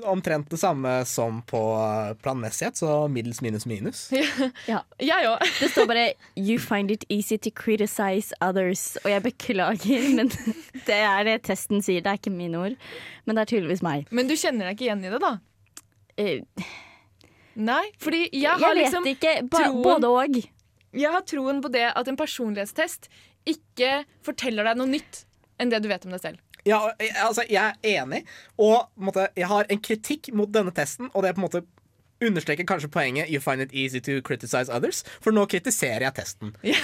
omtrent 0.10 0.50
det 0.52 0.58
samme 0.60 0.92
som 1.08 1.40
på 1.48 1.60
planmessighet, 2.22 2.78
så 2.78 3.06
middels 3.10 3.40
minus 3.46 3.66
minus. 3.70 4.04
Ja. 4.68 4.82
Jeg 5.00 5.28
òg. 5.32 5.42
Det 5.62 5.70
står 5.72 5.88
bare 5.90 6.06
'You 6.36 6.58
find 6.60 6.92
it 6.92 7.06
easy 7.10 7.38
to 7.38 7.50
criticize 7.56 8.34
others'. 8.42 8.98
Og 9.06 9.12
jeg 9.12 9.24
beklager, 9.24 10.10
men 10.18 10.30
det 10.86 10.98
er 11.02 11.24
det 11.24 11.38
testen 11.50 11.82
sier. 11.82 12.02
Det 12.06 12.12
er 12.12 12.20
ikke 12.22 12.34
mine 12.34 12.58
ord. 12.58 12.76
Men 13.26 13.36
det 13.38 13.42
er 13.46 13.52
tydeligvis 13.56 13.82
meg. 13.86 14.06
Men 14.12 14.28
du 14.30 14.36
kjenner 14.36 14.66
deg 14.70 14.76
ikke 14.78 14.90
igjen 14.90 15.06
i 15.06 15.14
det, 15.14 15.22
da? 15.24 15.38
Eh, 16.18 16.42
Nei, 17.56 17.86
fordi 18.04 18.26
jeg 18.34 18.42
Jeg, 18.44 18.52
har 18.60 18.74
vet 18.76 18.84
liksom 18.84 19.06
ikke. 19.08 19.36
Ba, 19.50 19.58
troen- 19.64 19.84
både 19.84 20.08
og. 20.12 20.42
Jeg 20.96 21.12
har 21.12 21.22
troen 21.28 21.62
på 21.64 21.72
det 21.72 21.86
at 21.96 22.08
en 22.08 22.18
personlighetstest 22.20 23.08
ikke 23.50 24.04
forteller 24.26 24.68
deg 24.70 24.82
noe 24.82 24.92
nytt 24.92 25.24
enn 25.62 25.72
det 25.72 25.82
du 25.84 25.90
vet 25.92 26.06
om 26.08 26.14
deg 26.16 26.24
selv. 26.24 26.42
Ja, 26.66 26.80
eh, 26.98 27.14
altså, 27.22 27.46
jeg 27.50 27.62
er 27.62 28.02
enig, 28.02 28.24
og 28.58 28.88
på 28.96 29.10
måte, 29.12 29.30
jeg 29.38 29.50
har 29.52 29.70
en 29.70 29.82
kritikk 29.86 30.32
mot 30.34 30.50
denne 30.52 30.74
testen, 30.74 31.12
og 31.14 31.22
det 31.22 31.30
er 31.32 31.38
på 31.38 31.44
en 31.44 31.48
måte 31.50 31.66
understreker 32.24 32.64
kanskje 32.64 32.90
poenget 32.90 33.30
You 33.30 33.40
find 33.40 33.62
it 33.62 33.74
easy 33.74 34.00
to 34.00 34.22
criticize 34.22 34.72
others, 34.72 35.04
for 35.22 35.36
nå 35.36 35.46
kritiserer 35.52 36.08
jeg 36.08 36.16
testen. 36.16 36.54
Jeg, 36.64 36.80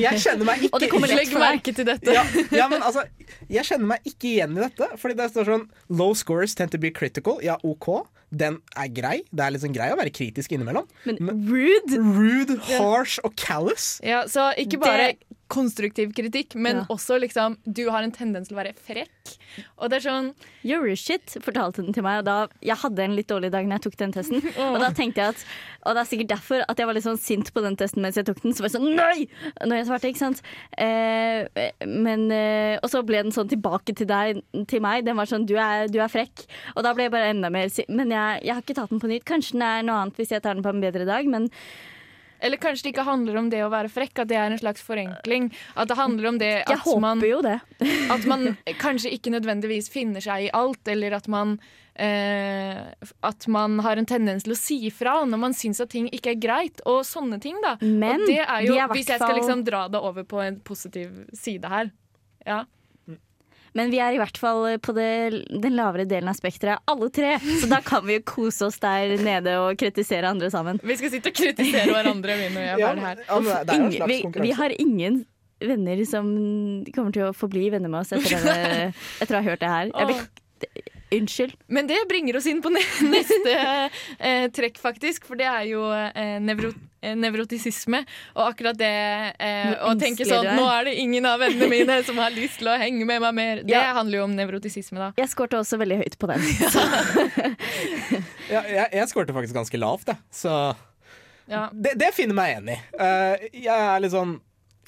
jeg 0.00 0.22
kjenner 0.22 0.48
meg 0.48 0.62
ikke 0.62 0.74
Og 0.76 0.82
det 0.84 0.90
kommer 0.92 1.12
Legg 1.12 1.32
merke 1.34 1.74
til 1.74 1.88
dette. 1.88 2.14
ja, 2.14 2.24
ja, 2.54 2.68
men 2.70 2.84
altså 2.84 3.04
Jeg 3.50 3.66
kjenner 3.68 3.94
meg 3.94 4.06
ikke 4.08 4.30
igjen 4.30 4.56
i 4.56 4.62
dette. 4.62 4.90
Fordi 5.00 5.16
det 5.18 5.30
står 5.32 5.50
sånn 5.52 5.66
Low 5.98 6.14
scores 6.18 6.54
tend 6.58 6.72
to 6.74 6.80
be 6.80 6.92
critical. 6.94 7.40
Ja, 7.44 7.58
OK. 7.66 7.90
Den 8.30 8.60
er 8.76 8.90
grei. 8.92 9.16
Det 9.32 9.44
er 9.44 9.54
liksom 9.56 9.74
grei 9.74 9.90
å 9.92 9.98
være 9.98 10.12
kritisk 10.14 10.52
innimellom. 10.54 10.86
Men 11.08 11.42
rude! 11.48 11.98
Rude, 11.98 12.58
harsh 12.68 13.18
og 13.24 13.34
callous. 13.40 13.96
Ja, 14.04 14.26
så 14.30 14.50
ikke 14.60 14.80
bare 14.84 15.14
konstruktiv 15.48 16.12
kritikk, 16.14 16.54
men 16.54 16.76
Ja. 16.76 16.84
også 16.90 17.18
liksom 17.20 17.56
Du 17.64 17.88
har 17.90 18.02
en 18.02 18.12
tendens 18.12 18.48
til 18.48 18.56
å 18.56 18.60
være 18.62 18.74
frekk. 18.76 19.36
Og 19.78 19.90
det 19.90 19.96
er 20.04 20.10
sånn 20.10 20.34
You're 20.64 20.94
shit, 20.96 21.24
fortalte 21.42 21.82
den 21.82 21.92
til 21.94 22.02
meg. 22.02 22.18
Og 22.20 22.24
da, 22.26 22.48
jeg 22.62 22.76
hadde 22.76 22.98
en 23.04 23.16
litt 23.16 23.28
dårlig 23.28 23.50
dag 23.50 23.64
når 23.66 23.78
jeg 23.78 23.84
tok 23.88 23.96
den 23.98 24.12
testen. 24.12 24.42
Og 24.58 24.78
da 24.80 24.90
tenkte 24.92 25.16
jeg 25.22 25.28
at 25.34 25.44
Og 25.86 25.94
det 25.94 26.00
er 26.02 26.08
sikkert 26.10 26.28
derfor 26.34 26.64
at 26.68 26.76
jeg 26.78 26.86
var 26.86 26.94
litt 26.94 27.04
sånn 27.06 27.18
sint 27.18 27.52
på 27.54 27.62
den 27.64 27.76
testen 27.76 28.02
mens 28.04 28.16
jeg 28.20 28.26
tok 28.28 28.42
den. 28.42 28.52
Så 28.52 28.60
var 28.64 28.68
jeg 28.68 28.76
sånn 28.76 28.96
Nei! 28.96 29.28
Når 29.64 29.76
jeg 29.80 29.86
svarte, 29.88 30.08
ikke 30.12 30.24
sant. 30.24 30.42
Eh, 30.76 31.48
men 31.86 32.30
eh, 32.30 32.78
Og 32.82 32.90
så 32.92 33.02
ble 33.06 33.22
den 33.24 33.32
sånn 33.34 33.48
tilbake 33.48 33.94
til 33.96 34.06
deg, 34.06 34.42
til 34.68 34.80
meg. 34.84 35.04
Den 35.08 35.16
var 35.16 35.26
sånn 35.30 35.46
du 35.48 35.56
er, 35.56 35.88
du 35.88 35.98
er 36.00 36.08
frekk. 36.12 36.44
Og 36.76 36.82
da 36.84 36.92
ble 36.94 37.08
jeg 37.08 37.12
bare 37.16 37.32
enda 37.32 37.50
mer 37.50 37.68
sint. 37.72 37.88
Men 37.88 38.10
jeg, 38.14 38.42
jeg 38.44 38.54
har 38.54 38.62
ikke 38.62 38.76
tatt 38.78 38.90
den 38.92 39.00
på 39.00 39.08
nytt. 39.10 39.24
Kanskje 39.28 39.56
den 39.58 39.62
er 39.62 39.82
noe 39.88 40.02
annet 40.02 40.16
hvis 40.20 40.30
jeg 40.36 40.42
tar 40.44 40.54
den 40.58 40.62
på 40.66 40.70
en 40.74 40.80
bedre 40.84 41.06
dag, 41.08 41.24
men 41.26 41.48
Eller 42.40 42.60
kanskje 42.60 42.88
det 42.88 42.94
ikke 42.94 43.06
handler 43.08 43.40
om 43.40 43.50
det 43.52 43.64
å 43.64 43.72
være 43.72 43.90
frekk, 43.92 44.22
at 44.22 44.30
det 44.30 44.38
er 44.38 44.52
en 44.52 44.60
slags 44.60 44.84
forenkling. 44.84 45.50
At 45.74 45.90
det 45.90 45.98
handler 45.98 46.30
om 46.32 46.38
det 46.40 46.52
at 46.68 46.86
man, 47.02 47.20
det. 47.20 47.58
at 48.14 48.24
man 48.30 48.54
kanskje 48.80 49.12
ikke 49.16 49.34
nødvendigvis 49.34 49.90
finner 49.92 50.24
seg 50.24 50.48
i 50.48 50.54
alt, 50.54 50.82
eller 50.88 51.18
at 51.18 51.28
man 51.28 51.58
eh, 51.94 52.82
At 53.26 53.46
man 53.50 53.78
har 53.82 53.98
en 53.98 54.06
tendens 54.06 54.46
til 54.46 54.54
å 54.54 54.58
si 54.58 54.80
fra 54.94 55.20
når 55.26 55.42
man 55.48 55.56
syns 55.56 55.82
at 55.82 55.90
ting 55.94 56.10
ikke 56.14 56.36
er 56.36 56.42
greit, 56.42 56.82
og 56.86 57.04
sånne 57.06 57.40
ting, 57.42 57.58
da. 57.64 57.76
Men 57.82 58.22
og 58.22 58.30
det 58.30 58.42
er 58.44 58.66
jo, 58.66 58.74
de 58.74 58.82
er 58.84 58.92
hvis 58.94 59.14
jeg 59.14 59.22
skal 59.22 59.38
liksom 59.40 59.64
dra 59.66 59.86
det 59.90 60.02
over 60.02 60.26
på 60.28 60.42
en 60.44 60.60
positiv 60.62 61.24
side 61.36 61.70
her 61.70 61.90
ja. 62.48 62.64
Men 63.76 63.92
vi 63.92 64.00
er 64.02 64.16
i 64.16 64.20
hvert 64.20 64.38
fall 64.40 64.64
på 64.84 64.94
det, 64.96 65.08
den 65.50 65.76
lavere 65.76 66.06
delen 66.08 66.30
av 66.30 66.38
spekteret, 66.38 66.84
alle 66.88 67.10
tre. 67.14 67.34
Så 67.60 67.68
da 67.70 67.80
kan 67.84 68.06
vi 68.08 68.18
jo 68.18 68.24
kose 68.28 68.68
oss 68.68 68.78
der 68.82 69.16
nede 69.22 69.58
og 69.62 69.78
kritisere 69.80 70.30
andre 70.30 70.50
sammen. 70.54 70.80
Vi 70.82 70.98
skal 71.00 71.12
sitte 71.14 71.32
og 71.32 71.38
kritisere 71.38 71.88
hverandre 71.92 72.38
vi 72.40 72.52
når 72.54 72.62
vi 72.62 72.68
er 72.68 72.84
ferdig 72.84 73.06
her. 73.08 73.24
ja, 73.28 73.40
men 73.74 73.98
er 73.98 74.12
vi, 74.12 74.20
vi 74.48 74.54
har 74.58 74.76
ingen 74.78 75.22
venner 75.58 76.04
som 76.06 76.28
kommer 76.94 77.14
til 77.14 77.28
å 77.28 77.32
forbli 77.36 77.68
venner 77.74 77.90
med 77.90 78.04
oss 78.04 78.14
etter, 78.14 78.38
denne, 78.38 78.92
etter 79.22 79.34
å 79.34 79.40
ha 79.40 79.48
hørt 79.50 79.64
det 79.64 79.72
her. 79.72 79.90
Jeg 79.90 80.97
Unnskyld. 81.10 81.54
Men 81.72 81.86
det 81.88 81.96
bringer 82.08 82.36
oss 82.36 82.46
inn 82.50 82.58
på 82.62 82.68
neste 82.74 83.54
eh, 84.18 84.44
trekk, 84.52 84.76
faktisk. 84.82 85.24
For 85.28 85.38
det 85.40 85.46
er 85.48 85.62
jo 85.70 85.86
eh, 85.94 86.36
nevro 86.44 86.68
eh, 87.00 87.14
nevrotisisme. 87.16 88.02
Og 88.36 88.42
akkurat 88.50 88.76
det 88.76 88.90
eh, 89.40 89.72
å 89.88 89.94
tenke 90.00 90.26
sånn 90.28 90.50
Nå 90.58 90.66
er 90.68 90.90
det 90.90 90.94
ingen 91.00 91.24
av 91.30 91.40
vennene 91.40 91.70
mine 91.72 91.96
som 92.04 92.18
har 92.20 92.34
lyst 92.36 92.60
til 92.60 92.68
å 92.68 92.76
henge 92.80 93.06
med 93.08 93.22
meg 93.24 93.34
mer. 93.38 93.62
Det 93.64 93.72
Ja. 93.72 93.94
handler 93.96 94.20
jo 94.20 94.26
om 94.28 94.36
nevrotisisme, 94.36 94.98
da. 95.00 95.10
Jeg 95.16 95.32
skårte 95.32 95.62
også 95.62 95.78
veldig 95.80 96.02
høyt 96.02 96.18
på 96.20 96.28
den. 96.28 96.44
Ja, 98.48 98.62
jeg, 98.64 98.86
jeg 98.96 99.08
skårte 99.10 99.34
faktisk 99.36 99.56
ganske 99.58 99.76
lavt, 99.80 100.08
jeg. 100.08 100.20
Så 100.32 100.52
Ja. 101.48 101.66
det, 101.72 101.94
det 102.00 102.12
finner 102.16 102.36
meg 102.36 102.54
enig 102.58 102.76
i. 102.78 102.80
Uh, 102.96 103.48
jeg 103.52 103.72
er 103.76 104.00
litt 104.04 104.12
sånn 104.14 104.38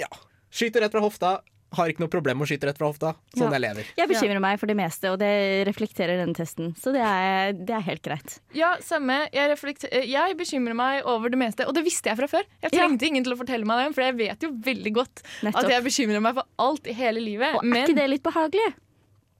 ja. 0.00 0.08
Skyter 0.50 0.80
rett 0.84 0.92
fra 0.94 1.02
hofta. 1.04 1.32
Har 1.72 1.86
ikke 1.92 2.02
noe 2.02 2.10
problem 2.10 2.38
med 2.40 2.46
å 2.46 2.50
skyte 2.50 2.66
rett 2.66 2.78
fra 2.80 2.88
hofta. 2.90 3.12
Sånn 3.36 3.46
Ja. 3.46 3.50
jeg 3.54 3.62
lever. 3.62 3.84
Jeg 3.96 4.08
bekymrer 4.10 4.40
meg 4.42 4.58
for 4.58 4.66
det 4.66 4.74
meste, 4.76 5.10
og 5.12 5.18
det 5.20 5.66
reflekterer 5.68 6.18
denne 6.18 6.34
testen. 6.34 6.72
Så 6.76 6.90
det 6.92 7.00
er, 7.06 7.52
det 7.54 7.70
er 7.76 7.84
helt 7.86 8.02
greit. 8.02 8.40
Ja, 8.58 8.72
samme. 8.82 9.28
Jeg, 9.32 9.54
eh, 9.92 10.04
jeg 10.10 10.36
bekymrer 10.36 10.74
meg 10.74 11.04
over 11.06 11.30
det 11.30 11.38
meste, 11.38 11.66
og 11.68 11.74
det 11.74 11.84
visste 11.86 12.10
jeg 12.10 12.18
fra 12.18 12.26
før. 12.26 12.42
Jeg 12.62 12.72
trengte 12.74 13.06
ingen 13.06 13.22
til 13.22 13.34
å 13.34 13.38
fortelle 13.38 13.64
meg 13.64 13.86
det, 13.86 13.94
for 13.94 14.02
jeg 14.02 14.16
vet 14.18 14.40
jo 14.42 14.50
veldig 14.50 14.92
godt 14.98 15.22
Nettopp. 15.46 15.62
at 15.64 15.70
jeg 15.70 15.84
bekymrer 15.84 16.20
meg 16.20 16.34
for 16.34 16.44
alt 16.58 16.86
i 16.90 16.92
hele 16.92 17.20
livet. 17.22 17.54
Og 17.54 17.62
er 17.64 17.86
ikke 17.86 17.94
det 18.02 18.08
litt 18.10 18.22
behagelig? 18.26 18.74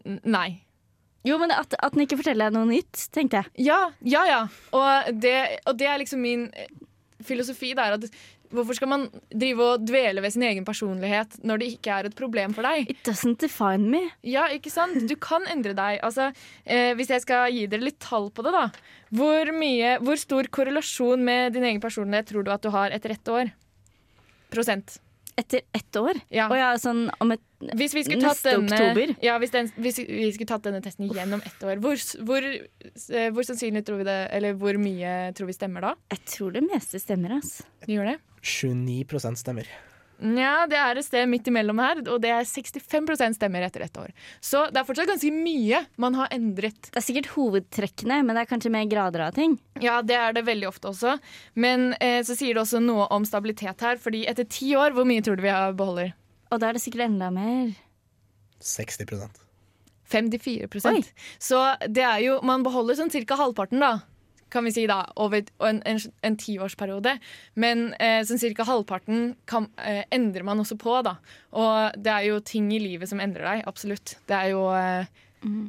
N- 0.07 0.21
Nei. 0.25 0.63
Jo, 1.25 1.37
men 1.37 1.51
at, 1.51 1.75
at 1.83 1.93
den 1.93 2.07
ikke 2.07 2.17
forteller 2.23 2.49
deg 2.49 2.55
noe 2.57 2.71
nytt, 2.71 3.09
tenkte 3.13 3.43
jeg. 3.43 3.67
Ja, 3.67 3.91
ja, 4.01 4.23
ja. 4.25 4.39
Og 4.73 5.21
det, 5.21 5.59
og 5.67 5.77
det 5.77 5.87
er 5.91 5.99
liksom 5.99 6.23
min 6.23 6.47
eh, 6.55 6.71
filosofi. 7.27 7.75
Det 7.75 7.85
er 7.85 7.99
at 7.99 8.07
hvorfor 8.55 8.77
skal 8.77 8.91
man 8.91 9.07
drive 9.31 9.67
og 9.75 9.85
dvele 9.87 10.23
ved 10.25 10.35
sin 10.35 10.45
egen 10.47 10.67
personlighet 10.67 11.39
når 11.47 11.63
det 11.63 11.69
ikke 11.77 11.97
er 11.97 12.09
et 12.09 12.17
problem 12.19 12.55
for 12.57 12.67
deg? 12.67 12.91
It 12.91 13.03
doesn't 13.07 13.41
define 13.43 13.91
me. 13.93 14.03
Ja, 14.27 14.47
ikke 14.53 14.73
sant? 14.73 14.99
Du 15.09 15.17
kan 15.21 15.47
endre 15.51 15.75
deg. 15.77 16.01
Altså, 16.07 16.31
eh, 16.65 16.93
hvis 16.99 17.13
jeg 17.15 17.25
skal 17.27 17.53
gi 17.55 17.67
dere 17.71 17.87
litt 17.87 18.01
tall 18.03 18.31
på 18.35 18.47
det, 18.47 18.55
da. 18.57 18.67
Hvor, 19.15 19.53
mye, 19.57 19.97
hvor 20.05 20.19
stor 20.21 20.51
korrelasjon 20.53 21.23
med 21.27 21.57
din 21.57 21.67
egen 21.67 21.83
personlighet 21.83 22.31
tror 22.31 22.47
du 22.47 22.53
at 22.55 22.65
du 22.65 22.71
har 22.75 22.95
etter 22.95 23.17
ett 23.17 23.31
år? 23.31 23.55
Prosent. 24.51 24.99
Etter 25.39 25.63
ett 25.77 25.97
år? 25.97 26.19
Ja. 26.33 26.49
Og 26.51 26.57
ja, 26.59 26.71
sånn 26.81 27.05
om 27.23 27.35
et 27.35 27.43
Hvis 27.77 27.95
vi 27.95 28.03
skulle 28.07 28.23
tatt 28.25 28.41
neste 28.41 28.55
denne, 28.57 28.79
oktober? 28.79 29.13
Ja, 29.25 29.37
hvis, 29.43 29.53
den, 29.55 29.69
hvis 29.77 30.01
vi 30.01 30.31
skulle 30.35 30.49
tatt 30.51 30.65
denne 30.67 30.81
testen 30.85 31.11
gjennom 31.13 31.43
ett 31.47 31.63
år, 31.67 31.81
hvor, 31.83 32.01
hvor, 32.27 32.47
eh, 32.47 33.29
hvor 33.35 33.47
sannsynlig 33.47 33.85
tror 33.87 34.01
vi 34.01 34.09
det 34.09 34.19
Eller 34.37 34.57
hvor 34.59 34.79
mye 34.81 35.31
tror 35.37 35.51
vi 35.51 35.57
stemmer 35.57 35.91
da? 35.91 35.95
Jeg 36.15 36.25
tror 36.37 36.57
det 36.57 36.65
meste 36.67 37.01
stemmer, 37.03 37.37
ass. 37.39 37.61
Gjør 37.91 38.15
det? 38.15 38.19
29% 38.41 39.41
stemmer. 39.41 39.69
Nja, 40.21 40.67
det 40.69 40.77
er 40.77 40.99
et 41.01 41.07
sted 41.07 41.29
midt 41.31 41.49
imellom 41.49 41.81
her, 41.81 42.03
og 42.13 42.21
det 42.23 42.31
er 42.35 42.45
65 42.45 43.39
stemmer 43.39 43.65
etter 43.65 43.87
ett 43.87 43.97
år. 44.01 44.13
Så 44.45 44.67
det 44.69 44.83
er 44.83 44.87
fortsatt 44.89 45.09
ganske 45.09 45.33
mye 45.33 45.83
man 46.01 46.19
har 46.19 46.33
endret. 46.35 46.91
Det 46.91 47.01
er 47.01 47.07
sikkert 47.07 47.31
hovedtrekkene, 47.35 48.21
men 48.27 48.37
det 48.37 48.45
er 48.45 48.51
kanskje 48.51 48.73
mer 48.75 48.89
grader 48.91 49.27
av 49.27 49.37
ting. 49.39 49.57
Ja, 49.81 50.01
det 50.05 50.19
er 50.19 50.37
det 50.37 50.45
veldig 50.49 50.69
ofte 50.69 50.93
også. 50.93 51.17
Men 51.55 51.95
eh, 52.01 52.21
så 52.27 52.37
sier 52.37 52.57
det 52.57 52.65
også 52.67 52.83
noe 52.85 53.09
om 53.15 53.25
stabilitet 53.29 53.85
her, 53.87 54.01
fordi 54.01 54.27
etter 54.31 54.49
ti 54.49 54.75
år, 54.77 54.93
hvor 54.97 55.09
mye 55.09 55.25
tror 55.25 55.41
du 55.41 55.47
vi 55.47 55.55
har 55.55 55.77
beholder? 55.77 56.13
Og 56.51 56.61
da 56.61 56.69
er 56.69 56.77
det 56.77 56.85
sikkert 56.85 57.09
enda 57.09 57.31
mer. 57.33 57.73
60% 58.61 59.47
54 60.11 60.91
Oi. 60.91 61.01
Så 61.39 61.59
det 61.87 62.03
er 62.03 62.19
jo 62.25 62.41
Man 62.43 62.65
beholder 62.67 62.99
sånn 62.99 63.13
cirka 63.15 63.37
halvparten, 63.39 63.79
da. 63.79 64.01
Kan 64.51 64.67
vi 64.67 64.75
si 64.75 64.87
da, 64.91 65.03
over 65.23 65.45
en, 65.67 65.81
en, 65.89 66.01
en 66.27 66.37
tiårsperiode. 66.41 67.17
Men 67.61 67.91
eh, 68.03 68.21
sånn 68.27 68.43
cirka 68.43 68.67
halvparten 68.69 69.35
kan, 69.51 69.71
eh, 69.83 70.03
endrer 70.15 70.47
man 70.47 70.63
også 70.63 70.79
på, 70.81 71.01
da. 71.07 71.17
Og 71.57 71.99
det 71.99 72.15
er 72.15 72.29
jo 72.31 72.41
ting 72.45 72.71
i 72.75 72.83
livet 72.83 73.11
som 73.11 73.23
endrer 73.23 73.47
deg, 73.47 73.67
absolutt. 73.71 74.17
Det 74.31 74.37
er 74.37 74.53
jo 74.53 74.67
eh, 74.77 75.21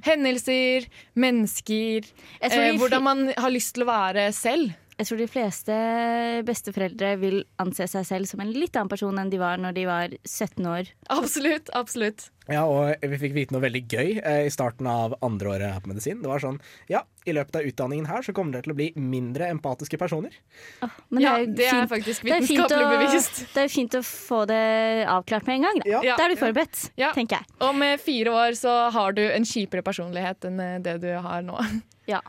hendelser, 0.05 0.87
mennesker, 1.19 2.07
eh, 2.43 2.71
hvordan 2.79 3.05
man 3.05 3.27
har 3.37 3.53
lyst 3.53 3.75
til 3.77 3.85
å 3.85 3.91
være 3.91 4.29
selv. 4.35 4.75
Jeg 5.01 5.07
tror 5.09 5.17
de 5.17 5.25
fleste 5.33 5.75
besteforeldre 6.45 7.15
vil 7.21 7.39
anse 7.61 7.87
seg 7.89 8.03
selv 8.05 8.29
som 8.29 8.41
en 8.43 8.51
litt 8.53 8.75
annen 8.77 8.91
person 8.91 9.17
enn 9.17 9.31
de 9.31 9.39
var 9.41 9.57
når 9.57 9.73
de 9.73 9.85
var 9.89 10.13
17 10.27 10.67
år. 10.69 10.91
Absolutt. 11.09 11.71
absolutt. 11.73 12.27
Ja, 12.51 12.65
og 12.67 12.93
vi 13.09 13.17
fikk 13.21 13.33
vite 13.33 13.53
noe 13.55 13.63
veldig 13.63 13.81
gøy 13.89 14.09
eh, 14.19 14.43
i 14.45 14.51
starten 14.53 14.85
av 14.89 15.15
andre 15.25 15.53
året 15.55 15.73
her 15.73 15.81
på 15.81 15.89
medisin. 15.91 16.19
Det 16.21 16.29
var 16.29 16.41
sånn 16.43 16.59
Ja, 16.91 17.01
i 17.25 17.33
løpet 17.33 17.57
av 17.61 17.65
utdanningen 17.69 18.05
her 18.09 18.25
så 18.25 18.33
kommer 18.35 18.53
dere 18.57 18.65
til 18.67 18.73
å 18.75 18.77
bli 18.77 18.89
mindre 18.97 19.47
empatiske 19.53 19.97
personer. 20.01 20.35
Men 21.09 21.23
Ja, 21.23 21.33
det 21.45 21.65
er 21.69 21.79
fint- 21.79 21.93
faktisk 21.93 22.25
er 22.25 22.41
fint 22.41 22.49
vitenskapelig 22.51 22.99
bevist. 23.05 23.41
Det 23.55 23.63
er 23.63 23.69
jo 23.69 23.73
fint 23.77 23.97
å 23.97 24.03
få 24.05 24.43
det 24.49 24.61
avklart 25.07 25.47
med 25.47 25.55
en 25.59 25.65
gang. 25.69 25.81
Da, 25.85 26.01
Ja. 26.05 26.17
da 26.17 26.25
er 26.27 26.35
du 26.35 26.41
forberedt, 26.41 26.89
Ja. 26.97 27.13
tenker 27.17 27.39
jeg. 27.41 27.75
Med 27.81 28.01
fire 28.01 28.29
år 28.37 28.51
så 28.57 28.91
har 28.91 29.11
du 29.17 29.21
en 29.31 29.43
kjipere 29.43 29.81
personlighet 29.81 30.45
enn 30.45 30.59
eh, 30.59 30.77
det 30.79 30.99
du 31.01 31.09
har 31.17 31.41
nå. 31.41 31.57
Ja. 32.09 32.19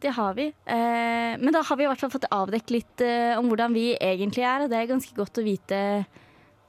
Det 0.00 0.12
har 0.14 0.34
vi. 0.34 0.46
Eh, 0.66 1.34
men 1.42 1.52
da 1.52 1.62
har 1.66 1.76
vi 1.76 1.82
i 1.84 1.88
hvert 1.90 1.98
fall 2.04 2.12
fått 2.12 2.28
avdekket 2.30 2.70
litt 2.70 3.00
eh, 3.02 3.34
om 3.38 3.48
hvordan 3.50 3.74
vi 3.74 3.96
egentlig 3.98 4.44
er, 4.46 4.62
og 4.62 4.70
det 4.70 4.78
er 4.78 4.90
ganske 4.92 5.14
godt 5.16 5.40
å 5.40 5.44
vite. 5.46 5.80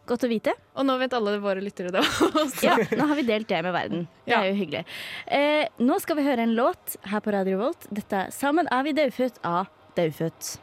Godt 0.09 0.23
å 0.25 0.29
vite. 0.31 0.55
Og 0.73 0.87
nå 0.89 0.95
vet 0.97 1.13
alle 1.13 1.35
våre 1.43 1.61
lyttere 1.61 1.91
det 1.93 2.01
også. 2.01 2.63
Ja, 2.65 2.77
nå 2.97 3.05
har 3.11 3.15
vi 3.19 3.27
delt 3.27 3.47
det 3.51 3.59
med 3.61 3.73
verden. 3.75 4.07
Det 4.25 4.33
Ja. 4.33 4.39
er 4.41 4.49
jo 4.49 4.57
hyggelig. 4.57 4.85
Eh, 5.27 5.67
nå 5.85 5.99
skal 6.01 6.17
vi 6.17 6.25
høre 6.25 6.41
en 6.47 6.55
låt 6.57 6.97
her 7.05 7.21
på 7.21 7.31
Radio 7.35 7.57
Revolt. 7.59 7.85
Dette 7.93 8.13
er 8.25 8.31
'Sammen 8.33 8.65
er 8.71 8.83
vi 8.83 8.93
daufødt' 8.93 9.37
av 9.43 9.67
Daufødt. 9.95 10.57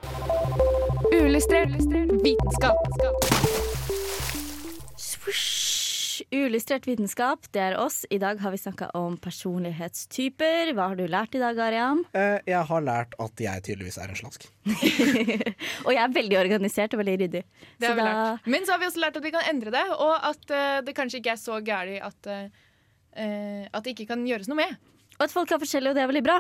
Uillustrert 1.13 1.77
vitenskap. 2.25 3.66
Uillustrert 6.47 6.85
vitenskap, 6.87 7.49
det 7.51 7.59
er 7.59 7.75
oss. 7.83 8.05
I 8.15 8.21
dag 8.23 8.39
har 8.39 8.53
vi 8.55 8.59
snakka 8.61 8.87
om 8.95 9.17
personlighetstyper. 9.19 10.71
Hva 10.77 10.85
har 10.93 10.99
du 11.01 11.03
lært 11.11 11.35
i 11.35 11.41
dag, 11.43 11.59
Arian? 11.59 12.05
Eh, 12.15 12.37
jeg 12.47 12.61
har 12.69 12.85
lært 12.87 13.17
at 13.23 13.43
jeg 13.43 13.65
tydeligvis 13.67 13.97
er 13.99 14.13
en 14.13 14.19
slask. 14.21 14.45
Og 15.87 15.91
jeg 15.91 16.03
er 16.05 16.15
veldig 16.15 16.39
organisert 16.39 16.95
og 16.95 17.03
veldig 17.03 17.17
ryddig. 17.25 17.43
Det 17.43 17.83
Så 17.83 17.91
har 17.91 17.99
vi 17.99 18.05
da- 18.05 18.13
lært. 18.13 18.47
Men 18.55 18.63
så 18.69 18.77
har 18.77 18.83
vi 18.85 18.87
også 18.93 19.03
lært 19.03 19.19
at 19.19 19.27
vi 19.27 19.33
kan 19.35 19.49
endre 19.51 19.75
det, 19.75 19.83
og 19.97 20.15
at 20.31 20.55
eh, 20.55 20.77
det 20.87 20.95
kanskje 21.01 21.19
ikke 21.19 21.35
er 21.35 21.43
så 21.43 21.59
gærent 21.67 22.07
at, 22.13 22.31
eh, 22.31 22.47
eh, 23.25 23.65
at 23.73 23.83
det 23.83 23.97
ikke 23.97 24.07
kan 24.15 24.23
gjøres 24.29 24.47
noe 24.53 24.61
med. 24.63 24.77
Og 25.19 25.27
at 25.27 25.35
folk 25.35 25.51
er 25.51 25.59
forskjellige, 25.67 25.97
og 25.97 25.99
det 25.99 26.05
er 26.07 26.13
veldig 26.15 26.25
bra. 26.31 26.39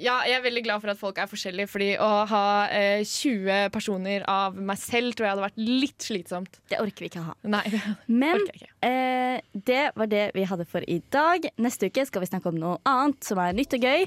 Ja, 0.00 0.16
jeg 0.26 0.38
er 0.40 0.42
veldig 0.42 0.62
glad 0.66 0.82
for 0.82 0.90
at 0.90 0.98
folk 0.98 1.18
er 1.22 1.28
forskjellige, 1.30 1.68
fordi 1.70 1.88
å 2.02 2.08
ha 2.26 2.42
eh, 2.74 3.04
20 3.06 3.68
personer 3.74 4.24
av 4.30 4.56
meg 4.58 4.80
selv 4.82 5.14
tror 5.14 5.28
jeg 5.28 5.34
hadde 5.36 5.44
vært 5.44 5.60
litt 5.62 6.06
slitsomt. 6.06 6.58
Det 6.72 6.80
orker 6.82 7.04
vi 7.06 7.10
ikke 7.12 7.22
ha. 7.28 7.34
Nei, 7.46 7.62
Men 8.22 8.42
ikke. 8.50 8.70
eh, 8.88 9.38
det 9.70 9.84
var 9.94 10.10
det 10.10 10.24
vi 10.34 10.46
hadde 10.50 10.66
for 10.66 10.82
i 10.90 10.98
dag. 11.14 11.46
Neste 11.62 11.86
uke 11.92 12.06
skal 12.08 12.24
vi 12.24 12.30
snakke 12.32 12.50
om 12.50 12.58
noe 12.58 12.80
annet 12.90 13.22
som 13.28 13.38
er 13.44 13.54
nytt 13.54 13.76
og 13.78 13.86
gøy. 13.86 14.06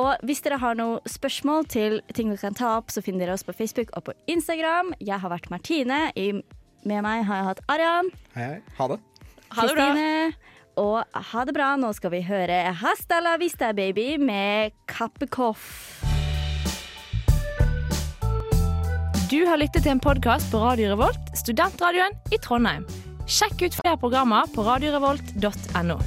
Og 0.00 0.26
hvis 0.26 0.42
dere 0.42 0.58
har 0.62 0.78
noen 0.78 0.98
spørsmål 1.06 1.68
til 1.70 2.00
ting 2.18 2.34
vi 2.34 2.40
kan 2.42 2.58
ta 2.58 2.74
opp, 2.80 2.90
så 2.90 3.04
finner 3.04 3.26
dere 3.28 3.38
oss 3.38 3.46
på 3.46 3.54
Facebook 3.54 3.94
og 3.94 4.08
på 4.10 4.16
Instagram. 4.34 4.90
Jeg 4.98 5.22
har 5.22 5.30
vært 5.32 5.50
Martine. 5.54 6.08
I, 6.18 6.32
med 6.88 7.02
meg 7.06 7.22
har 7.30 7.42
jeg 7.44 7.50
hatt 7.52 7.64
Arian. 7.70 8.10
Hei, 8.34 8.50
hei. 8.56 8.60
Ha 8.80 8.90
det. 8.94 9.00
Ha 9.54 9.64
det 9.70 9.78
bra. 9.78 9.88
Og 10.78 11.02
ha 11.32 11.44
det 11.46 11.54
bra. 11.56 11.72
Nå 11.80 11.90
skal 11.96 12.12
vi 12.14 12.22
høre 12.26 12.60
Hasta 12.82 13.18
la 13.24 13.36
vista, 13.40 13.72
baby 13.74 14.14
med 14.22 14.76
Kappekoff. 14.90 16.04
Du 19.28 19.42
har 19.44 19.60
lyttet 19.60 19.84
til 19.84 19.92
en 19.92 20.00
podkast 20.00 20.48
på 20.48 20.62
Radio 20.62 20.94
Revolt, 20.94 21.34
studentradioen 21.36 22.16
i 22.32 22.38
Trondheim. 22.40 22.86
Sjekk 23.28 23.66
ut 23.66 23.76
flere 23.82 23.98
programmer 24.00 24.48
på 24.54 24.64
radiorevolt.no. 24.64 25.98